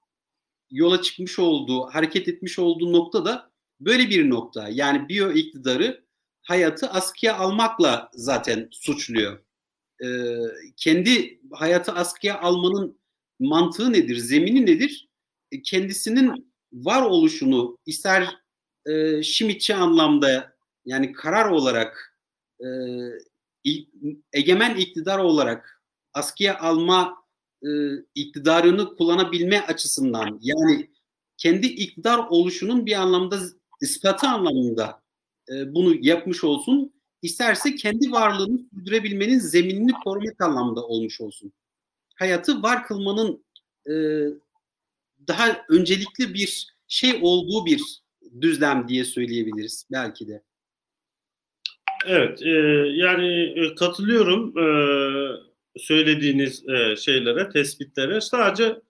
yola 0.72 1.02
çıkmış 1.02 1.40
olduğu, 1.40 1.86
hareket 1.86 2.28
etmiş 2.28 2.60
olduğu 2.60 2.94
nokta 2.94 3.26
da 3.26 3.47
böyle 3.80 4.10
bir 4.10 4.30
nokta. 4.30 4.70
Yani 4.70 5.10
biyo 5.10 5.32
iktidarı 5.32 6.04
hayatı 6.42 6.88
askıya 6.88 7.38
almakla 7.38 8.10
zaten 8.14 8.68
suçluyor. 8.72 9.40
E, 10.04 10.08
kendi 10.78 11.42
hayatı 11.52 11.92
askıya 11.92 12.42
almanın 12.42 13.00
mantığı 13.40 13.94
nedir, 13.94 14.18
zemini 14.18 14.66
nedir? 14.66 15.10
E, 15.52 15.62
kendisinin 15.62 16.54
var 16.74 17.02
oluşunu 17.02 17.78
ister 17.86 18.38
e, 18.86 19.24
Şimitçi 19.24 19.76
anlamda 19.76 20.58
yani 20.86 21.12
karar 21.12 21.50
olarak 21.50 22.20
e, 22.60 22.68
egemen 24.34 24.76
iktidar 24.76 25.20
olarak 25.20 25.84
askıya 26.14 26.60
alma 26.60 27.18
e, 27.64 27.70
iktidarını 28.16 28.96
kullanabilme 28.96 29.62
açısından 29.62 30.40
yani 30.42 30.90
kendi 31.38 31.68
iktidar 31.68 32.18
oluşunun 32.30 32.86
bir 32.86 32.94
anlamda 32.94 33.40
ispatı 33.82 34.28
anlamında 34.28 35.02
e, 35.50 35.76
bunu 35.76 35.96
yapmış 36.02 36.44
olsun. 36.44 36.94
İsterse 37.22 37.76
kendi 37.76 38.12
varlığını 38.12 38.60
sürdürebilmenin 38.74 39.40
zeminini 39.40 39.92
korumak 40.04 40.42
anlamda 40.42 40.86
olmuş 40.86 41.22
olsun. 41.22 41.54
Hayatı 42.16 42.64
var 42.64 42.88
kılmanın 42.88 43.46
e, 43.90 43.94
daha 45.28 45.66
öncelikli 45.70 46.34
bir 46.34 46.68
şey 46.88 47.20
olduğu 47.22 47.66
bir 47.66 47.82
düzlem 48.42 48.88
diye 48.88 49.04
söyleyebiliriz 49.06 49.88
belki 49.92 50.28
de. 50.28 50.44
Evet, 52.06 52.42
e, 52.42 52.50
yani 52.96 53.44
e, 53.44 53.76
katılıyorum 53.76 54.58
e, 54.58 54.68
söylediğiniz 55.80 56.70
e, 56.70 56.96
şeylere, 56.96 57.50
tespitlere. 57.50 58.22
Sadece 58.22 58.82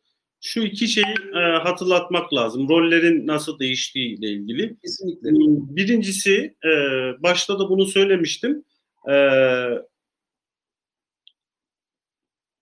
şu 0.41 0.61
iki 0.61 0.88
şeyi 0.88 1.15
e, 1.35 1.39
hatırlatmak 1.39 2.33
lazım. 2.33 2.69
Rollerin 2.69 3.27
nasıl 3.27 3.59
değiştiği 3.59 4.17
ile 4.17 4.27
ilgili. 4.27 4.77
Kesinlikle. 4.79 5.29
Birincisi, 5.75 6.55
e, 6.65 6.69
başta 7.23 7.59
da 7.59 7.69
bunu 7.69 7.85
söylemiştim. 7.85 8.63
E, 9.09 9.15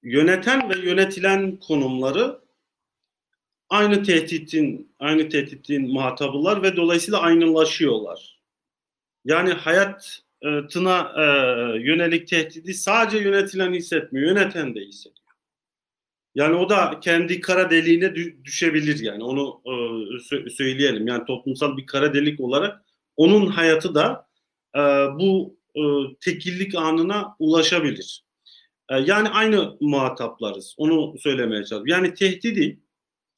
yöneten 0.03 0.69
ve 0.69 0.89
yönetilen 0.89 1.57
konumları 1.57 2.39
aynı 3.69 4.03
tehditin 4.03 4.95
aynı 4.99 5.30
tehditin 5.30 5.93
muhatabılar 5.93 6.63
ve 6.63 6.76
dolayısıyla 6.76 7.19
aynılaşıyorlar. 7.19 8.39
Yani 9.26 9.53
hayatına 9.53 11.13
e, 11.17 11.23
yönelik 11.80 12.28
tehdidi 12.28 12.73
sadece 12.73 13.17
yönetilen 13.17 13.73
hissetmiyor, 13.73 14.28
yöneten 14.28 14.76
de 14.76 14.80
hissediyor. 14.80 15.24
Yani 16.36 16.55
o 16.55 16.69
da 16.69 16.99
kendi 16.99 17.41
kara 17.41 17.69
deliğine 17.69 18.15
düşebilir 18.43 18.99
yani 18.99 19.23
onu 19.23 19.61
e, 19.65 20.49
söyleyelim. 20.49 21.07
Yani 21.07 21.25
toplumsal 21.25 21.77
bir 21.77 21.86
kara 21.86 22.13
delik 22.13 22.39
olarak 22.39 22.81
onun 23.17 23.47
hayatı 23.47 23.95
da 23.95 24.27
e, 24.75 24.79
bu 25.19 25.57
e, 25.75 25.81
tekillik 26.21 26.75
anına 26.75 27.36
ulaşabilir. 27.39 28.25
E, 28.89 28.95
yani 28.99 29.29
aynı 29.29 29.77
muhataplarız. 29.81 30.75
Onu 30.77 31.17
söylemeye 31.19 31.59
çalışıyorum. 31.59 31.88
Yani 31.88 32.13
tehdidi 32.13 32.79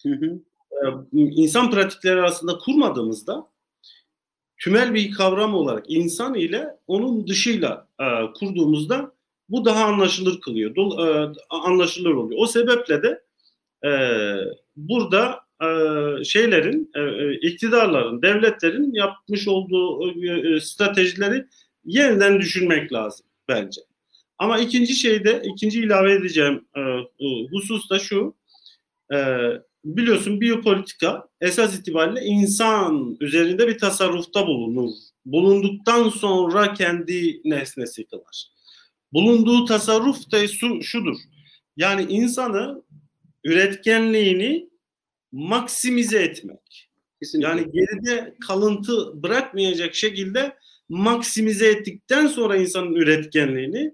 hı 0.04 0.10
hı. 0.10 0.40
E, 0.72 0.86
insan 1.14 1.72
pratikleri 1.72 2.20
arasında 2.20 2.58
kurmadığımızda 2.58 3.48
tümel 4.58 4.94
bir 4.94 5.12
kavram 5.12 5.54
olarak 5.54 5.86
insan 5.88 6.36
ile 6.36 6.68
onun 6.88 7.28
dışıyla 7.28 7.88
e, 8.00 8.06
kurduğumuzda 8.40 9.17
bu 9.50 9.66
daha 9.66 9.86
anlaşılır 9.86 10.42
kılıyor. 10.42 10.76
E, 10.76 11.34
anlaşılır 11.50 12.12
oluyor. 12.12 12.40
O 12.42 12.48
sebeple 12.48 13.04
de 13.04 13.22
e, 13.86 13.92
burada 14.76 15.40
e, 15.62 15.68
şeylerin, 16.24 16.92
e, 16.96 17.02
e 17.02 17.34
iktidarların, 17.34 18.22
devletlerin 18.22 18.94
yapmış 18.94 19.48
olduğu 19.48 20.12
e, 20.24 20.56
e, 20.56 20.60
stratejileri 20.60 21.46
yeniden 21.86 22.40
düşünmek 22.40 22.94
lazım 22.94 23.26
bence. 23.48 23.82
Ama 24.38 24.60
ikinci 24.60 24.94
şeyde, 24.94 25.42
ikinci 25.46 25.80
ilave 25.80 26.14
edeceğim 26.14 26.66
e, 26.78 26.82
husus 27.52 27.90
da 27.90 28.00
şu. 28.00 28.36
E, 29.14 29.18
biliyorsun 29.86 30.42
biyopolitika 30.42 31.28
esas 31.42 31.80
itibariyle 31.80 32.22
insan 32.22 33.18
üzerinde 33.20 33.68
bir 33.68 33.78
tasarrufta 33.78 34.48
bulunur. 34.48 34.92
Bulunduktan 35.26 36.10
sonra 36.10 36.74
kendi 36.74 37.42
nesnesi 37.46 38.06
kılar 38.06 38.57
bulunduğu 39.14 39.66
tasarruf 39.66 40.32
da 40.32 40.48
şu, 40.48 40.84
şudur. 40.84 41.18
Yani 41.78 42.02
insanı 42.02 42.84
üretkenliğini 43.44 44.70
maksimize 45.32 46.24
etmek. 46.24 46.90
Kesinlikle. 47.20 47.50
Yani 47.50 47.72
geride 47.72 48.36
kalıntı 48.48 49.24
bırakmayacak 49.24 49.96
şekilde 49.96 50.58
maksimize 50.90 51.68
ettikten 51.68 52.28
sonra 52.28 52.58
insanın 52.58 52.94
üretkenliğini 52.94 53.94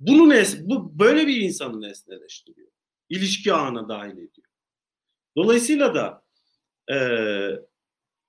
bunu 0.00 0.28
nes 0.28 0.58
bu 0.60 0.98
böyle 0.98 1.26
bir 1.26 1.36
insanı 1.36 1.80
nesneleştiriyor. 1.80 2.68
İlişki 3.08 3.52
ağına 3.52 3.88
dahil 3.88 4.12
ediyor. 4.12 4.48
Dolayısıyla 5.36 5.94
da 5.94 6.24
e, 6.94 6.96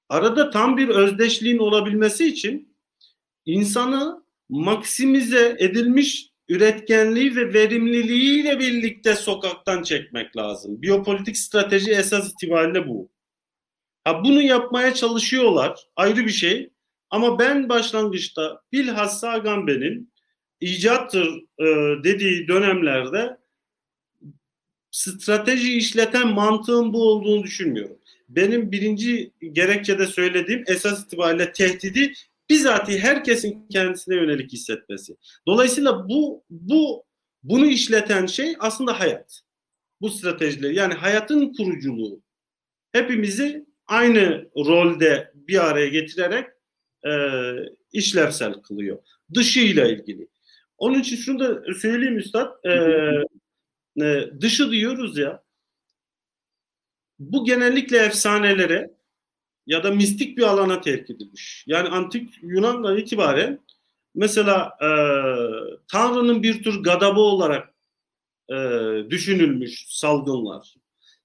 arada 0.09 0.49
tam 0.49 0.77
bir 0.77 0.89
özdeşliğin 0.89 1.57
olabilmesi 1.57 2.27
için 2.27 2.75
insanı 3.45 4.23
maksimize 4.49 5.55
edilmiş 5.59 6.29
üretkenliği 6.49 7.35
ve 7.35 7.53
verimliliğiyle 7.53 8.59
birlikte 8.59 9.15
sokaktan 9.15 9.83
çekmek 9.83 10.37
lazım. 10.37 10.81
Biyopolitik 10.81 11.37
strateji 11.37 11.91
esas 11.91 12.31
itibariyle 12.31 12.87
bu. 12.87 13.11
Ha, 14.03 14.23
bunu 14.23 14.41
yapmaya 14.41 14.93
çalışıyorlar 14.93 15.79
ayrı 15.95 16.25
bir 16.25 16.31
şey 16.31 16.69
ama 17.09 17.39
ben 17.39 17.69
başlangıçta 17.69 18.61
bilhassa 18.71 19.29
Agamben'in 19.29 20.13
icattır 20.61 21.27
e, 21.59 21.65
dediği 22.03 22.47
dönemlerde 22.47 23.37
strateji 24.91 25.77
işleten 25.77 26.27
mantığın 26.27 26.93
bu 26.93 27.03
olduğunu 27.03 27.43
düşünmüyorum. 27.43 27.97
Benim 28.29 28.71
birinci 28.71 29.31
gerekçede 29.51 30.05
söylediğim 30.07 30.63
esas 30.67 31.05
itibariyle 31.05 31.51
tehdidi 31.51 32.13
bizatihi 32.49 32.99
herkesin 32.99 33.67
kendisine 33.67 34.15
yönelik 34.15 34.53
hissetmesi. 34.53 35.17
Dolayısıyla 35.47 36.09
bu 36.09 36.43
bu 36.49 37.05
bunu 37.43 37.65
işleten 37.65 38.25
şey 38.25 38.55
aslında 38.59 38.99
hayat. 38.99 39.41
Bu 40.01 40.09
stratejiler 40.09 40.71
yani 40.71 40.93
hayatın 40.93 41.53
kuruculuğu 41.53 42.21
hepimizi 42.91 43.65
aynı 43.87 44.49
rolde 44.55 45.31
bir 45.33 45.69
araya 45.69 45.87
getirerek 45.87 46.47
e, 47.05 47.11
işlevsel 47.91 48.53
kılıyor. 48.53 48.99
Dışıyla 49.33 49.87
ilgili. 49.87 50.27
Onun 50.77 50.99
için 50.99 51.15
şunu 51.15 51.39
da 51.39 51.73
söyleyeyim 51.73 52.17
Üstad. 52.17 52.65
E, 52.65 52.71
e, 54.05 54.29
dışı 54.41 54.71
diyoruz 54.71 55.17
ya. 55.17 55.43
Bu 57.19 57.45
genellikle 57.45 57.97
efsanelere 57.97 58.91
ya 59.69 59.83
da 59.83 59.91
mistik 59.91 60.37
bir 60.37 60.43
alana 60.43 60.81
terk 60.81 61.09
edilmiş. 61.09 61.63
Yani 61.67 61.89
antik 61.89 62.29
Yunan'dan 62.41 62.97
itibaren 62.97 63.59
mesela 64.15 64.77
e, 64.81 64.89
Tanrı'nın 65.87 66.43
bir 66.43 66.63
tür 66.63 66.83
gadabı 66.83 67.19
olarak 67.19 67.73
e, 68.49 68.55
düşünülmüş 69.09 69.85
salgınlar. 69.89 70.75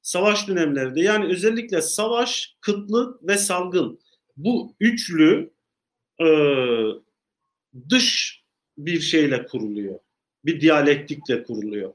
Savaş 0.03 0.49
dönemlerinde 0.49 1.01
yani 1.01 1.25
özellikle 1.27 1.83
savaş, 1.83 2.57
kıtlık 2.61 3.29
ve 3.29 3.37
salgın 3.39 3.99
bu 4.37 4.75
üçlü 4.81 5.51
e, 6.21 6.27
dış 7.91 8.43
bir 8.79 9.01
şeyle 9.01 9.47
kuruluyor. 9.47 9.99
Bir 10.45 10.61
diyalektikle 10.61 11.43
kuruluyor. 11.43 11.93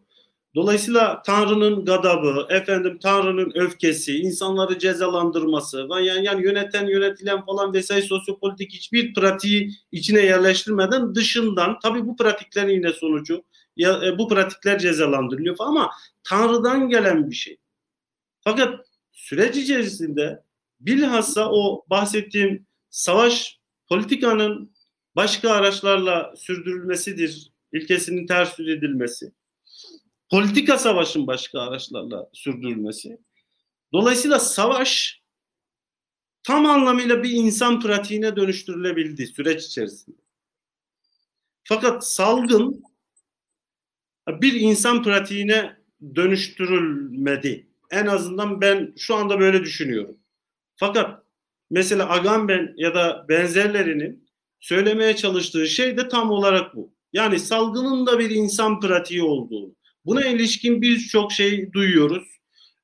Dolayısıyla 0.55 1.21
Tanrı'nın 1.21 1.85
gadabı, 1.85 2.47
efendim 2.49 2.99
Tanrı'nın 3.01 3.51
öfkesi, 3.55 4.17
insanları 4.17 4.79
cezalandırması, 4.79 5.87
yani, 5.89 6.25
yani 6.25 6.43
yöneten, 6.43 6.87
yönetilen 6.87 7.45
falan 7.45 7.73
vesaire 7.73 8.05
sosyopolitik 8.05 8.73
hiçbir 8.73 9.13
pratiği 9.13 9.71
içine 9.91 10.21
yerleştirmeden 10.21 11.15
dışından, 11.15 11.79
tabii 11.79 12.07
bu 12.07 12.15
pratiklerin 12.15 12.69
yine 12.69 12.93
sonucu, 12.93 13.43
ya, 13.77 14.01
e, 14.05 14.17
bu 14.17 14.27
pratikler 14.27 14.79
cezalandırılıyor 14.79 15.55
falan 15.55 15.69
ama 15.69 15.91
Tanrı'dan 16.23 16.89
gelen 16.89 17.29
bir 17.29 17.35
şey. 17.35 17.57
Fakat 18.41 18.85
süreç 19.11 19.57
içerisinde 19.57 20.43
bilhassa 20.79 21.51
o 21.51 21.85
bahsettiğim 21.89 22.67
savaş 22.89 23.59
politikanın 23.89 24.71
başka 25.15 25.51
araçlarla 25.51 26.33
sürdürülmesidir 26.37 27.51
ilkesinin 27.73 28.27
ters 28.27 28.59
edilmesi 28.59 29.31
politika 30.29 30.77
savaşın 30.77 31.27
başka 31.27 31.61
araçlarla 31.61 32.29
sürdürülmesi. 32.33 33.19
Dolayısıyla 33.93 34.39
savaş 34.39 35.21
tam 36.43 36.65
anlamıyla 36.65 37.23
bir 37.23 37.31
insan 37.31 37.79
pratiğine 37.79 38.35
dönüştürülebildi 38.35 39.27
süreç 39.27 39.65
içerisinde. 39.65 40.17
Fakat 41.63 42.07
salgın 42.07 42.83
bir 44.27 44.53
insan 44.53 45.03
pratiğine 45.03 45.77
dönüştürülmedi. 46.15 47.67
En 47.91 48.05
azından 48.05 48.61
ben 48.61 48.93
şu 48.97 49.15
anda 49.15 49.39
böyle 49.39 49.63
düşünüyorum. 49.63 50.17
Fakat 50.75 51.23
mesela 51.69 52.09
Agamben 52.09 52.73
ya 52.77 52.95
da 52.95 53.25
benzerlerinin 53.29 54.29
söylemeye 54.59 55.15
çalıştığı 55.15 55.67
şey 55.67 55.97
de 55.97 56.07
tam 56.07 56.31
olarak 56.31 56.75
bu. 56.75 56.93
Yani 57.13 57.39
salgının 57.39 58.05
da 58.05 58.19
bir 58.19 58.29
insan 58.29 58.79
pratiği 58.79 59.23
olduğunu, 59.23 59.75
Buna 60.09 60.25
ilişkin 60.25 60.81
birçok 60.81 61.31
şey 61.31 61.73
duyuyoruz. 61.73 62.27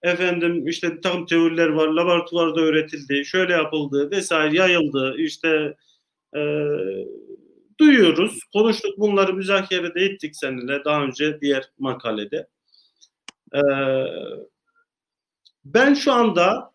Efendim 0.02 0.68
işte 0.68 1.02
tam 1.02 1.26
teoriler 1.26 1.68
var, 1.68 1.88
laboratuvarda 1.88 2.62
öğretildi, 2.62 3.26
şöyle 3.26 3.54
yapıldı 3.54 4.12
vesaire 4.12 4.56
yayıldı. 4.56 5.16
İşte 5.18 5.76
e, 6.36 6.42
duyuyoruz, 7.80 8.40
konuştuk 8.54 8.98
bunları 8.98 9.34
müzakere 9.34 9.96
de 9.96 10.02
ettik 10.02 10.36
seninle 10.36 10.86
daha 10.86 11.04
önce 11.04 11.42
diğer 11.42 11.64
makalede. 11.80 12.48
E, 13.54 13.62
ben 15.66 15.94
şu 15.94 16.12
anda 16.12 16.72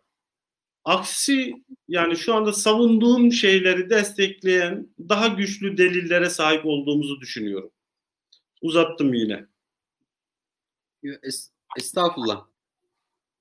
aksi 0.84 1.55
yani 1.88 2.16
şu 2.16 2.34
anda 2.34 2.53
savunduğum 2.53 3.32
şeyleri 3.32 3.90
destekleyen 3.90 4.88
daha 5.09 5.28
güçlü 5.28 5.78
delillere 5.78 6.30
sahip 6.30 6.66
olduğumuzu 6.66 7.20
düşünüyorum. 7.20 7.70
Uzattım 8.62 9.14
yine. 9.14 9.49
Es, 11.22 11.51
estağfurullah. 11.78 12.46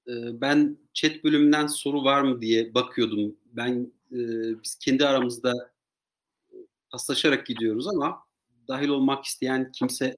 Ee, 0.07 0.41
ben 0.41 0.77
chat 0.93 1.23
bölümünden 1.23 1.67
soru 1.67 2.03
var 2.03 2.21
mı 2.21 2.41
diye 2.41 2.73
bakıyordum. 2.73 3.35
Ben 3.45 3.93
e, 4.11 4.17
biz 4.63 4.75
kendi 4.75 5.05
aramızda 5.05 5.53
paslaşarak 6.91 7.45
gidiyoruz 7.45 7.87
ama 7.87 8.23
dahil 8.67 8.87
olmak 8.87 9.25
isteyen 9.25 9.71
kimse 9.71 10.17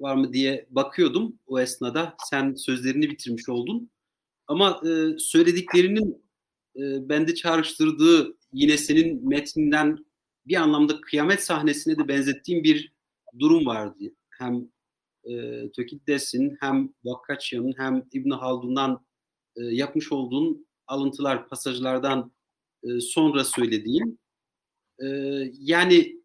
var 0.00 0.14
mı 0.14 0.32
diye 0.32 0.66
bakıyordum 0.70 1.38
o 1.46 1.60
esnada. 1.60 2.16
Sen 2.30 2.54
sözlerini 2.54 3.10
bitirmiş 3.10 3.48
oldun. 3.48 3.90
Ama 4.46 4.80
e, 4.86 5.18
söylediklerinin 5.18 6.24
e, 6.76 7.08
bende 7.08 7.34
çağrıştırdığı 7.34 8.36
yine 8.52 8.76
senin 8.76 9.28
metninden 9.28 10.04
bir 10.46 10.56
anlamda 10.56 11.00
kıyamet 11.00 11.42
sahnesine 11.42 11.98
de 11.98 12.08
benzettiğim 12.08 12.64
bir 12.64 12.92
durum 13.38 13.66
vardı. 13.66 13.98
Hem 14.30 14.68
e, 15.24 15.32
Tökiddes'in 15.70 16.56
hem 16.60 16.92
Vakkaçya'nın 17.04 17.74
hem 17.76 18.06
İbn 18.12 18.30
Haldun'dan 18.30 19.04
e, 19.56 19.62
yapmış 19.64 20.12
olduğun 20.12 20.66
alıntılar, 20.86 21.48
pasajlardan 21.48 22.32
e, 22.82 23.00
sonra 23.00 23.44
söylediğim 23.44 24.18
e, 24.98 25.06
yani 25.58 26.20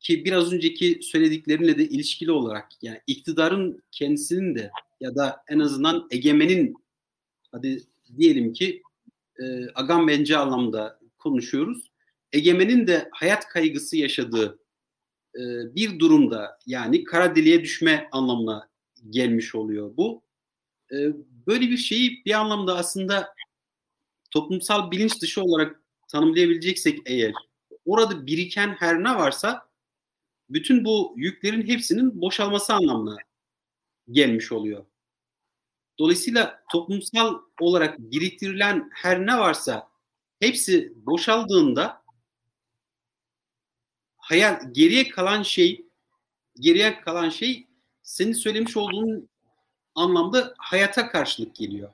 ki 0.00 0.24
biraz 0.24 0.52
önceki 0.52 0.98
söylediklerinle 1.02 1.78
de 1.78 1.88
ilişkili 1.88 2.32
olarak 2.32 2.68
yani 2.82 3.00
iktidarın 3.06 3.82
kendisinin 3.90 4.54
de 4.54 4.70
ya 5.00 5.14
da 5.14 5.42
en 5.48 5.58
azından 5.58 6.06
egemenin 6.10 6.74
hadi 7.52 7.82
diyelim 8.16 8.52
ki 8.52 8.82
e, 9.40 9.44
Agambenci 9.74 10.36
anlamda 10.36 11.00
konuşuyoruz. 11.18 11.90
Egemenin 12.32 12.86
de 12.86 13.08
hayat 13.12 13.48
kaygısı 13.48 13.96
yaşadığı 13.96 14.59
e, 15.34 15.74
bir 15.74 15.98
durumda 15.98 16.58
yani 16.66 17.04
kara 17.04 17.36
deliğe 17.36 17.60
düşme 17.60 18.08
anlamına 18.12 18.68
gelmiş 19.10 19.54
oluyor 19.54 19.96
bu. 19.96 20.22
E, 20.92 20.96
böyle 21.46 21.60
bir 21.60 21.76
şeyi 21.76 22.24
bir 22.24 22.32
anlamda 22.32 22.76
aslında 22.76 23.34
toplumsal 24.30 24.90
bilinç 24.90 25.22
dışı 25.22 25.42
olarak 25.42 25.82
tanımlayabileceksek 26.08 26.98
eğer 27.06 27.32
orada 27.84 28.26
biriken 28.26 28.68
her 28.78 29.04
ne 29.04 29.14
varsa 29.14 29.70
bütün 30.50 30.84
bu 30.84 31.14
yüklerin 31.16 31.66
hepsinin 31.66 32.20
boşalması 32.20 32.74
anlamına 32.74 33.16
gelmiş 34.10 34.52
oluyor. 34.52 34.84
Dolayısıyla 35.98 36.62
toplumsal 36.72 37.38
olarak 37.60 37.98
biriktirilen 37.98 38.90
her 38.92 39.26
ne 39.26 39.38
varsa 39.38 39.88
hepsi 40.40 40.92
boşaldığında 40.96 41.99
hayal 44.30 44.60
geriye 44.72 45.08
kalan 45.08 45.42
şey 45.42 45.84
geriye 46.60 47.00
kalan 47.00 47.28
şey 47.28 47.66
senin 48.02 48.32
söylemiş 48.32 48.76
olduğun 48.76 49.28
anlamda 49.94 50.54
hayata 50.58 51.08
karşılık 51.08 51.54
geliyor. 51.54 51.90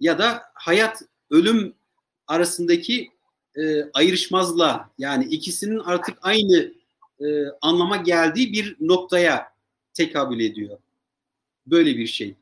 Ya 0.00 0.18
da 0.18 0.42
hayat 0.54 1.02
ölüm 1.30 1.74
arasındaki 2.26 3.10
e, 3.56 3.90
ayrışmazlığa 3.94 4.90
yani 4.98 5.24
ikisinin 5.24 5.78
artık 5.78 6.18
aynı 6.22 6.72
e, 7.20 7.26
anlama 7.62 7.96
geldiği 7.96 8.52
bir 8.52 8.76
noktaya 8.80 9.52
tekabül 9.94 10.40
ediyor. 10.40 10.78
Böyle 11.66 11.96
bir 11.96 12.06
şey. 12.06 12.34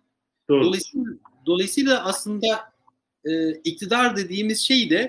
Doğru. 0.49 0.65
Dolayısıyla, 0.65 1.13
dolayısıyla 1.47 2.05
aslında 2.05 2.73
e, 3.25 3.53
iktidar 3.53 4.17
dediğimiz 4.17 4.61
şey 4.61 4.91
de 4.91 5.09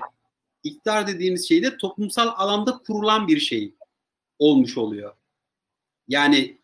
iktidar 0.63 1.07
dediğimiz 1.07 1.47
şey 1.47 1.63
de 1.63 1.77
toplumsal 1.77 2.27
alanda 2.35 2.77
kurulan 2.77 3.27
bir 3.27 3.39
şey 3.39 3.76
olmuş 4.39 4.77
oluyor. 4.77 5.13
Yani 6.07 6.57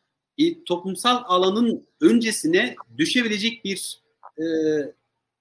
toplumsal 0.65 1.23
alanın 1.25 1.87
öncesine 2.01 2.75
düşebilecek 2.97 3.65
bir 3.65 4.01
e, 4.37 4.45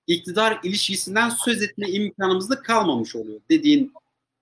iktidar 0.07 0.61
ilişkisinden 0.63 1.29
söz 1.29 1.63
etme 1.63 1.89
imkanımız 1.89 2.51
da 2.51 2.63
kalmamış 2.63 3.17
oluyor 3.17 3.41
dediğin 3.51 3.93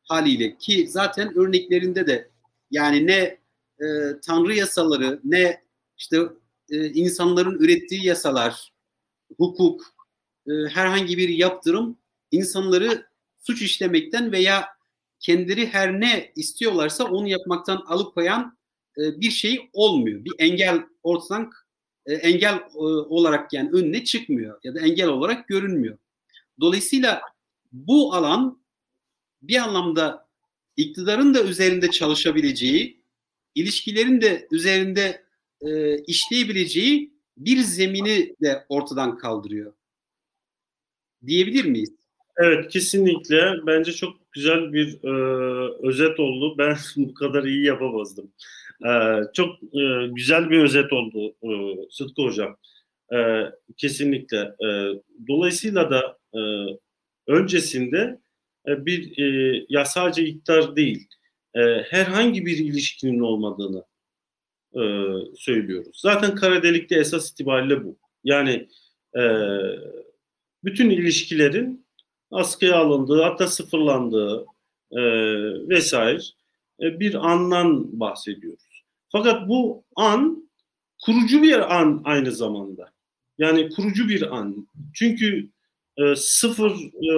haliyle 0.02 0.56
ki 0.58 0.88
zaten 0.88 1.38
örneklerinde 1.38 2.06
de 2.06 2.28
yani 2.70 3.06
ne 3.06 3.40
e, 3.80 3.86
tanrı 4.26 4.54
yasaları 4.54 5.20
ne 5.24 5.62
işte 5.98 6.18
e, 6.70 6.88
insanların 6.92 7.58
ürettiği 7.58 8.06
yasalar, 8.06 8.72
hukuk, 9.36 9.94
e, 10.46 10.52
herhangi 10.52 11.18
bir 11.18 11.28
yaptırım 11.28 11.98
insanları 12.30 13.06
suç 13.38 13.62
işlemekten 13.62 14.32
veya 14.32 14.68
kendileri 15.20 15.66
her 15.66 16.00
ne 16.00 16.32
istiyorlarsa 16.36 17.04
onu 17.04 17.28
yapmaktan 17.28 17.82
alıkoyan 17.86 18.58
e, 18.98 19.20
bir 19.20 19.30
şey 19.30 19.70
olmuyor. 19.72 20.24
Bir 20.24 20.32
engel 20.38 20.82
ortadan 21.02 21.50
e, 22.06 22.14
engel 22.14 22.54
e, 22.54 22.78
olarak 22.78 23.52
yani 23.52 23.70
önüne 23.70 24.04
çıkmıyor 24.04 24.60
ya 24.64 24.74
da 24.74 24.80
engel 24.80 25.08
olarak 25.08 25.48
görünmüyor. 25.48 25.98
Dolayısıyla 26.60 27.22
bu 27.72 28.14
alan 28.14 28.62
bir 29.42 29.56
anlamda 29.56 30.28
iktidarın 30.76 31.34
da 31.34 31.42
üzerinde 31.42 31.90
çalışabileceği, 31.90 33.02
ilişkilerin 33.54 34.20
de 34.20 34.48
üzerinde 34.50 35.24
e, 35.60 35.98
işleyebileceği 35.98 37.14
bir 37.36 37.58
zemini 37.58 38.36
de 38.42 38.64
ortadan 38.68 39.18
kaldırıyor. 39.18 39.72
Diyebilir 41.26 41.64
miyiz? 41.64 41.94
Evet 42.36 42.68
kesinlikle. 42.68 43.66
Bence 43.66 43.92
çok 43.92 44.19
güzel 44.32 44.72
bir 44.72 45.04
e, 45.04 45.12
özet 45.82 46.20
oldu. 46.20 46.54
Ben 46.58 46.76
bu 46.96 47.14
kadar 47.14 47.44
iyi 47.44 47.64
yapamazdım. 47.64 48.32
E, 48.86 48.90
çok 49.34 49.62
e, 49.62 50.06
güzel 50.10 50.50
bir 50.50 50.58
özet 50.58 50.92
oldu 50.92 51.34
e, 51.42 51.50
Sıtkı 51.90 52.22
Hocam. 52.22 52.56
E, 53.14 53.44
kesinlikle. 53.76 54.38
E, 54.38 54.68
dolayısıyla 55.28 55.90
da 55.90 56.18
e, 56.34 56.40
öncesinde 57.26 58.20
e, 58.68 58.86
bir 58.86 59.18
e, 59.18 59.58
ya 59.68 59.84
sadece 59.84 60.24
iktidar 60.24 60.76
değil, 60.76 61.08
e, 61.54 61.60
herhangi 61.82 62.46
bir 62.46 62.58
ilişkinin 62.58 63.20
olmadığını 63.20 63.84
e, 64.74 64.82
söylüyoruz. 65.36 66.00
Zaten 66.02 66.34
kara 66.34 66.62
delikte 66.62 66.94
esas 66.94 67.30
itibariyle 67.30 67.84
bu. 67.84 67.98
Yani 68.24 68.68
e, 69.16 69.22
bütün 70.64 70.90
ilişkilerin 70.90 71.79
askıya 72.30 72.76
alındığı, 72.76 73.22
hatta 73.22 73.46
sıfırlandığı 73.46 74.46
e, 74.92 75.00
vesaire 75.68 76.22
e, 76.82 77.00
bir 77.00 77.30
andan 77.30 78.00
bahsediyoruz. 78.00 78.82
Fakat 79.08 79.48
bu 79.48 79.84
an 79.96 80.50
kurucu 81.04 81.42
bir 81.42 81.78
an 81.78 82.00
aynı 82.04 82.32
zamanda. 82.32 82.92
Yani 83.38 83.70
kurucu 83.70 84.08
bir 84.08 84.36
an. 84.36 84.68
Çünkü 84.94 85.50
e, 85.96 86.16
sıfır 86.16 86.70
e, 87.02 87.14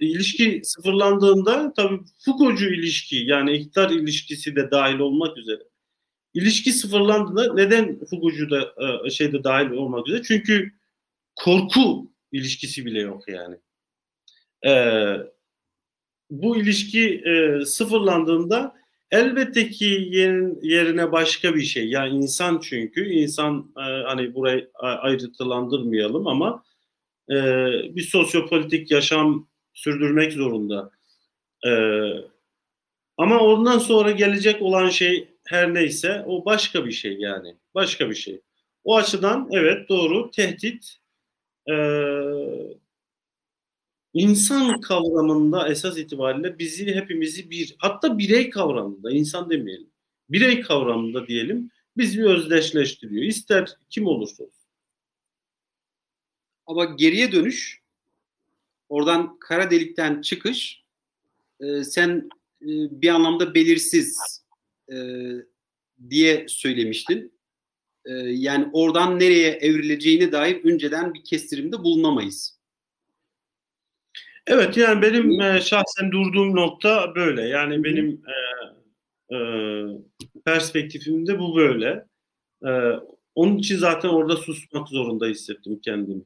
ilişki 0.00 0.60
sıfırlandığında 0.64 1.72
tabii 1.76 2.00
Foucault'cu 2.24 2.74
ilişki 2.74 3.16
yani 3.16 3.52
iktidar 3.52 3.90
ilişkisi 3.90 4.56
de 4.56 4.70
dahil 4.70 4.98
olmak 4.98 5.38
üzere. 5.38 5.62
İlişki 6.34 6.72
sıfırlandığında 6.72 7.54
neden 7.54 7.98
Foucault'cu 7.98 8.50
da 8.50 8.74
e, 9.06 9.10
şeyde 9.10 9.44
dahil 9.44 9.70
olmak 9.70 10.08
üzere? 10.08 10.22
Çünkü 10.22 10.72
korku 11.36 12.10
ilişkisi 12.32 12.86
bile 12.86 13.00
yok 13.00 13.28
yani. 13.28 13.56
E, 14.66 14.72
bu 16.30 16.56
ilişki 16.56 17.22
e, 17.24 17.64
sıfırlandığında 17.64 18.74
elbette 19.10 19.70
ki 19.70 20.08
yerin, 20.10 20.58
yerine 20.62 21.12
başka 21.12 21.54
bir 21.54 21.62
şey. 21.62 21.88
Yani 21.88 22.16
insan 22.16 22.60
çünkü 22.60 23.08
insan 23.08 23.72
e, 23.76 23.80
hani 23.80 24.34
burayı 24.34 24.70
ayrıntılandırmayalım 24.82 26.26
ama 26.26 26.64
e, 27.30 27.34
bir 27.96 28.02
sosyopolitik 28.02 28.90
yaşam 28.90 29.48
sürdürmek 29.74 30.32
zorunda. 30.32 30.90
E, 31.66 31.70
ama 33.16 33.40
ondan 33.40 33.78
sonra 33.78 34.10
gelecek 34.10 34.62
olan 34.62 34.88
şey 34.88 35.28
her 35.46 35.74
neyse 35.74 36.24
o 36.26 36.44
başka 36.44 36.86
bir 36.86 36.92
şey 36.92 37.16
yani. 37.18 37.56
Başka 37.74 38.10
bir 38.10 38.14
şey. 38.14 38.40
O 38.84 38.96
açıdan 38.96 39.48
evet 39.52 39.88
doğru 39.88 40.30
tehdit 40.30 40.96
e, 41.70 41.74
insan 44.18 44.80
kavramında 44.80 45.68
esas 45.68 45.98
itibariyle 45.98 46.58
bizi 46.58 46.94
hepimizi 46.94 47.50
bir 47.50 47.76
hatta 47.78 48.18
birey 48.18 48.50
kavramında 48.50 49.10
insan 49.10 49.50
demeyelim. 49.50 49.90
Birey 50.30 50.60
kavramında 50.60 51.26
diyelim 51.26 51.70
bizi 51.96 52.24
özdeşleştiriyor. 52.24 53.22
İster 53.22 53.76
kim 53.90 54.06
olursa 54.06 54.44
olsun. 54.44 54.54
Ama 56.66 56.84
geriye 56.84 57.32
dönüş, 57.32 57.80
oradan 58.88 59.38
kara 59.38 59.70
delikten 59.70 60.20
çıkış, 60.20 60.84
e, 61.60 61.84
sen 61.84 62.30
e, 62.62 62.66
bir 63.02 63.08
anlamda 63.08 63.54
belirsiz 63.54 64.18
e, 64.92 64.96
diye 66.10 66.46
söylemiştin. 66.48 67.32
E, 68.04 68.12
yani 68.14 68.70
oradan 68.72 69.20
nereye 69.20 69.50
evrileceğine 69.50 70.32
dair 70.32 70.64
önceden 70.64 71.14
bir 71.14 71.24
kestirimde 71.24 71.78
bulunamayız. 71.78 72.57
Evet 74.48 74.76
yani 74.76 75.02
benim 75.02 75.40
e, 75.40 75.60
şahsen 75.60 76.12
durduğum 76.12 76.56
nokta 76.56 77.14
böyle. 77.14 77.42
Yani 77.42 77.84
benim 77.84 78.22
e, 78.28 78.36
e, 79.36 79.38
perspektifimde 80.44 81.38
bu 81.38 81.56
böyle. 81.56 82.04
E, 82.66 82.70
onun 83.34 83.58
için 83.58 83.76
zaten 83.76 84.08
orada 84.08 84.36
susmak 84.36 84.88
zorunda 84.88 85.26
hissettim 85.26 85.80
kendimi 85.84 86.22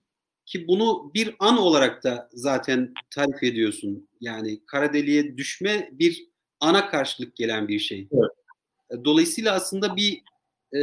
ki 0.47 0.68
bunu 0.68 1.11
bir 1.14 1.35
an 1.39 1.59
olarak 1.59 2.05
da 2.05 2.29
zaten 2.33 2.95
tarif 3.14 3.43
ediyorsun. 3.43 4.09
Yani 4.20 4.61
kara 4.66 4.93
deliğe 4.93 5.37
düşme 5.37 5.89
bir 5.93 6.27
ana 6.61 6.91
karşılık 6.91 7.37
gelen 7.37 7.68
bir 7.68 7.79
şey. 7.79 8.09
Evet. 8.12 9.05
Dolayısıyla 9.05 9.55
aslında 9.55 9.97
bir 9.97 10.23
e, 10.79 10.81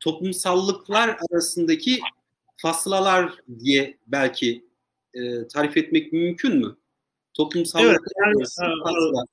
toplumsallıklar 0.00 1.16
arasındaki 1.30 1.98
faslalar 2.56 3.32
diye 3.60 3.98
belki 4.06 4.64
e, 5.14 5.48
tarif 5.48 5.76
etmek 5.76 6.12
mümkün 6.12 6.56
mü? 6.56 6.76
Toplumsallık 7.34 7.88
evet, 7.88 8.00
yani, 8.20 8.74
fasla. 8.84 9.24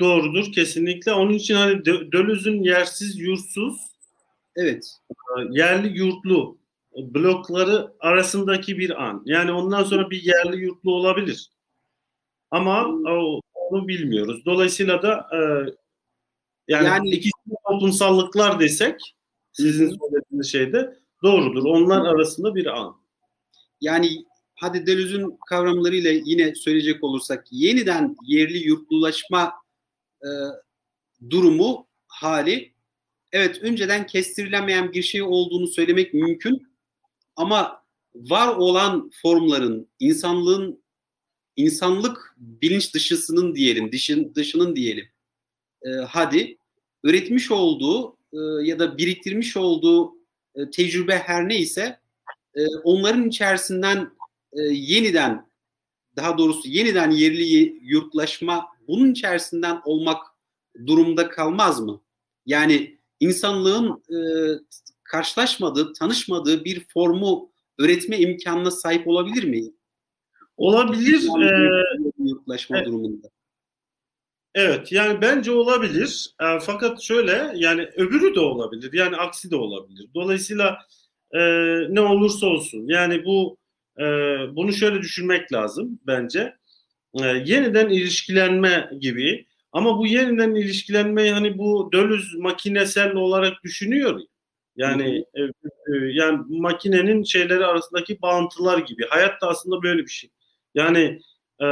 Doğrudur 0.00 0.52
kesinlikle. 0.52 1.12
Onun 1.12 1.32
için 1.32 1.54
hani 1.54 1.84
Dölüz'ün 1.84 2.62
yersiz 2.62 3.18
yurtsuz 3.18 3.94
Evet. 4.56 4.96
Yerli 5.50 5.98
yurtlu 5.98 6.58
blokları 6.96 7.92
arasındaki 8.00 8.78
bir 8.78 9.02
an. 9.04 9.22
Yani 9.24 9.52
ondan 9.52 9.84
sonra 9.84 10.10
bir 10.10 10.22
yerli 10.22 10.56
yurtlu 10.56 10.94
olabilir. 10.94 11.50
Ama 12.50 12.86
onu 13.54 13.88
bilmiyoruz. 13.88 14.44
Dolayısıyla 14.44 15.02
da 15.02 15.28
e, 15.32 15.38
yani, 16.68 16.86
yani 16.86 17.10
ikisi 17.10 17.32
toplumsallıklar 17.68 18.60
desek 18.60 19.00
sizin 19.52 19.88
söylediğiniz 19.88 20.52
şeyde 20.52 20.98
doğrudur. 21.22 21.64
Onlar 21.64 22.06
arasında 22.06 22.54
bir 22.54 22.66
an. 22.66 22.96
Yani 23.80 24.08
hadi 24.54 24.86
Deleuze'ün 24.86 25.38
kavramlarıyla 25.48 26.12
yine 26.24 26.54
söyleyecek 26.54 27.04
olursak 27.04 27.46
yeniden 27.50 28.16
yerli 28.26 28.58
yurtlulaşma 28.58 29.52
e, 30.22 30.28
durumu 31.30 31.86
hali 32.06 32.74
evet 33.32 33.62
önceden 33.62 34.06
kestirilemeyen 34.06 34.92
bir 34.92 35.02
şey 35.02 35.22
olduğunu 35.22 35.66
söylemek 35.66 36.14
mümkün 36.14 36.68
ama 37.36 37.84
var 38.14 38.56
olan 38.56 39.10
formların 39.22 39.88
insanlığın 40.00 40.84
insanlık 41.56 42.34
bilinç 42.36 42.94
dışısının 42.94 43.54
diyelim, 43.54 43.92
dışın, 43.92 44.34
dışının 44.34 44.76
diyelim. 44.76 45.08
E, 45.82 45.88
hadi 45.90 46.56
üretmiş 47.04 47.50
olduğu 47.50 48.16
e, 48.32 48.38
ya 48.62 48.78
da 48.78 48.98
biriktirmiş 48.98 49.56
olduğu 49.56 50.14
e, 50.54 50.70
tecrübe 50.70 51.18
her 51.18 51.48
neyse 51.48 52.00
e, 52.54 52.66
onların 52.84 53.28
içerisinden 53.28 54.10
e, 54.54 54.62
yeniden 54.62 55.50
daha 56.16 56.38
doğrusu 56.38 56.68
yeniden 56.68 57.10
yerli 57.10 57.78
yurtlaşma 57.82 58.66
bunun 58.88 59.12
içerisinden 59.12 59.80
olmak 59.84 60.26
durumda 60.86 61.28
kalmaz 61.28 61.80
mı? 61.80 62.02
Yani 62.46 62.98
insanlığın 63.20 64.02
e, 64.10 64.18
karşılaşmadığı, 65.04 65.92
tanışmadığı 65.92 66.64
bir 66.64 66.86
formu 66.88 67.50
öğretme 67.78 68.18
imkanına 68.18 68.70
sahip 68.70 69.08
olabilir 69.08 69.44
mi? 69.44 69.72
Olabilir. 70.56 71.22
Yurtlaşma 72.18 72.76
evet. 72.76 72.86
durumunda. 72.86 73.28
Evet 74.54 74.92
yani 74.92 75.20
bence 75.20 75.50
olabilir. 75.50 76.34
E, 76.40 76.60
fakat 76.60 77.02
şöyle 77.02 77.52
yani 77.54 77.88
öbürü 77.96 78.34
de 78.34 78.40
olabilir. 78.40 78.92
Yani 78.92 79.16
aksi 79.16 79.50
de 79.50 79.56
olabilir. 79.56 80.08
Dolayısıyla 80.14 80.78
e, 81.32 81.40
ne 81.88 82.00
olursa 82.00 82.46
olsun 82.46 82.88
yani 82.88 83.24
bu 83.24 83.56
e, 83.98 84.04
bunu 84.56 84.72
şöyle 84.72 85.02
düşünmek 85.02 85.52
lazım 85.52 86.00
bence. 86.06 86.54
E, 87.22 87.26
yeniden 87.26 87.88
ilişkilenme 87.88 88.90
gibi 89.00 89.46
ama 89.72 89.98
bu 89.98 90.06
yeniden 90.06 90.54
ilişkilenmeyi 90.54 91.32
hani 91.32 91.58
bu 91.58 91.90
dölüz 91.92 92.34
makinesel 92.34 93.14
olarak 93.14 93.64
düşünüyor. 93.64 94.20
Yani 94.76 95.24
e, 95.34 95.42
e, 95.42 95.50
yani 96.12 96.38
makinenin 96.48 97.22
şeyleri 97.22 97.66
arasındaki 97.66 98.22
bağıntılar 98.22 98.78
gibi. 98.78 99.06
Hayat 99.08 99.42
da 99.42 99.48
aslında 99.48 99.82
böyle 99.82 100.02
bir 100.02 100.10
şey. 100.10 100.30
Yani 100.74 101.20
e, 101.62 101.66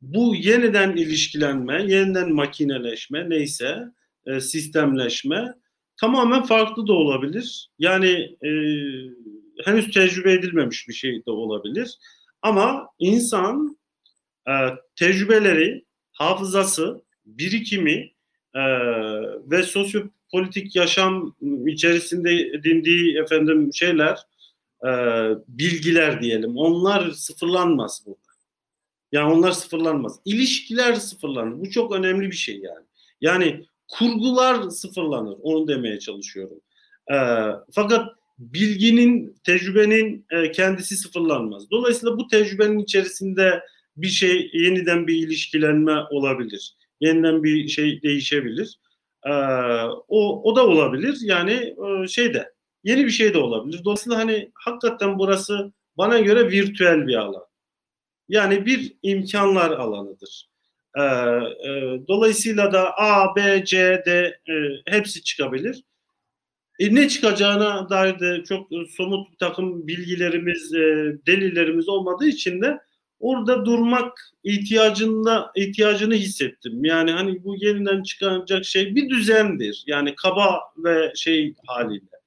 bu 0.00 0.34
yeniden 0.34 0.96
ilişkilenme, 0.96 1.82
yeniden 1.82 2.32
makineleşme 2.32 3.30
neyse 3.30 3.78
e, 4.26 4.40
sistemleşme 4.40 5.54
tamamen 6.00 6.42
farklı 6.42 6.86
da 6.86 6.92
olabilir. 6.92 7.70
Yani 7.78 8.36
e, 8.42 8.50
henüz 9.64 9.90
tecrübe 9.90 10.32
edilmemiş 10.32 10.88
bir 10.88 10.94
şey 10.94 11.26
de 11.26 11.30
olabilir. 11.30 11.98
Ama 12.42 12.88
insan 12.98 13.78
e, 14.48 14.52
tecrübeleri, 14.96 15.84
hafızası, 16.12 17.02
birikimi 17.26 18.12
e, 18.54 18.62
ve 19.50 19.62
sosyopolitik 19.62 20.76
yaşam 20.76 21.36
içerisinde 21.66 22.32
edindiği 22.32 23.18
efendim 23.18 23.70
şeyler, 23.74 24.18
e, 24.86 24.90
bilgiler 25.48 26.22
diyelim. 26.22 26.56
Onlar 26.56 27.10
sıfırlanmaz 27.10 28.02
burada. 28.06 28.28
Yani 29.12 29.32
onlar 29.32 29.52
sıfırlanmaz. 29.52 30.20
İlişkiler 30.24 30.94
sıfırlanır. 30.94 31.60
Bu 31.60 31.70
çok 31.70 31.92
önemli 31.92 32.30
bir 32.30 32.36
şey 32.36 32.58
yani. 32.58 32.86
Yani 33.20 33.64
kurgular 33.88 34.70
sıfırlanır. 34.70 35.36
Onu 35.42 35.68
demeye 35.68 35.98
çalışıyorum. 35.98 36.60
Ee, 37.12 37.16
fakat 37.72 38.17
bilginin, 38.38 39.36
tecrübenin 39.44 40.26
e, 40.30 40.52
kendisi 40.52 40.96
sıfırlanmaz. 40.96 41.70
Dolayısıyla 41.70 42.18
bu 42.18 42.28
tecrübenin 42.28 42.78
içerisinde 42.78 43.62
bir 43.96 44.08
şey 44.08 44.50
yeniden 44.52 45.06
bir 45.06 45.16
ilişkilenme 45.16 46.00
olabilir. 46.10 46.76
Yeniden 47.00 47.42
bir 47.42 47.68
şey 47.68 48.02
değişebilir. 48.02 48.78
Ee, 49.26 49.30
o, 50.08 50.42
o 50.42 50.56
da 50.56 50.66
olabilir. 50.66 51.18
Yani 51.22 51.74
e, 52.04 52.08
şey 52.08 52.34
de 52.34 52.52
yeni 52.84 53.04
bir 53.04 53.10
şey 53.10 53.34
de 53.34 53.38
olabilir. 53.38 53.80
Dolayısıyla 53.84 54.18
hani 54.18 54.50
hakikaten 54.54 55.18
burası 55.18 55.72
bana 55.96 56.18
göre 56.18 56.50
virtüel 56.50 57.06
bir 57.06 57.14
alan. 57.14 57.44
Yani 58.28 58.66
bir 58.66 58.96
imkanlar 59.02 59.70
alanıdır. 59.70 60.48
Ee, 60.96 61.02
e, 61.02 62.00
dolayısıyla 62.08 62.72
da 62.72 62.98
A, 62.98 63.36
B, 63.36 63.64
C, 63.64 64.02
D 64.06 64.10
e, 64.48 64.54
hepsi 64.86 65.22
çıkabilir. 65.22 65.84
E, 66.78 66.94
ne 66.94 67.08
çıkacağına 67.08 67.90
dair 67.90 68.20
de 68.20 68.44
çok 68.44 68.68
somut 68.96 69.32
bir 69.32 69.36
takım 69.36 69.86
bilgilerimiz, 69.86 70.74
e, 70.74 71.16
delillerimiz 71.26 71.88
olmadığı 71.88 72.26
için 72.26 72.62
de 72.62 72.78
orada 73.20 73.64
durmak 73.64 74.32
ihtiyacında 74.44 75.52
ihtiyacını 75.56 76.14
hissettim. 76.14 76.84
Yani 76.84 77.10
hani 77.10 77.44
bu 77.44 77.56
yeniden 77.56 78.02
çıkacak 78.02 78.64
şey 78.64 78.94
bir 78.94 79.10
düzendir. 79.10 79.84
Yani 79.86 80.14
kaba 80.14 80.60
ve 80.76 81.12
şey 81.14 81.54
haliyle. 81.66 82.18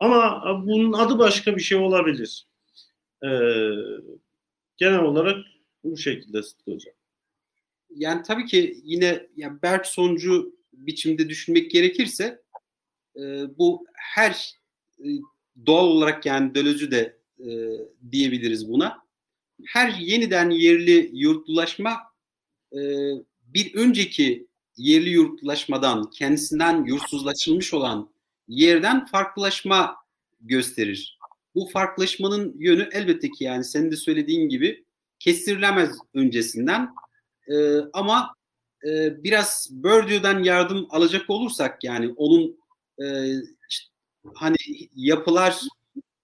Ama 0.00 0.42
bunun 0.66 0.92
adı 0.92 1.18
başka 1.18 1.56
bir 1.56 1.62
şey 1.62 1.78
olabilir. 1.78 2.46
Ee, 3.24 3.28
genel 4.76 5.00
olarak 5.00 5.36
bu 5.84 5.96
şekilde 5.96 6.42
Sıtkı 6.42 6.70
Hocam. 6.70 6.94
Yani 7.90 8.22
tabii 8.22 8.46
ki 8.46 8.80
yine 8.84 9.26
ya 9.36 9.62
Berk 9.62 9.86
sonucu 9.86 10.58
biçimde 10.72 11.28
düşünmek 11.28 11.70
gerekirse 11.70 12.42
e, 13.18 13.58
bu 13.58 13.86
her 13.94 14.54
e, 14.98 15.06
doğal 15.66 15.86
olarak 15.86 16.26
yani 16.26 16.54
Döloz'u 16.54 16.90
de 16.90 17.16
e, 17.40 17.48
diyebiliriz 18.10 18.68
buna. 18.68 18.98
Her 19.66 19.88
yeniden 19.88 20.50
yerli 20.50 21.10
yurtlulaşma 21.12 21.96
e, 22.72 22.78
bir 23.46 23.74
önceki 23.74 24.46
yerli 24.76 25.10
yurtlulaşmadan 25.10 26.10
kendisinden 26.10 26.84
yurtsuzlaşılmış 26.84 27.74
olan 27.74 28.10
yerden 28.48 29.06
farklılaşma 29.06 29.96
gösterir. 30.40 31.18
Bu 31.54 31.68
farklılaşmanın 31.72 32.56
yönü 32.58 32.88
elbette 32.92 33.30
ki 33.30 33.44
yani 33.44 33.64
senin 33.64 33.90
de 33.90 33.96
söylediğin 33.96 34.48
gibi 34.48 34.84
kestirilemez 35.18 35.98
öncesinden 36.14 36.94
e, 37.48 37.78
ama 37.92 38.34
e, 38.84 39.24
biraz 39.24 39.68
Bourdieu'dan 39.72 40.42
yardım 40.42 40.86
alacak 40.90 41.30
olursak 41.30 41.84
yani 41.84 42.14
onun 42.16 42.58
e, 43.02 43.06
hani 44.34 44.56
yapılar 44.94 45.60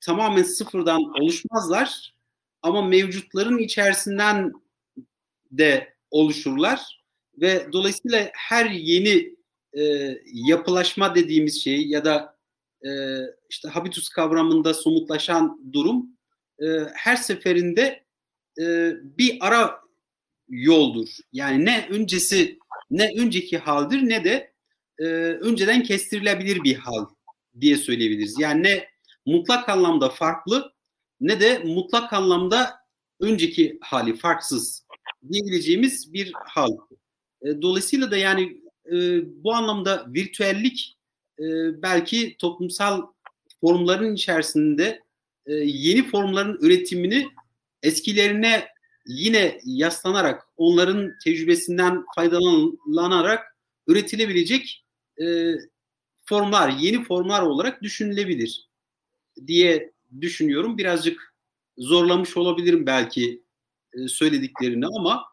tamamen 0.01 0.43
sıfırdan 0.43 1.01
oluşmazlar 1.21 2.15
ama 2.63 2.83
mevcutların 2.83 3.59
içerisinden 3.59 4.53
de 5.51 5.95
oluşurlar 6.11 7.05
ve 7.41 7.69
dolayısıyla 7.73 8.31
her 8.35 8.71
yeni 8.71 9.37
e, 9.79 10.15
yapılaşma 10.25 11.15
dediğimiz 11.15 11.65
şey 11.65 11.89
ya 11.89 12.05
da 12.05 12.39
e, 12.83 12.91
işte 13.51 13.69
habitus 13.69 14.09
kavramında 14.09 14.75
somutlaşan 14.75 15.73
durum 15.73 16.07
e, 16.59 16.67
her 16.95 17.17
seferinde 17.17 18.05
e, 18.61 18.93
bir 19.19 19.39
ara 19.41 19.81
yoldur. 20.49 21.09
Yani 21.33 21.65
ne 21.65 21.89
öncesi 21.91 22.59
ne 22.91 23.11
önceki 23.19 23.59
haldir 23.59 23.99
ne 24.03 24.25
de 24.25 24.54
e, 24.99 25.05
önceden 25.41 25.83
kestirilebilir 25.83 26.65
bir 26.65 26.75
hal 26.75 27.07
diye 27.61 27.77
söyleyebiliriz. 27.77 28.41
Yani 28.41 28.63
ne 28.63 28.89
mutlak 29.27 29.69
anlamda 29.69 30.09
farklı 30.09 30.73
ne 31.21 31.41
de 31.41 31.59
mutlak 31.59 32.13
anlamda 32.13 32.75
önceki 33.21 33.79
hali 33.81 34.17
farksız 34.17 34.87
diyebileceğimiz 35.33 36.13
bir 36.13 36.33
hal. 36.35 36.73
E, 37.43 37.63
dolayısıyla 37.63 38.11
da 38.11 38.17
yani 38.17 38.61
e, 38.93 39.21
bu 39.45 39.55
anlamda 39.55 40.07
virtüellik 40.09 40.97
e, 41.39 41.45
belki 41.83 42.37
toplumsal 42.39 43.03
formların 43.61 44.15
içerisinde 44.15 45.03
e, 45.47 45.55
yeni 45.55 46.07
formların 46.07 46.59
üretimini 46.61 47.29
eskilerine 47.83 48.67
yine 49.07 49.61
yaslanarak 49.65 50.43
onların 50.57 51.13
tecrübesinden 51.25 52.05
faydalanarak 52.15 53.57
üretilebilecek 53.87 54.84
e, 55.23 55.55
formlar, 56.25 56.69
yeni 56.69 57.05
formlar 57.05 57.43
olarak 57.43 57.83
düşünülebilir 57.83 58.69
diye 59.47 59.93
düşünüyorum. 60.21 60.79
Birazcık 60.79 61.35
zorlamış 61.79 62.37
olabilirim 62.37 62.87
belki 62.87 63.43
e, 63.93 64.09
söylediklerini 64.09 64.87
ama 64.87 65.25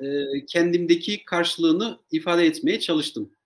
e, 0.00 0.06
kendimdeki 0.46 1.24
karşılığını 1.24 1.98
ifade 2.10 2.46
etmeye 2.46 2.80
çalıştım. 2.80 3.36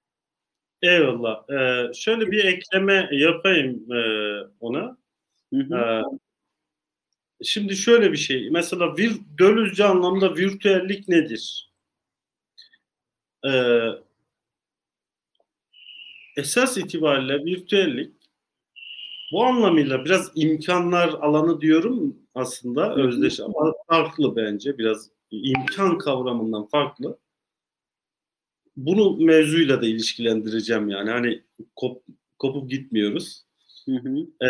Eyvallah. 0.82 1.50
Ee, 1.50 1.92
şöyle 1.94 2.30
bir 2.30 2.44
ekleme 2.44 3.08
yapayım 3.12 3.92
e, 3.92 4.00
ona. 4.60 4.96
Hı 5.52 5.60
hı. 5.60 5.74
Ee, 5.74 6.02
şimdi 7.44 7.76
şöyle 7.76 8.12
bir 8.12 8.16
şey. 8.16 8.50
Mesela 8.50 8.96
vir, 8.96 9.12
dölüzce 9.38 9.84
anlamda 9.84 10.36
virtüellik 10.36 11.08
nedir? 11.08 11.72
Ee, 13.46 13.88
esas 16.36 16.76
itibariyle 16.78 17.44
virtüellik 17.44 18.12
bu 19.32 19.44
anlamıyla 19.44 20.04
biraz 20.04 20.30
imkanlar 20.34 21.08
alanı 21.08 21.60
diyorum 21.60 22.16
aslında 22.34 22.94
özdeş 22.94 23.40
ama 23.40 23.72
farklı 23.88 24.36
bence 24.36 24.78
biraz 24.78 25.10
imkan 25.30 25.98
kavramından 25.98 26.66
farklı. 26.66 27.18
Bunu 28.76 29.16
mevzuyla 29.16 29.82
da 29.82 29.86
ilişkilendireceğim 29.86 30.88
yani 30.88 31.10
hani 31.10 31.42
kop, 31.76 32.02
kopup 32.38 32.70
gitmiyoruz. 32.70 33.44
Hı 33.86 33.92
hı. 33.92 34.18
Ee, 34.42 34.48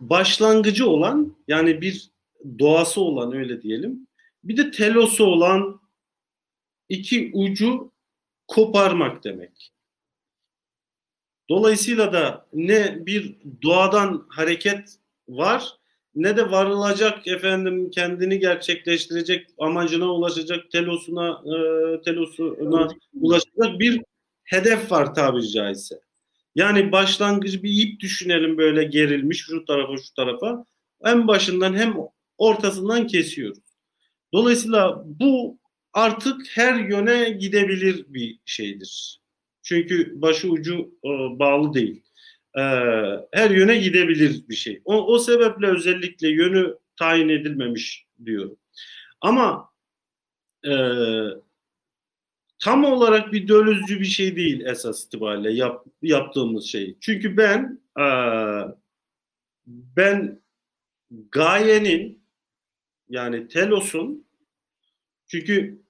başlangıcı 0.00 0.88
olan 0.88 1.36
yani 1.48 1.80
bir 1.80 2.10
doğası 2.58 3.00
olan 3.00 3.32
öyle 3.32 3.62
diyelim. 3.62 4.06
Bir 4.44 4.56
de 4.56 4.70
telosu 4.70 5.24
olan 5.24 5.80
iki 6.88 7.30
ucu 7.34 7.92
koparmak 8.48 9.24
demek. 9.24 9.72
Dolayısıyla 11.48 12.12
da 12.12 12.46
ne 12.52 13.06
bir 13.06 13.36
doğadan 13.62 14.26
hareket 14.28 14.94
var 15.28 15.78
ne 16.14 16.36
de 16.36 16.50
varılacak 16.50 17.26
efendim 17.26 17.90
kendini 17.90 18.38
gerçekleştirecek 18.38 19.46
amacına 19.58 20.12
ulaşacak 20.12 20.70
telosuna 20.70 21.30
e, 21.30 21.56
telosuna 22.02 22.88
ulaşacak 23.20 23.80
bir 23.80 24.00
hedef 24.44 24.92
var 24.92 25.14
tabiri 25.14 25.50
caizse. 25.50 26.00
Yani 26.54 26.92
başlangıcı 26.92 27.62
bir 27.62 27.82
ip 27.82 28.00
düşünelim 28.00 28.58
böyle 28.58 28.84
gerilmiş 28.84 29.38
şu 29.44 29.64
tarafa 29.64 29.96
şu 29.96 30.14
tarafa. 30.14 30.64
En 31.04 31.28
başından 31.28 31.74
hem 31.74 31.96
ortasından 32.38 33.06
kesiyoruz. 33.06 33.58
Dolayısıyla 34.32 35.02
bu 35.06 35.58
artık 35.92 36.40
her 36.54 36.74
yöne 36.74 37.30
gidebilir 37.30 38.04
bir 38.08 38.38
şeydir. 38.44 39.20
Çünkü 39.68 40.22
başı 40.22 40.50
ucu 40.50 40.94
e, 41.04 41.08
bağlı 41.38 41.74
değil. 41.74 42.02
E, 42.58 42.62
her 43.32 43.50
yöne 43.50 43.76
gidebilir 43.76 44.48
bir 44.48 44.54
şey. 44.54 44.82
O, 44.84 45.06
o 45.06 45.18
sebeple 45.18 45.66
özellikle 45.66 46.28
yönü 46.28 46.78
tayin 46.96 47.28
edilmemiş 47.28 48.06
diyorum. 48.24 48.56
Ama 49.20 49.70
e, 50.64 50.72
tam 52.58 52.84
olarak 52.84 53.32
bir 53.32 53.48
dölüzcü 53.48 54.00
bir 54.00 54.04
şey 54.04 54.36
değil 54.36 54.60
esas 54.60 55.04
itibariyle 55.04 55.52
yap, 55.52 55.86
yaptığımız 56.02 56.64
şey. 56.64 56.96
Çünkü 57.00 57.36
ben 57.36 57.80
e, 57.98 58.06
ben 59.66 60.42
gayenin 61.30 62.22
yani 63.08 63.48
telosun 63.48 64.26
çünkü 65.26 65.82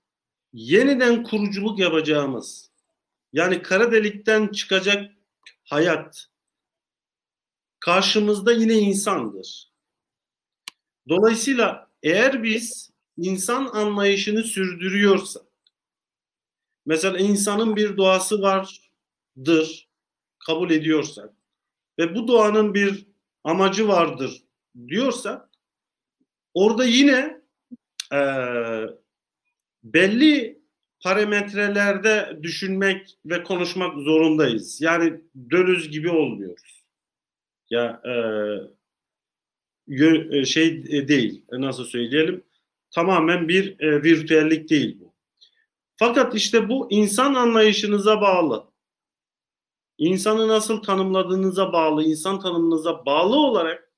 yeniden 0.53 1.23
kuruculuk 1.23 1.79
yapacağımız 1.79 2.68
yani 3.33 3.63
kara 3.63 3.93
delikten 3.93 4.49
çıkacak 4.49 5.13
hayat 5.65 6.29
karşımızda 7.81 8.53
yine 8.53 8.75
insandır. 8.75 9.73
Dolayısıyla 11.09 11.91
eğer 12.03 12.43
biz 12.43 12.91
insan 13.17 13.67
anlayışını 13.67 14.45
sürdürüyorsak 14.45 15.43
mesela 16.87 17.19
insanın 17.19 17.77
bir 17.77 17.97
doğası 17.97 18.43
vardır 18.43 19.89
kabul 20.47 20.71
ediyorsak 20.71 21.35
ve 21.99 22.15
bu 22.15 22.29
doğanın 22.29 22.75
bir 22.75 23.07
amacı 23.45 23.89
vardır 23.89 24.43
diyorsak 24.89 25.49
orada 26.55 26.85
yine 26.85 27.43
e, 28.13 28.21
belli 29.83 30.58
parametrelerde 31.01 32.39
düşünmek 32.43 33.19
ve 33.27 33.43
konuşmak 33.43 33.99
zorundayız. 33.99 34.81
Yani 34.81 35.21
dönüz 35.51 35.91
gibi 35.91 36.11
olmuyoruz. 36.11 36.85
Ya 37.71 38.03
e, 38.05 38.15
şey 40.45 40.85
değil, 41.09 41.45
nasıl 41.53 41.85
söyleyelim? 41.85 42.45
Tamamen 42.91 43.49
bir 43.49 43.81
e, 43.81 44.03
virtüellik 44.03 44.71
değil 44.71 45.01
bu. 45.01 45.15
Fakat 45.97 46.35
işte 46.35 46.69
bu 46.69 46.87
insan 46.91 47.35
anlayışınıza 47.35 48.21
bağlı. 48.21 48.69
İnsanı 49.99 50.49
nasıl 50.49 50.83
tanımladığınıza 50.83 51.73
bağlı, 51.73 52.05
insan 52.05 52.41
tanımınıza 52.41 53.07
bağlı 53.07 53.37
olarak 53.37 53.93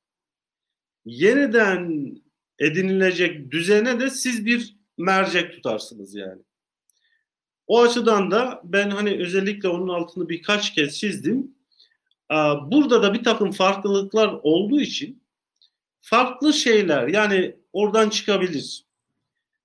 yeniden 1.04 2.14
edinilecek 2.58 3.50
düzene 3.50 4.00
de 4.00 4.10
siz 4.10 4.46
bir 4.46 4.76
mercek 4.98 5.52
tutarsınız 5.52 6.14
yani. 6.14 6.42
O 7.70 7.82
açıdan 7.82 8.30
da 8.30 8.60
ben 8.64 8.90
hani 8.90 9.22
özellikle 9.22 9.68
onun 9.68 9.88
altını 9.88 10.28
birkaç 10.28 10.74
kez 10.74 10.98
çizdim. 10.98 11.54
Burada 12.62 13.02
da 13.02 13.14
bir 13.14 13.24
takım 13.24 13.52
farklılıklar 13.52 14.40
olduğu 14.42 14.80
için 14.80 15.22
farklı 16.00 16.52
şeyler 16.52 17.08
yani 17.08 17.56
oradan 17.72 18.08
çıkabilir. 18.08 18.84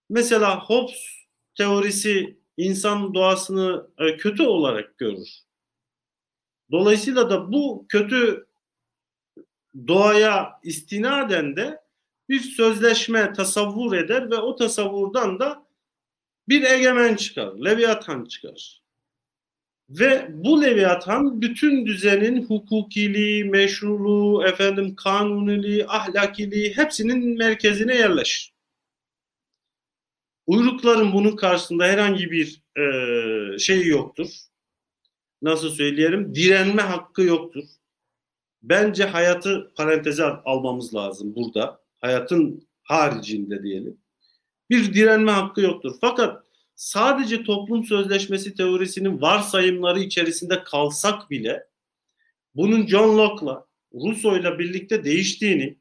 Mesela 0.10 0.60
Hobbes 0.60 1.26
teorisi 1.56 2.40
insan 2.58 3.14
doğasını 3.14 3.88
e, 3.98 4.18
kötü 4.18 4.44
olarak 4.44 4.98
görür. 4.98 5.30
Dolayısıyla 6.72 7.30
da 7.30 7.52
bu 7.52 7.86
kötü 7.90 8.48
doğaya 9.88 10.60
istinaden 10.64 11.56
de 11.56 11.82
bir 12.30 12.40
sözleşme 12.40 13.34
tasavvur 13.34 13.96
eder 13.96 14.32
ve 14.32 14.36
o 14.36 14.56
tasavvurdan 14.56 15.40
da 15.40 15.65
bir 16.50 16.64
egemen 16.64 17.16
çıkar, 17.16 17.54
Leviathan 17.66 18.26
çıkar. 18.26 18.82
Ve 19.90 20.28
bu 20.30 20.62
Leviathan 20.62 21.42
bütün 21.42 21.86
düzenin 21.86 22.46
hukukiliği, 22.46 23.46
meşruluğu, 23.46 24.44
efendim 24.48 24.96
kanuniliği, 24.96 25.88
ahlakiliği 25.88 26.78
hepsinin 26.78 27.38
merkezine 27.38 27.96
yerleşir. 27.96 28.54
Uyrukların 30.48 31.14
bunun 31.14 31.36
karşısında 31.36 31.86
herhangi 31.86 32.32
bir 32.32 32.62
e, 32.78 33.60
şey 33.60 33.88
yoktur. 33.88 34.28
Nasıl 35.42 35.70
söyleyelim? 35.70 36.36
Direnme 36.36 36.82
hakkı 36.82 37.22
yoktur. 37.22 37.64
Bence 38.62 39.06
hayatı 39.06 39.72
paranteze 39.76 40.24
almamız 40.24 40.96
lazım 40.96 41.36
burada. 41.36 41.82
Hayatın 42.02 42.68
haricinde 42.84 43.64
diyelim. 43.64 43.98
Bir 44.70 44.94
direnme 44.94 45.32
hakkı 45.32 45.62
yoktur. 45.62 45.96
Fakat 46.02 46.46
sadece 46.76 47.44
toplum 47.44 47.86
sözleşmesi 47.86 48.54
teorisinin 48.56 49.22
varsayımları 49.22 50.00
içerisinde 50.00 50.64
kalsak 50.64 51.32
bile 51.32 51.68
bunun 52.56 52.88
John 52.88 53.18
Locke'la, 53.18 53.66
Rousseau'yla 53.94 54.60
birlikte 54.60 55.04
değiştiğini, 55.04 55.78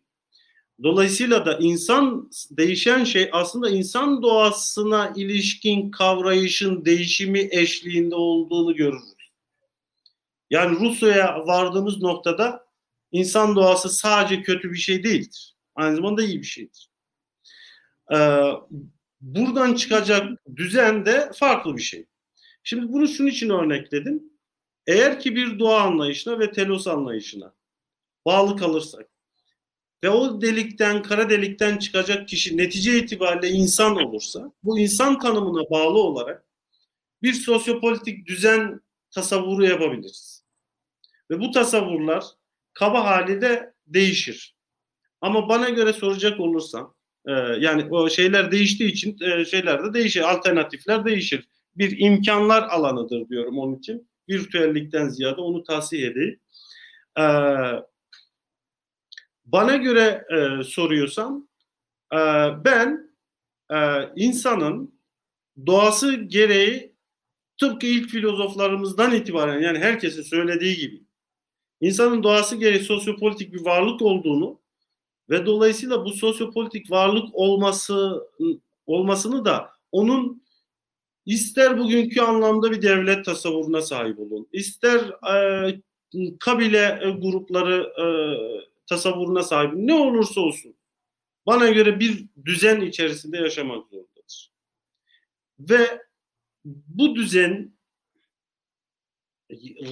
dolayısıyla 0.82 1.46
da 1.46 1.58
insan 1.58 2.30
değişen 2.50 3.04
şey 3.04 3.28
aslında 3.32 3.70
insan 3.70 4.22
doğasına 4.22 5.12
ilişkin 5.16 5.90
kavrayışın 5.90 6.84
değişimi 6.84 7.48
eşliğinde 7.50 8.14
olduğunu 8.14 8.74
görürüz. 8.74 9.14
Yani 10.50 10.80
Rousseau'ya 10.80 11.46
vardığımız 11.46 12.02
noktada 12.02 12.66
insan 13.12 13.56
doğası 13.56 13.90
sadece 13.90 14.42
kötü 14.42 14.72
bir 14.72 14.78
şey 14.78 15.04
değildir. 15.04 15.54
Aynı 15.74 15.96
zamanda 15.96 16.22
iyi 16.22 16.38
bir 16.40 16.46
şeydir. 16.46 16.93
Ee, 18.12 18.42
buradan 19.20 19.74
çıkacak 19.74 20.28
düzen 20.56 21.06
de 21.06 21.30
farklı 21.34 21.76
bir 21.76 21.82
şey. 21.82 22.06
Şimdi 22.62 22.92
bunu 22.92 23.08
şunun 23.08 23.28
için 23.28 23.50
örnekledim. 23.50 24.24
Eğer 24.86 25.20
ki 25.20 25.36
bir 25.36 25.58
doğa 25.58 25.80
anlayışına 25.82 26.38
ve 26.38 26.52
telos 26.52 26.86
anlayışına 26.86 27.54
bağlı 28.26 28.56
kalırsak 28.56 29.06
ve 30.04 30.10
o 30.10 30.40
delikten, 30.40 31.02
kara 31.02 31.30
delikten 31.30 31.78
çıkacak 31.78 32.28
kişi 32.28 32.56
netice 32.56 32.98
itibariyle 32.98 33.48
insan 33.48 33.96
olursa, 33.96 34.52
bu 34.62 34.78
insan 34.78 35.18
tanımına 35.18 35.70
bağlı 35.70 35.98
olarak 35.98 36.44
bir 37.22 37.32
sosyopolitik 37.32 38.26
düzen 38.26 38.80
tasavvuru 39.10 39.64
yapabiliriz. 39.64 40.44
Ve 41.30 41.40
bu 41.40 41.50
tasavvurlar 41.50 42.24
kaba 42.72 43.04
hali 43.04 43.40
de 43.40 43.74
değişir. 43.86 44.56
Ama 45.20 45.48
bana 45.48 45.68
göre 45.68 45.92
soracak 45.92 46.40
olursam 46.40 46.94
ee, 47.26 47.32
yani 47.60 47.86
o 47.90 48.08
şeyler 48.08 48.52
değiştiği 48.52 48.92
için 48.92 49.18
e, 49.20 49.44
şeyler 49.44 49.84
de 49.84 49.94
değişir. 49.94 50.20
Alternatifler 50.32 51.04
değişir. 51.04 51.48
Bir 51.76 51.98
imkanlar 51.98 52.62
alanıdır 52.62 53.28
diyorum 53.28 53.58
onun 53.58 53.76
için. 53.76 54.08
Virtüellikten 54.28 55.08
ziyade 55.08 55.40
onu 55.40 55.64
tahsiye 55.64 56.06
edeyim. 56.06 56.40
Ee, 57.18 57.22
bana 59.44 59.76
göre 59.76 60.24
e, 60.30 60.62
soruyorsam 60.64 61.48
e, 62.12 62.18
ben 62.64 63.14
insanın 64.16 65.00
doğası 65.66 66.14
gereği 66.14 66.94
tıpkı 67.60 67.86
ilk 67.86 68.10
filozoflarımızdan 68.10 69.14
itibaren 69.14 69.60
yani 69.60 69.78
herkesin 69.78 70.22
söylediği 70.22 70.76
gibi 70.76 71.02
insanın 71.80 72.22
doğası 72.22 72.56
gereği 72.56 72.80
sosyopolitik 72.80 73.52
bir 73.52 73.60
varlık 73.60 74.02
olduğunu 74.02 74.60
ve 75.30 75.46
dolayısıyla 75.46 76.04
bu 76.04 76.12
sosyopolitik 76.12 76.90
varlık 76.90 77.28
olması 77.32 78.28
olmasını 78.86 79.44
da 79.44 79.70
onun 79.92 80.44
ister 81.26 81.78
bugünkü 81.78 82.20
anlamda 82.20 82.70
bir 82.70 82.82
devlet 82.82 83.24
tasavvuruna 83.24 83.82
sahip 83.82 84.18
olun, 84.18 84.48
ister 84.52 85.00
e, 85.34 85.80
kabile 86.40 87.00
e, 87.02 87.10
grupları 87.10 87.92
e, 88.00 88.06
tasavvuruna 88.86 89.42
sahip 89.42 89.74
ne 89.74 89.94
olursa 89.94 90.40
olsun 90.40 90.74
bana 91.46 91.70
göre 91.70 92.00
bir 92.00 92.24
düzen 92.44 92.80
içerisinde 92.80 93.36
yaşamak 93.36 93.88
zorundadır. 93.88 94.50
Ve 95.58 96.02
bu 96.64 97.14
düzen 97.14 97.74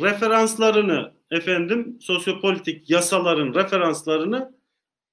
referanslarını 0.01 1.15
efendim 1.31 1.99
sosyopolitik 2.01 2.91
yasaların 2.91 3.55
referanslarını 3.55 4.55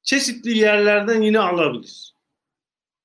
çeşitli 0.03 0.57
yerlerden 0.57 1.21
yine 1.21 1.39
alabilir. 1.39 2.13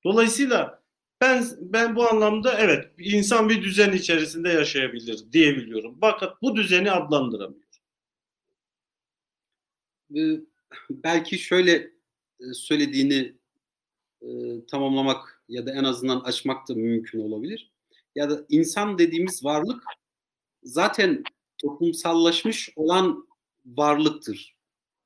Dolayısıyla 0.03 0.83
ben 1.21 1.45
ben 1.59 1.95
bu 1.95 2.09
anlamda 2.09 2.59
evet 2.59 2.91
insan 2.97 3.49
bir 3.49 3.63
düzen 3.63 3.91
içerisinde 3.91 4.49
yaşayabilir 4.49 5.31
diyebiliyorum. 5.31 5.97
Fakat 6.01 6.41
bu 6.41 6.55
düzeni 6.55 6.91
adlandıramıyor. 6.91 7.65
Ee, 10.15 10.39
belki 10.89 11.39
şöyle 11.39 11.71
e, 12.39 12.53
söylediğini 12.53 13.35
e, 14.21 14.27
tamamlamak 14.65 15.43
ya 15.47 15.65
da 15.65 15.71
en 15.71 15.83
azından 15.83 16.19
açmak 16.19 16.69
da 16.69 16.73
mümkün 16.73 17.19
olabilir. 17.19 17.71
Ya 18.15 18.29
da 18.29 18.45
insan 18.49 18.97
dediğimiz 18.97 19.45
varlık 19.45 19.83
zaten 20.63 21.23
toplumsallaşmış 21.57 22.69
olan 22.75 23.27
varlıktır 23.65 24.54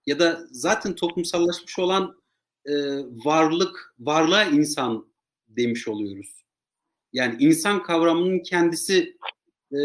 ya 0.10 0.20
da 0.20 0.48
zaten 0.52 0.96
toplumsallaşmış 0.96 1.80
olan 1.80 2.22
e, 2.66 2.74
varlık, 3.26 3.96
varlığa 4.00 4.44
insan 4.44 5.14
demiş 5.48 5.88
oluyoruz. 5.88 6.44
Yani 7.14 7.36
insan 7.40 7.84
kavramının 7.84 8.40
kendisi 8.40 9.18
e, 9.72 9.78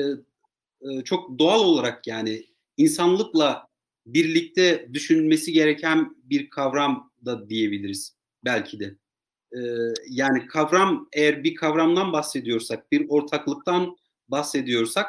e, 0.81 1.05
çok 1.05 1.39
doğal 1.39 1.61
olarak 1.61 2.07
yani 2.07 2.47
insanlıkla 2.77 3.67
birlikte 4.07 4.89
düşünülmesi 4.93 5.53
gereken 5.53 6.17
bir 6.23 6.51
kavram 6.51 7.13
da 7.25 7.49
diyebiliriz 7.49 8.17
belki 8.45 8.81
de. 8.81 8.97
E, 9.53 9.61
yani 10.09 10.47
kavram 10.47 11.09
eğer 11.13 11.45
bir 11.45 11.55
kavramdan 11.55 12.13
bahsediyorsak, 12.13 12.93
bir 12.93 13.07
ortaklıktan 13.09 13.97
bahsediyorsak 14.29 15.07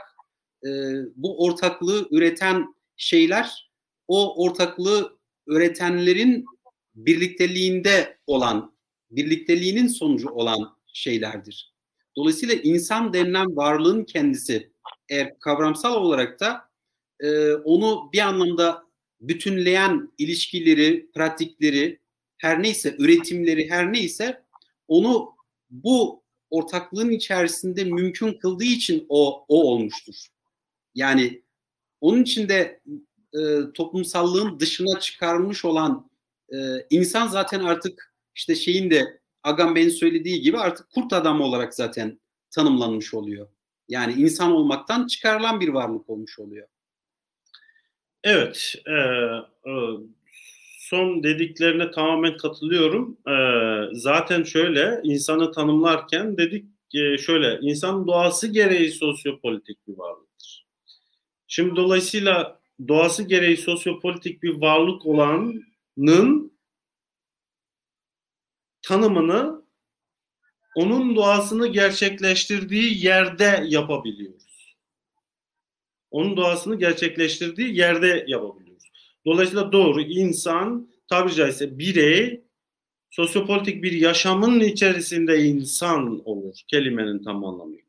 e, 0.65 0.69
bu 1.15 1.45
ortaklığı 1.45 2.07
üreten 2.11 2.75
şeyler 2.97 3.64
o 4.07 4.43
ortaklığı 4.45 5.17
öğretenlerin 5.47 6.45
birlikteliğinde 6.95 8.17
olan, 8.27 8.75
birlikteliğinin 9.11 9.87
sonucu 9.87 10.29
olan 10.29 10.77
şeylerdir. 10.93 11.73
Dolayısıyla 12.15 12.55
insan 12.55 13.13
denilen 13.13 13.55
varlığın 13.55 14.03
kendisi 14.03 14.71
eğer 15.09 15.39
kavramsal 15.39 15.95
olarak 15.95 16.39
da 16.39 16.69
e, 17.19 17.53
onu 17.53 18.09
bir 18.13 18.19
anlamda 18.19 18.85
bütünleyen 19.21 20.11
ilişkileri, 20.17 21.11
pratikleri, 21.11 21.99
her 22.37 22.63
neyse 22.63 22.95
üretimleri 22.99 23.69
her 23.69 23.93
neyse 23.93 24.43
onu 24.87 25.35
bu 25.69 26.23
ortaklığın 26.49 27.11
içerisinde 27.11 27.83
mümkün 27.83 28.33
kıldığı 28.33 28.63
için 28.63 29.05
o 29.09 29.45
o 29.47 29.63
olmuştur. 29.63 30.15
Yani 30.95 31.41
onun 32.01 32.23
için 32.23 32.49
de 32.49 32.81
e, 33.33 33.73
toplumsallığın 33.73 34.59
dışına 34.59 34.99
çıkarmış 34.99 35.65
olan 35.65 36.09
e, 36.53 36.57
insan 36.89 37.27
zaten 37.27 37.59
artık 37.59 38.13
işte 38.35 38.55
şeyin 38.55 38.89
de 38.89 39.19
Agamben'in 39.43 39.89
söylediği 39.89 40.41
gibi 40.41 40.57
artık 40.57 40.89
kurt 40.89 41.13
adam 41.13 41.41
olarak 41.41 41.73
zaten 41.73 42.19
tanımlanmış 42.51 43.13
oluyor. 43.13 43.47
Yani 43.87 44.13
insan 44.13 44.51
olmaktan 44.51 45.07
çıkarılan 45.07 45.59
bir 45.59 45.69
varlık 45.69 46.09
olmuş 46.09 46.39
oluyor. 46.39 46.67
Evet, 48.23 48.75
e, 48.85 48.91
e, 48.91 49.73
son 50.79 51.23
dediklerine 51.23 51.91
tamamen 51.91 52.37
katılıyorum. 52.37 53.17
E, 53.27 53.35
zaten 53.93 54.43
şöyle 54.43 54.99
insanı 55.03 55.51
tanımlarken 55.51 56.37
dedik 56.37 56.65
e, 56.95 57.17
şöyle 57.17 57.59
insan 57.61 58.07
doğası 58.07 58.47
gereği 58.47 58.91
sosyopolitik 58.91 59.87
bir 59.87 59.97
varlıktır. 59.97 60.65
Şimdi 61.47 61.75
dolayısıyla 61.75 62.59
doğası 62.87 63.23
gereği 63.23 63.57
sosyopolitik 63.57 64.43
bir 64.43 64.61
varlık 64.61 65.05
olanın 65.05 65.71
tanımını 68.81 69.65
onun 70.75 71.15
doğasını 71.15 71.67
gerçekleştirdiği 71.67 73.05
yerde 73.05 73.63
yapabiliyoruz. 73.67 74.75
Onun 76.11 76.37
doğasını 76.37 76.75
gerçekleştirdiği 76.75 77.77
yerde 77.77 78.25
yapabiliyoruz. 78.27 78.91
Dolayısıyla 79.25 79.71
doğru 79.71 80.01
insan 80.01 80.89
tabiri 81.09 81.35
caizse 81.35 81.79
birey 81.79 82.45
sosyopolitik 83.09 83.83
bir 83.83 83.91
yaşamın 83.91 84.59
içerisinde 84.59 85.43
insan 85.43 86.21
olur 86.25 86.59
kelimenin 86.67 87.23
tam 87.23 87.45
anlamıyla. 87.45 87.84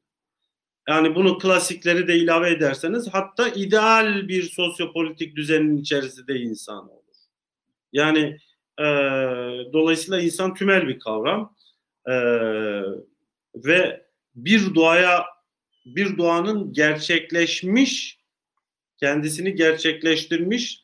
Yani 0.89 1.15
bunu 1.15 1.39
klasikleri 1.39 2.09
de 2.09 2.17
ilave 2.17 2.51
ederseniz 2.51 3.09
hatta 3.13 3.49
ideal 3.49 4.29
bir 4.29 4.43
sosyopolitik 4.43 5.37
düzenin 5.37 5.77
içerisinde 5.77 6.39
insan 6.39 6.89
olur. 6.89 7.17
Yani 7.93 8.39
e, 8.79 8.85
dolayısıyla 9.73 10.21
insan 10.21 10.55
tümel 10.55 10.89
bir 10.89 10.99
kavram 10.99 11.57
e, 12.07 12.15
ve 13.55 14.07
bir 14.35 14.75
doğaya 14.75 15.25
bir 15.87 16.19
doğanın 16.19 16.73
gerçekleşmiş 16.73 18.19
kendisini 18.97 19.55
gerçekleştirmiş 19.55 20.83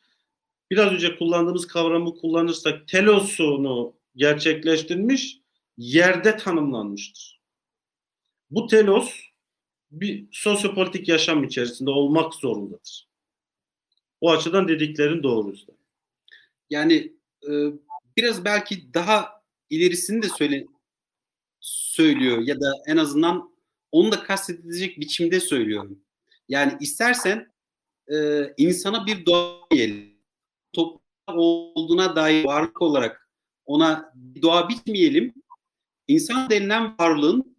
biraz 0.71 0.93
önce 0.93 1.17
kullandığımız 1.17 1.67
kavramı 1.67 2.15
kullanırsak 2.15 2.87
telosunu 2.87 3.95
gerçekleştirmiş 4.15 5.37
yerde 5.77 6.37
tanımlanmıştır. 6.37 7.41
Bu 8.49 8.67
telos 8.67 9.32
bir 9.93 10.25
sosyopolitik 10.31 11.07
yaşam 11.07 11.43
içerisinde 11.43 11.89
olmak 11.89 12.33
zorundadır. 12.33 13.07
O 14.21 14.31
açıdan 14.31 14.67
dediklerin 14.67 15.23
doğrusu. 15.23 15.77
Yani 16.69 17.13
e, 17.49 17.51
biraz 18.17 18.45
belki 18.45 18.93
daha 18.93 19.43
ilerisini 19.69 20.21
de 20.21 20.29
söyle 20.29 20.67
söylüyor 21.59 22.41
ya 22.41 22.61
da 22.61 22.73
en 22.87 22.97
azından 22.97 23.53
onu 23.91 24.11
da 24.11 24.23
kastedilecek 24.23 24.99
biçimde 24.99 25.39
söylüyorum. 25.39 25.99
Yani 26.49 26.77
istersen 26.79 27.53
e, 28.11 28.47
insana 28.57 29.05
bir 29.05 29.25
doğa 29.25 29.57
diyelim. 29.71 30.13
Toplum 30.73 31.01
olduğuna 31.27 32.15
dair 32.15 32.45
varlık 32.45 32.81
olarak 32.81 33.29
ona 33.65 34.13
doğa 34.41 34.69
bitmeyelim. 34.69 35.33
İnsan 36.07 36.49
denilen 36.49 36.95
varlığın 36.99 37.52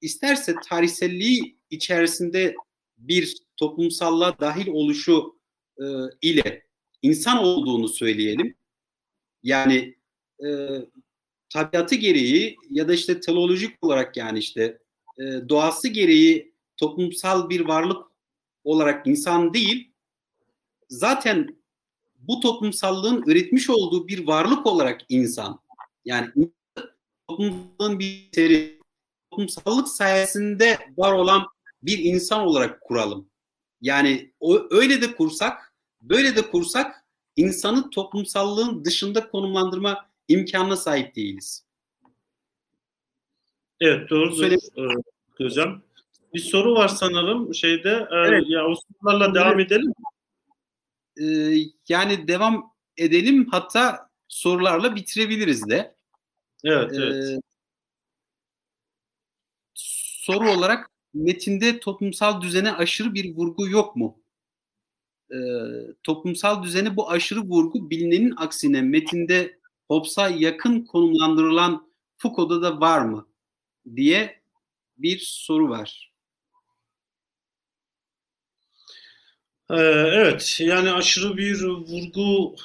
isterse 0.00 0.54
tarihselliği 0.68 1.58
içerisinde 1.70 2.54
bir 2.98 3.36
toplumsallığa 3.56 4.40
dahil 4.40 4.68
oluşu 4.68 5.38
e, 5.78 5.84
ile 6.22 6.66
insan 7.02 7.38
olduğunu 7.38 7.88
söyleyelim. 7.88 8.54
Yani 9.42 9.94
e, 10.44 10.48
tabiatı 11.48 11.94
gereği 11.94 12.56
ya 12.70 12.88
da 12.88 12.94
işte 12.94 13.20
teolojik 13.20 13.84
olarak 13.84 14.16
yani 14.16 14.38
işte 14.38 14.78
e, 15.18 15.22
doğası 15.48 15.88
gereği 15.88 16.54
toplumsal 16.76 17.50
bir 17.50 17.60
varlık 17.60 18.06
olarak 18.64 19.06
insan 19.06 19.54
değil, 19.54 19.92
zaten 20.88 21.60
bu 22.18 22.40
toplumsallığın 22.40 23.22
üretmiş 23.26 23.70
olduğu 23.70 24.08
bir 24.08 24.26
varlık 24.26 24.66
olarak 24.66 25.00
insan. 25.08 25.60
Yani 26.04 26.30
toplumsallığın 27.28 27.98
bir 27.98 28.28
seri, 28.34 28.79
toplumsallık 29.46 29.88
sayesinde 29.88 30.78
var 30.96 31.12
olan 31.12 31.46
bir 31.82 31.98
insan 31.98 32.40
olarak 32.40 32.80
kuralım. 32.80 33.30
Yani 33.80 34.32
o, 34.40 34.66
öyle 34.70 35.02
de 35.02 35.16
kursak, 35.16 35.74
böyle 36.00 36.36
de 36.36 36.50
kursak 36.50 37.04
insanı 37.36 37.90
toplumsallığın 37.90 38.84
dışında 38.84 39.30
konumlandırma 39.30 40.08
imkanına 40.28 40.76
sahip 40.76 41.16
değiliz. 41.16 41.64
Evet 43.80 44.10
doğru 44.10 44.36
söylüyorsun 44.36 45.02
hocam. 45.38 45.82
Bir 46.34 46.40
soru 46.40 46.74
var 46.74 46.88
sanırım 46.88 47.54
şeyde. 47.54 48.08
Evet. 48.12 48.44
Ya 48.46 48.66
o 48.66 48.74
sorularla 48.74 49.34
devam 49.34 49.60
edelim. 49.60 49.92
Ee, 51.20 51.56
yani 51.88 52.28
devam 52.28 52.72
edelim 52.96 53.48
hatta 53.50 54.08
sorularla 54.28 54.96
bitirebiliriz 54.96 55.68
de. 55.68 55.94
Evet, 56.64 56.90
evet. 56.94 57.14
Ee, 57.14 57.49
soru 60.32 60.50
olarak 60.50 60.90
metinde 61.14 61.80
toplumsal 61.80 62.42
düzene 62.42 62.72
aşırı 62.72 63.14
bir 63.14 63.36
vurgu 63.36 63.68
yok 63.68 63.96
mu? 63.96 64.22
Ee, 65.30 65.36
toplumsal 66.02 66.62
düzene 66.62 66.96
bu 66.96 67.10
aşırı 67.10 67.40
vurgu 67.40 67.90
bilinenin 67.90 68.34
aksine 68.36 68.82
metinde 68.82 69.58
Hobbes'a 69.88 70.28
yakın 70.28 70.84
konumlandırılan 70.84 71.90
Foucault'da 72.18 72.62
da 72.62 72.80
var 72.80 73.00
mı 73.00 73.28
diye 73.96 74.42
bir 74.98 75.18
soru 75.18 75.68
var. 75.68 76.12
Ee, 79.70 79.76
evet, 80.14 80.56
yani 80.60 80.90
aşırı 80.90 81.36
bir 81.36 81.62
vurgu 81.64 82.56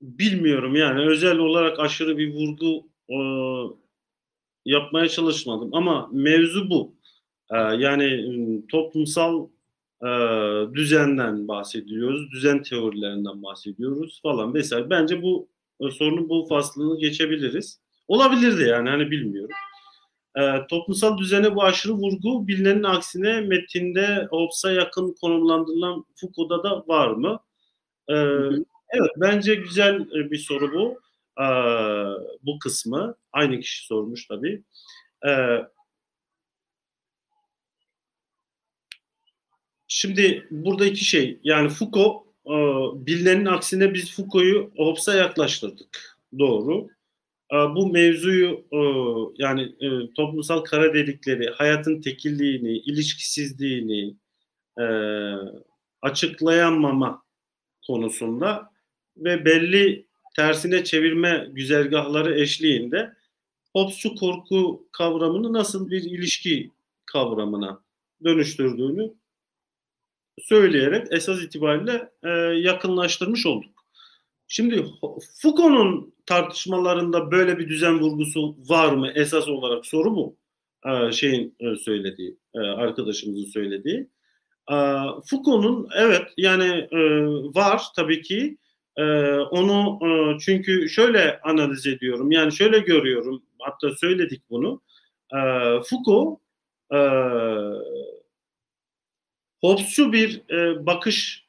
bilmiyorum 0.00 0.76
yani 0.76 1.00
özel 1.00 1.38
olarak 1.38 1.80
aşırı 1.80 2.18
bir 2.18 2.34
vurgu 2.34 2.88
e, 3.08 3.18
yapmaya 4.64 5.08
çalışmadım 5.08 5.74
ama 5.74 6.08
mevzu 6.12 6.70
bu. 6.70 6.94
E, 7.50 7.56
yani 7.56 8.26
toplumsal 8.68 9.48
e, 10.02 10.08
düzenden 10.74 11.48
bahsediyoruz, 11.48 12.30
düzen 12.30 12.62
teorilerinden 12.62 13.42
bahsediyoruz 13.42 14.20
falan 14.22 14.54
vesaire. 14.54 14.90
Bence 14.90 15.22
bu 15.22 15.48
sorunun 15.90 16.28
bu 16.28 16.46
faslını 16.48 16.98
geçebiliriz. 16.98 17.80
Olabilir 18.08 18.58
de 18.58 18.62
yani 18.62 18.88
hani 18.88 19.10
bilmiyorum. 19.10 19.54
E, 20.38 20.66
toplumsal 20.70 21.18
düzene 21.18 21.54
bu 21.54 21.62
aşırı 21.62 21.92
vurgu 21.92 22.48
bilinenin 22.48 22.82
aksine 22.82 23.40
metinde 23.40 24.26
Hobbes'a 24.30 24.72
yakın 24.72 25.14
konumlandırılan 25.20 26.04
Foucault'da 26.14 26.62
da 26.62 26.84
var 26.88 27.08
mı? 27.08 27.40
E, 28.08 28.14
evet 28.90 29.10
bence 29.16 29.54
güzel 29.54 30.00
e, 30.00 30.30
bir 30.30 30.38
soru 30.38 30.72
bu. 30.74 31.03
E, 31.40 31.46
bu 32.42 32.58
kısmı. 32.58 33.16
Aynı 33.32 33.60
kişi 33.60 33.86
sormuş 33.86 34.26
tabii. 34.26 34.62
E, 35.26 35.30
şimdi 39.88 40.48
burada 40.50 40.86
iki 40.86 41.04
şey. 41.04 41.40
Yani 41.44 41.68
Foucault 41.68 42.26
e, 42.46 42.54
bilinenin 43.06 43.46
aksine 43.46 43.94
biz 43.94 44.16
Foucault'u 44.16 44.72
Hobbes'a 44.76 45.14
yaklaştırdık. 45.14 46.18
Doğru. 46.38 46.88
E, 47.52 47.56
bu 47.56 47.92
mevzuyu 47.92 48.66
e, 48.72 48.78
yani 49.42 49.62
e, 49.80 50.12
toplumsal 50.14 50.60
kara 50.60 50.94
delikleri, 50.94 51.46
hayatın 51.46 52.00
tekilliğini, 52.00 52.78
ilişkisizliğini 52.78 54.16
e, 54.78 54.84
açıklayamama 56.02 57.22
konusunda 57.86 58.70
ve 59.16 59.44
belli 59.44 60.06
tersine 60.36 60.84
çevirme 60.84 61.48
güzergahları 61.52 62.40
eşliğinde 62.40 63.12
Hobbes'u 63.72 64.14
korku 64.14 64.88
kavramını 64.92 65.52
nasıl 65.52 65.90
bir 65.90 66.02
ilişki 66.02 66.70
kavramına 67.06 67.82
dönüştürdüğünü 68.24 69.14
söyleyerek 70.38 71.06
esas 71.10 71.42
itibariyle 71.42 72.10
e, 72.22 72.28
yakınlaştırmış 72.58 73.46
olduk. 73.46 73.84
Şimdi 74.48 74.84
Foucault'un 75.42 76.14
tartışmalarında 76.26 77.30
böyle 77.30 77.58
bir 77.58 77.68
düzen 77.68 78.00
vurgusu 78.00 78.56
var 78.68 78.92
mı? 78.92 79.12
Esas 79.14 79.48
olarak 79.48 79.86
soru 79.86 80.16
bu. 80.16 80.36
E, 80.86 81.12
şeyin 81.12 81.56
e, 81.60 81.76
söylediği, 81.76 82.38
e, 82.54 82.58
arkadaşımızın 82.58 83.50
söylediği. 83.50 84.08
E, 84.70 84.76
Foucault'un 85.30 85.88
evet 85.96 86.22
yani 86.36 86.88
e, 86.92 86.98
var 87.54 87.82
tabii 87.96 88.22
ki. 88.22 88.58
E, 88.96 89.04
onu 89.34 89.98
e, 90.06 90.38
çünkü 90.38 90.88
şöyle 90.88 91.40
analiz 91.40 91.86
ediyorum. 91.86 92.30
Yani 92.30 92.52
şöyle 92.52 92.78
görüyorum. 92.78 93.42
Hatta 93.58 93.90
söyledik 93.96 94.42
bunu. 94.50 94.82
E, 95.32 95.38
Foucault 95.88 96.40
e, 96.92 96.98
Hobbes'cu 99.60 100.12
bir 100.12 100.42
e, 100.50 100.86
bakış 100.86 101.44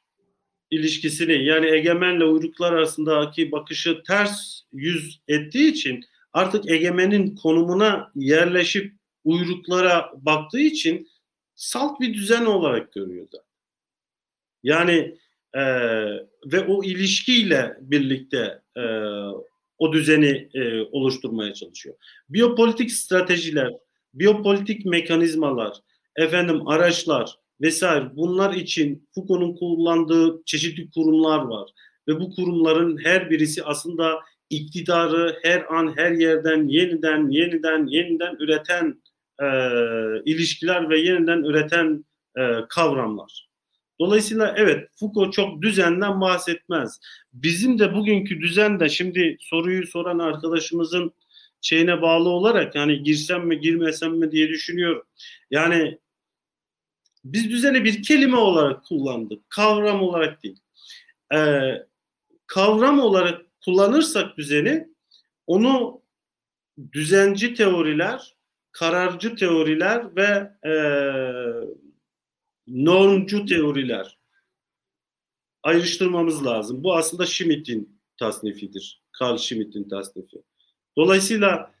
ilişkisini 0.70 1.44
yani 1.44 1.66
egemenle 1.66 2.24
uyruklar 2.24 2.72
arasındaki 2.72 3.52
bakışı 3.52 4.02
ters 4.02 4.62
yüz 4.72 5.20
ettiği 5.28 5.70
için 5.72 6.04
artık 6.32 6.70
egemenin 6.70 7.36
konumuna 7.36 8.10
yerleşip 8.14 8.92
uyruklara 9.24 10.12
baktığı 10.16 10.60
için 10.60 11.08
salt 11.54 12.00
bir 12.00 12.14
düzen 12.14 12.44
olarak 12.44 12.92
görüyor 12.92 13.26
zaten. 13.32 13.46
Yani 14.62 15.18
e, 15.56 15.62
ve 16.52 16.60
o 16.68 16.84
ilişkiyle 16.84 17.76
birlikte 17.80 18.60
e, 18.76 18.82
o 19.78 19.92
düzeni 19.92 20.48
e, 20.54 20.82
oluşturmaya 20.82 21.54
çalışıyor. 21.54 21.96
Biyopolitik 22.28 22.92
stratejiler, 22.92 23.72
biyopolitik 24.14 24.86
mekanizmalar, 24.86 25.76
efendim 26.16 26.68
araçlar 26.68 27.34
vesaire 27.60 28.16
bunlar 28.16 28.54
için 28.54 29.08
Foucault'un 29.14 29.54
kullandığı 29.54 30.42
çeşitli 30.46 30.90
kurumlar 30.90 31.38
var 31.38 31.70
ve 32.08 32.20
bu 32.20 32.34
kurumların 32.34 32.98
her 33.04 33.30
birisi 33.30 33.64
aslında 33.64 34.20
iktidarı 34.50 35.38
her 35.42 35.74
an 35.74 35.96
her 35.96 36.12
yerden 36.12 36.68
yeniden 36.68 37.28
yeniden 37.28 37.86
yeniden 37.86 38.36
üreten 38.38 39.02
e, 39.42 39.46
ilişkiler 40.24 40.90
ve 40.90 41.00
yeniden 41.00 41.42
üreten 41.42 42.04
e, 42.38 42.40
kavramlar. 42.68 43.45
Dolayısıyla 44.00 44.54
evet 44.56 44.88
Foucault 44.94 45.32
çok 45.32 45.62
düzenden 45.62 46.20
bahsetmez. 46.20 47.00
Bizim 47.32 47.78
de 47.78 47.94
bugünkü 47.94 48.40
düzende 48.40 48.88
şimdi 48.88 49.36
soruyu 49.40 49.86
soran 49.86 50.18
arkadaşımızın 50.18 51.12
şeyine 51.60 52.02
bağlı 52.02 52.28
olarak 52.28 52.74
yani 52.74 53.02
girsem 53.02 53.46
mi 53.46 53.60
girmesem 53.60 54.16
mi 54.16 54.32
diye 54.32 54.48
düşünüyorum. 54.48 55.02
Yani 55.50 55.98
biz 57.24 57.50
düzeni 57.50 57.84
bir 57.84 58.02
kelime 58.02 58.36
olarak 58.36 58.84
kullandık. 58.84 59.50
Kavram 59.50 60.02
olarak 60.02 60.42
değil. 60.42 60.60
Ee, 61.34 61.86
kavram 62.46 63.00
olarak 63.00 63.42
kullanırsak 63.64 64.36
düzeni 64.36 64.88
onu 65.46 66.02
düzenci 66.92 67.54
teoriler, 67.54 68.36
kararcı 68.72 69.36
teoriler 69.36 70.16
ve 70.16 70.50
e, 70.70 70.72
normcu 72.66 73.46
teoriler 73.46 74.18
ayrıştırmamız 75.62 76.46
lazım. 76.46 76.84
Bu 76.84 76.96
aslında 76.96 77.26
Schmitt'in 77.26 78.00
tasnifidir. 78.18 79.02
Carl 79.20 79.36
Schmitt'in 79.36 79.88
tasnifi. 79.88 80.36
Dolayısıyla 80.96 81.74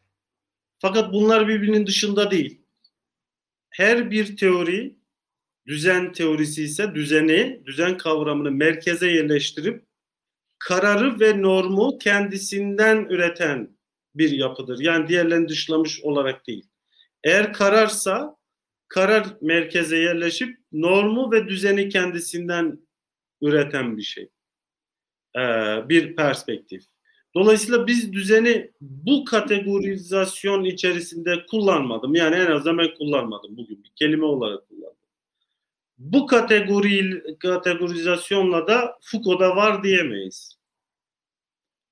fakat 0.78 1.12
bunlar 1.12 1.48
birbirinin 1.48 1.86
dışında 1.86 2.30
değil. 2.30 2.62
Her 3.70 4.10
bir 4.10 4.36
teori 4.36 4.96
düzen 5.66 6.12
teorisi 6.12 6.62
ise 6.62 6.94
düzeni, 6.94 7.62
düzen 7.66 7.96
kavramını 7.96 8.50
merkeze 8.50 9.10
yerleştirip 9.10 9.86
kararı 10.58 11.20
ve 11.20 11.42
normu 11.42 11.98
kendisinden 11.98 13.06
üreten 13.10 13.76
bir 14.14 14.30
yapıdır. 14.30 14.80
Yani 14.80 15.08
diğerlerini 15.08 15.48
dışlamış 15.48 16.00
olarak 16.00 16.46
değil. 16.46 16.68
Eğer 17.24 17.52
kararsa 17.52 18.35
karar 18.88 19.26
merkeze 19.40 19.96
yerleşip 19.96 20.58
normu 20.72 21.32
ve 21.32 21.48
düzeni 21.48 21.88
kendisinden 21.88 22.78
üreten 23.40 23.96
bir 23.96 24.02
şey. 24.02 24.28
Ee, 25.36 25.40
bir 25.88 26.16
perspektif. 26.16 26.84
Dolayısıyla 27.34 27.86
biz 27.86 28.12
düzeni 28.12 28.70
bu 28.80 29.24
kategorizasyon 29.24 30.64
içerisinde 30.64 31.46
kullanmadım. 31.46 32.14
Yani 32.14 32.36
en 32.36 32.50
azından 32.50 32.78
ben 32.78 32.94
kullanmadım 32.94 33.56
bugün. 33.56 33.84
Bir 33.84 33.92
kelime 33.96 34.24
olarak 34.24 34.68
kullandım. 34.68 34.96
Bu 35.98 36.26
kategori 36.26 37.22
kategorizasyonla 37.38 38.66
da 38.66 38.98
Foucault'da 39.02 39.56
var 39.56 39.84
diyemeyiz. 39.84 40.58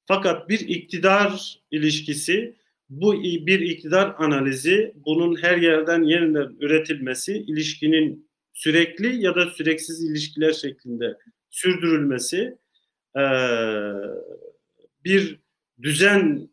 Fakat 0.05 0.49
bir 0.49 0.61
iktidar 0.61 1.61
ilişkisi, 1.71 2.57
bu 2.91 3.23
bir 3.23 3.61
iktidar 3.61 4.15
analizi, 4.19 4.93
bunun 4.95 5.43
her 5.43 5.57
yerden 5.57 6.03
yeniden 6.03 6.57
üretilmesi, 6.61 7.37
ilişkinin 7.37 8.31
sürekli 8.53 9.23
ya 9.23 9.35
da 9.35 9.51
süreksiz 9.51 10.05
ilişkiler 10.05 10.53
şeklinde 10.53 11.19
sürdürülmesi, 11.51 12.59
bir 15.05 15.41
düzen 15.83 16.51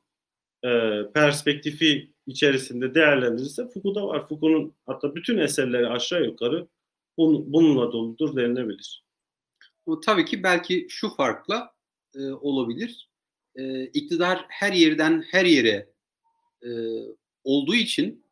perspektifi 1.14 2.12
içerisinde 2.26 2.95
değerlendirirse 2.95 3.68
Foucault'da 3.74 4.08
var. 4.08 4.28
Foucault'un 4.28 4.76
hatta 4.86 5.16
bütün 5.16 5.38
eserleri 5.38 5.88
aşağı 5.88 6.24
yukarı 6.24 6.68
bununla 7.18 7.91
doludur 7.91 8.36
denilebilir. 8.36 9.06
Tabii 10.06 10.26
ki 10.26 10.44
belki 10.44 10.88
şu 10.90 11.10
farkla 11.10 11.74
e, 12.16 12.20
olabilir. 12.30 13.10
E, 13.56 13.86
iktidar 13.86 14.45
her 14.49 14.74
yerden 14.74 15.24
her 15.32 15.45
yere 15.45 15.91
e, 16.64 16.70
olduğu 17.44 17.76
için 17.76 18.26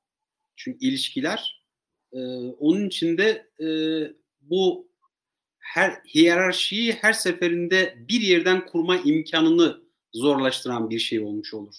çünkü 0.56 0.86
ilişkiler 0.86 1.64
e, 2.14 2.20
onun 2.60 2.88
içinde 2.88 3.50
e, 3.60 3.68
bu 4.42 4.90
her 5.60 5.92
hiyerarşiyi 6.16 6.94
her 6.94 7.14
seferinde 7.14 7.98
bir 8.10 8.22
yerden 8.22 8.66
kurma 8.66 8.98
imkanını 8.98 9.82
zorlaştıran 10.14 10.90
bir 10.90 11.00
şey 11.00 11.20
olmuş 11.20 11.54
olur. 11.54 11.76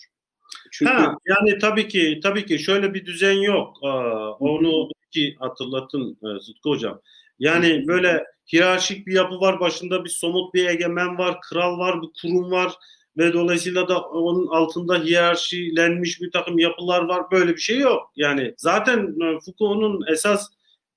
Çünkü 0.71 0.93
ha, 0.93 1.17
yani 1.27 1.59
tabii 1.59 1.89
ki 1.89 2.21
tabii 2.23 2.47
ki 2.47 2.59
şöyle 2.59 2.95
bir 2.95 3.05
düzen 3.05 3.33
yok. 3.33 3.77
Aa, 3.83 4.33
onu 4.33 4.89
ki 5.11 5.37
hatırlatın 5.39 6.19
e, 6.23 6.41
Sıtkı 6.41 6.69
hocam. 6.69 7.01
Yani 7.39 7.87
böyle 7.87 8.25
hiyerarşik 8.53 9.07
bir 9.07 9.13
yapı 9.13 9.41
var, 9.41 9.61
başında 9.61 10.05
bir 10.05 10.11
somut 10.11 10.55
bir 10.55 10.67
egemen 10.67 11.19
var, 11.19 11.41
kral 11.41 11.79
var, 11.79 12.03
bir 12.03 12.09
kurum 12.23 12.51
var 12.51 12.73
ve 13.17 13.33
dolayısıyla 13.33 13.89
da 13.89 14.01
onun 14.01 14.47
altında 14.47 15.03
hiyerarşilenmiş 15.03 16.21
bir 16.21 16.31
takım 16.31 16.59
yapılar 16.59 17.03
var. 17.03 17.31
Böyle 17.31 17.57
bir 17.57 17.61
şey 17.61 17.79
yok. 17.79 18.13
Yani 18.17 18.55
zaten 18.57 18.99
e, 18.99 19.39
Foucault'un 19.41 20.13
esas 20.13 20.49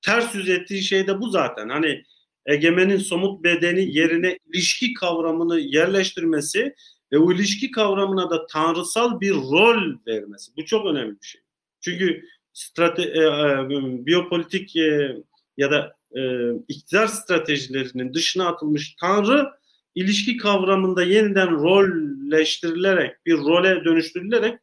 ters 0.01 0.35
yüz 0.35 0.49
ettiği 0.49 0.81
şey 0.81 1.07
de 1.07 1.21
bu 1.21 1.29
zaten. 1.29 1.69
Hani 1.69 2.03
egemenin 2.45 2.97
somut 2.97 3.43
bedeni 3.43 3.97
yerine 3.97 4.39
ilişki 4.53 4.93
kavramını 4.93 5.59
yerleştirmesi 5.59 6.75
ve 7.11 7.17
o 7.17 7.31
ilişki 7.31 7.71
kavramına 7.71 8.29
da 8.29 8.45
tanrısal 8.45 9.19
bir 9.19 9.33
rol 9.33 9.97
vermesi. 10.07 10.51
Bu 10.57 10.65
çok 10.65 10.85
önemli 10.85 11.21
bir 11.21 11.25
şey. 11.25 11.41
Çünkü 11.81 12.25
strate, 12.53 13.01
e, 13.01 13.19
e, 13.19 13.69
biyopolitik 14.05 14.75
e, 14.75 15.17
ya 15.57 15.71
da 15.71 15.95
e, 16.15 16.51
iktidar 16.67 17.07
stratejilerinin 17.07 18.13
dışına 18.13 18.47
atılmış 18.47 18.95
tanrı 18.99 19.49
ilişki 19.95 20.37
kavramında 20.37 21.03
yeniden 21.03 21.51
rolleştirilerek 21.51 23.25
bir 23.25 23.37
role 23.37 23.85
dönüştürülerek 23.85 24.59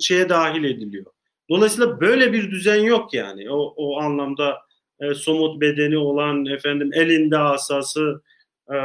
şeye 0.00 0.28
dahil 0.28 0.64
ediliyor. 0.64 1.12
Dolayısıyla 1.50 2.00
böyle 2.00 2.32
bir 2.32 2.50
düzen 2.50 2.82
yok 2.82 3.14
yani. 3.14 3.50
O, 3.50 3.74
o 3.76 4.00
anlamda 4.00 4.58
e, 5.00 5.14
somut 5.14 5.60
bedeni 5.60 5.98
olan 5.98 6.46
efendim 6.46 6.90
elinde 6.92 7.38
asası 7.38 8.22
e, 8.68 8.76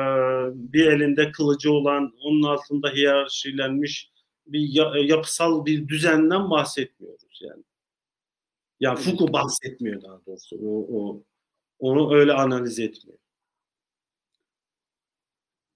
bir 0.53 0.88
elinde 0.88 1.31
kılıcı 1.31 1.72
olan 1.72 2.14
onun 2.23 2.43
altında 2.43 2.89
hiyerarşilenmiş 2.89 4.11
bir 4.47 4.60
ya, 4.60 4.91
yapısal 5.03 5.65
bir 5.65 5.88
düzenden 5.88 6.49
bahsetmiyoruz 6.49 7.39
yani. 7.41 7.64
Ya 8.80 8.95
Foucault 8.95 9.34
bahsetmiyor 9.34 10.01
daha 10.01 10.26
doğrusu. 10.26 10.57
O, 10.64 10.99
o 10.99 11.23
onu 11.80 12.15
öyle 12.15 12.34
analiz 12.34 12.80
etmiyor. 12.80 13.19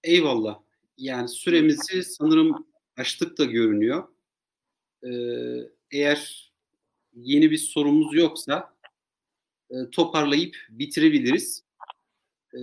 Eyvallah. 0.07 0.59
Yani 0.97 1.29
süremizi 1.29 2.03
sanırım 2.03 2.67
açtık 2.97 3.38
da 3.38 3.45
görünüyor. 3.45 4.07
Ee, 5.03 5.09
eğer 5.91 6.51
yeni 7.13 7.51
bir 7.51 7.57
sorumuz 7.57 8.15
yoksa 8.15 8.73
e, 9.69 9.75
toparlayıp 9.91 10.57
bitirebiliriz. 10.69 11.63
Ee, 12.53 12.59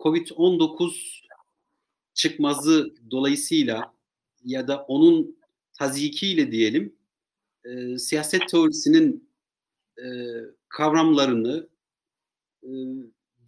Covid-19 0.00 1.22
çıkmazı 2.14 2.94
dolayısıyla 3.10 3.94
ya 4.44 4.68
da 4.68 4.82
onun 4.82 5.38
tazikiyle 5.78 6.52
diyelim 6.52 6.96
e, 7.64 7.98
siyaset 7.98 8.48
teorisinin 8.48 9.30
e, 9.98 10.06
kavramlarını 10.68 11.68
e, 12.62 12.70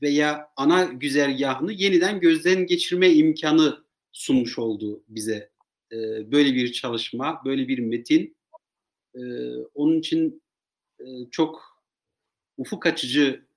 veya 0.02 0.50
ana 0.56 0.84
güzergahını 0.84 1.72
yeniden 1.72 2.20
gözden 2.20 2.66
geçirme 2.66 3.10
imkanı 3.10 3.84
sunmuş 4.12 4.58
oldu 4.58 5.04
bize. 5.08 5.50
E, 5.92 5.96
böyle 6.32 6.54
bir 6.54 6.72
çalışma, 6.72 7.42
böyle 7.44 7.68
bir 7.68 7.78
metin. 7.78 8.36
E, 9.14 9.20
onun 9.74 9.98
için 9.98 10.42
e, 11.00 11.04
çok 11.30 11.82
ufuk 12.56 12.86
açıcı 12.86 13.48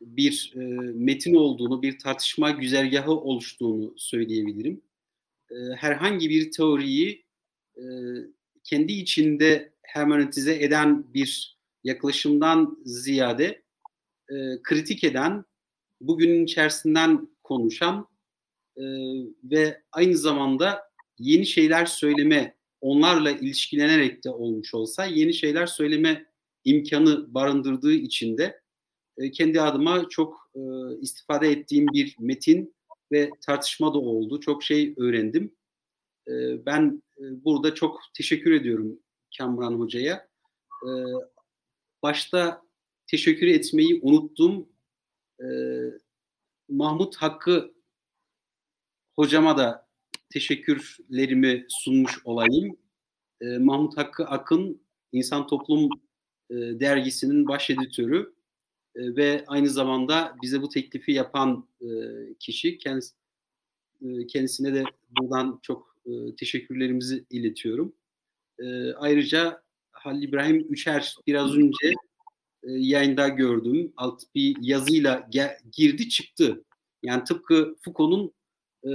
bir 0.00 0.52
e, 0.56 0.60
metin 0.94 1.34
olduğunu, 1.34 1.82
bir 1.82 1.98
tartışma 1.98 2.50
güzergahı 2.50 3.12
oluştuğunu 3.12 3.94
söyleyebilirim. 3.96 4.82
E, 5.50 5.54
herhangi 5.76 6.30
bir 6.30 6.50
teoriyi 6.50 7.24
e, 7.76 7.82
kendi 8.64 8.92
içinde 8.92 9.72
hermeneutize 9.82 10.54
eden 10.64 11.14
bir 11.14 11.58
yaklaşımdan 11.84 12.78
ziyade 12.84 13.62
e, 14.28 14.34
kritik 14.62 15.04
eden, 15.04 15.44
bugünün 16.00 16.44
içerisinden 16.44 17.28
konuşan 17.44 18.08
e, 18.76 18.84
ve 19.44 19.82
aynı 19.92 20.16
zamanda 20.16 20.82
yeni 21.18 21.46
şeyler 21.46 21.86
söyleme 21.86 22.56
onlarla 22.80 23.30
ilişkilenerek 23.30 24.24
de 24.24 24.30
olmuş 24.30 24.74
olsa 24.74 25.04
yeni 25.04 25.34
şeyler 25.34 25.66
söyleme 25.66 26.26
imkanı 26.64 27.34
barındırdığı 27.34 27.92
için 27.92 28.38
de 28.38 28.60
e, 29.18 29.30
kendi 29.30 29.60
adıma 29.60 30.08
çok 30.08 30.50
e, 30.54 30.60
istifade 31.00 31.50
ettiğim 31.50 31.86
bir 31.86 32.16
metin 32.18 32.74
ve 33.12 33.30
tartışma 33.40 33.94
da 33.94 33.98
oldu. 33.98 34.40
Çok 34.40 34.62
şey 34.62 34.94
öğrendim. 34.96 35.54
E, 36.28 36.66
ben 36.66 37.02
e, 37.18 37.44
burada 37.44 37.74
çok 37.74 38.00
teşekkür 38.14 38.52
ediyorum 38.52 38.98
Kamran 39.38 39.72
Hoca'ya. 39.72 40.28
E, 40.82 40.90
başta 42.02 42.62
teşekkür 43.06 43.46
etmeyi 43.46 44.00
unuttum. 44.02 44.68
E, 45.40 45.46
Mahmut 46.68 47.16
Hakkı 47.16 47.74
hocama 49.16 49.58
da 49.58 49.88
teşekkürlerimi 50.32 51.66
sunmuş 51.68 52.18
olayım. 52.24 52.76
E, 53.40 53.58
Mahmut 53.58 53.96
Hakkı 53.96 54.24
Akın 54.24 54.82
İnsan 55.12 55.46
Toplum 55.46 55.90
e, 56.50 56.54
dergisinin 56.54 57.48
baş 57.48 57.70
editörü 57.70 58.34
e, 58.94 59.16
ve 59.16 59.44
aynı 59.46 59.68
zamanda 59.70 60.36
bize 60.42 60.62
bu 60.62 60.68
teklifi 60.68 61.12
yapan 61.12 61.68
e, 61.80 61.86
kişi 62.40 62.78
kendisi, 62.78 63.14
e, 64.02 64.26
kendisine 64.26 64.74
de 64.74 64.84
buradan 65.20 65.58
çok 65.62 65.96
e, 66.06 66.36
teşekkürlerimizi 66.36 67.24
iletiyorum. 67.30 67.92
E, 68.58 68.92
ayrıca 68.92 69.62
Halil 69.90 70.22
İbrahim 70.22 70.66
Üçer 70.70 71.16
biraz 71.26 71.56
önce 71.56 71.94
yayında 72.68 73.28
gördüm. 73.28 73.92
Alt 73.96 74.22
bir 74.34 74.56
yazıyla 74.60 75.28
girdi 75.72 76.08
çıktı. 76.08 76.64
Yani 77.02 77.24
tıpkı 77.24 77.76
Foucault'un 77.84 78.32
e, 78.84 78.92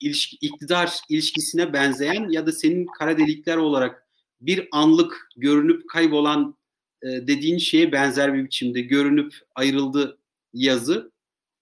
ilişki, 0.00 0.36
iktidar 0.40 1.00
ilişkisine 1.08 1.72
benzeyen 1.72 2.28
ya 2.28 2.46
da 2.46 2.52
senin 2.52 2.86
kara 2.98 3.18
delikler 3.18 3.56
olarak 3.56 4.08
bir 4.40 4.68
anlık 4.72 5.28
görünüp 5.36 5.88
kaybolan 5.88 6.56
e, 7.02 7.06
dediğin 7.06 7.58
şeye 7.58 7.92
benzer 7.92 8.34
bir 8.34 8.44
biçimde 8.44 8.80
görünüp 8.80 9.34
ayrıldı 9.54 10.18
yazı 10.54 11.12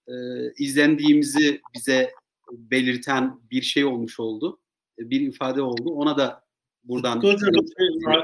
e, 0.07 0.13
izlendiğimizi 0.57 1.61
bize 1.75 2.11
belirten 2.51 3.39
bir 3.51 3.61
şey 3.61 3.85
olmuş 3.85 4.19
oldu. 4.19 4.59
E, 4.99 5.09
bir 5.09 5.21
ifade 5.21 5.61
oldu. 5.61 5.89
Ona 5.89 6.17
da 6.17 6.46
buradan... 6.87 7.17
Hocam, 7.17 7.49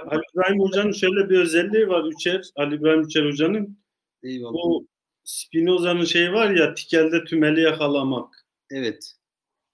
Ali 0.07 0.22
İbrahim 0.34 0.60
Hoca'nın 0.60 0.91
şöyle 0.91 1.30
bir 1.30 1.40
özelliği 1.40 1.88
var. 1.88 2.03
Üçer, 2.03 2.41
Ali 2.56 2.76
İbrahim 2.76 3.02
Üçer 3.02 3.26
Hoca'nın 3.26 3.77
Eyvallah. 4.23 4.53
bu 4.53 4.88
Spinoza'nın 5.23 6.06
şeyi 6.06 6.31
var 6.31 6.49
ya 6.52 6.73
tikelde 6.73 7.23
tümeli 7.23 7.61
yakalamak. 7.61 8.45
Evet. 8.69 9.14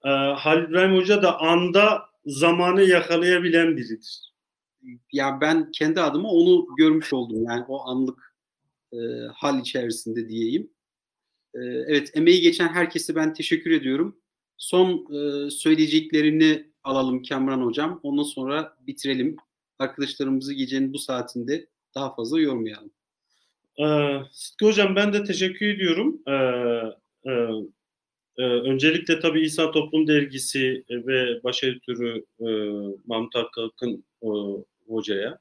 Ee, 0.04 0.08
Halil 0.08 0.68
İbrahim 0.68 0.96
Hoca 0.96 1.22
da 1.22 1.40
anda 1.40 2.02
zamanı 2.24 2.82
yakalayabilen 2.82 3.76
biridir. 3.76 4.32
Ya 5.12 5.38
ben 5.40 5.72
kendi 5.72 6.00
adıma 6.00 6.28
onu 6.28 6.66
görmüş 6.78 7.12
oldum. 7.12 7.44
Yani 7.44 7.64
o 7.68 7.80
anlık 7.88 8.34
e, 8.92 8.98
hal 9.34 9.60
içerisinde 9.60 10.28
diyeyim. 10.28 10.70
E, 11.54 11.58
evet 11.62 12.10
emeği 12.14 12.40
geçen 12.40 12.68
herkese 12.68 13.14
ben 13.14 13.34
teşekkür 13.34 13.70
ediyorum. 13.70 14.20
Son 14.56 15.14
e, 15.14 15.50
söyleyeceklerini 15.50 16.69
alalım 16.84 17.22
Kamran 17.22 17.62
Hocam. 17.62 18.00
Ondan 18.02 18.22
sonra 18.22 18.76
bitirelim. 18.86 19.36
Arkadaşlarımızı 19.78 20.54
gecenin 20.54 20.92
bu 20.92 20.98
saatinde 20.98 21.66
daha 21.94 22.14
fazla 22.14 22.40
yormayalım. 22.40 22.90
Ee, 23.78 24.18
Sıtkı 24.32 24.66
Hocam 24.66 24.96
ben 24.96 25.12
de 25.12 25.24
teşekkür 25.24 25.66
ediyorum. 25.66 26.22
Ee, 26.26 26.32
e, 27.30 27.32
e, 28.38 28.42
öncelikle 28.42 29.20
tabii 29.20 29.44
İnsan 29.44 29.72
Toplum 29.72 30.06
Dergisi 30.06 30.84
ve 30.90 31.44
baş 31.44 31.64
editörü 31.64 32.24
e, 32.40 32.48
Mahmut 33.06 33.34
Hakkı 33.34 33.62
Akın 33.62 34.04
e, 34.22 34.28
Hoca'ya 34.88 35.38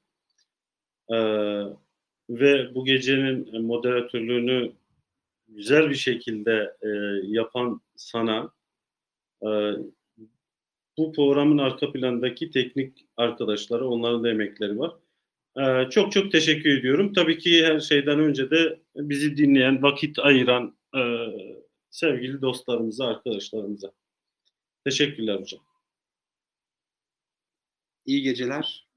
e, 1.10 1.18
ve 2.30 2.76
bu 2.76 2.86
gecenin 2.86 3.62
moderatörlüğünü 3.62 4.72
güzel 5.48 5.90
bir 5.90 5.96
şekilde 5.96 6.76
e, 6.82 6.88
yapan 7.24 7.82
sana 7.96 8.52
e, 9.44 9.50
bu 11.00 11.12
programın 11.12 11.58
arka 11.58 11.92
plandaki 11.92 12.52
teknik 12.52 13.06
arkadaşları, 13.18 13.88
onların 13.88 14.24
da 14.24 14.30
emekleri 14.30 14.80
var. 14.80 14.92
Ee, 15.58 15.90
çok 15.90 16.12
çok 16.12 16.32
teşekkür 16.32 16.80
ediyorum. 16.80 17.14
Tabii 17.14 17.38
ki 17.38 17.66
her 17.66 17.80
şeyden 17.80 18.20
önce 18.20 18.52
de 18.52 18.80
bizi 18.96 19.38
dinleyen, 19.38 19.84
vakit 19.84 20.20
ayıran 20.20 20.78
e, 20.96 21.02
sevgili 21.90 22.42
dostlarımıza, 22.42 23.08
arkadaşlarımıza. 23.08 23.92
Teşekkürler 24.86 25.36
hocam. 25.36 25.62
İyi 28.06 28.22
geceler. 28.22 28.89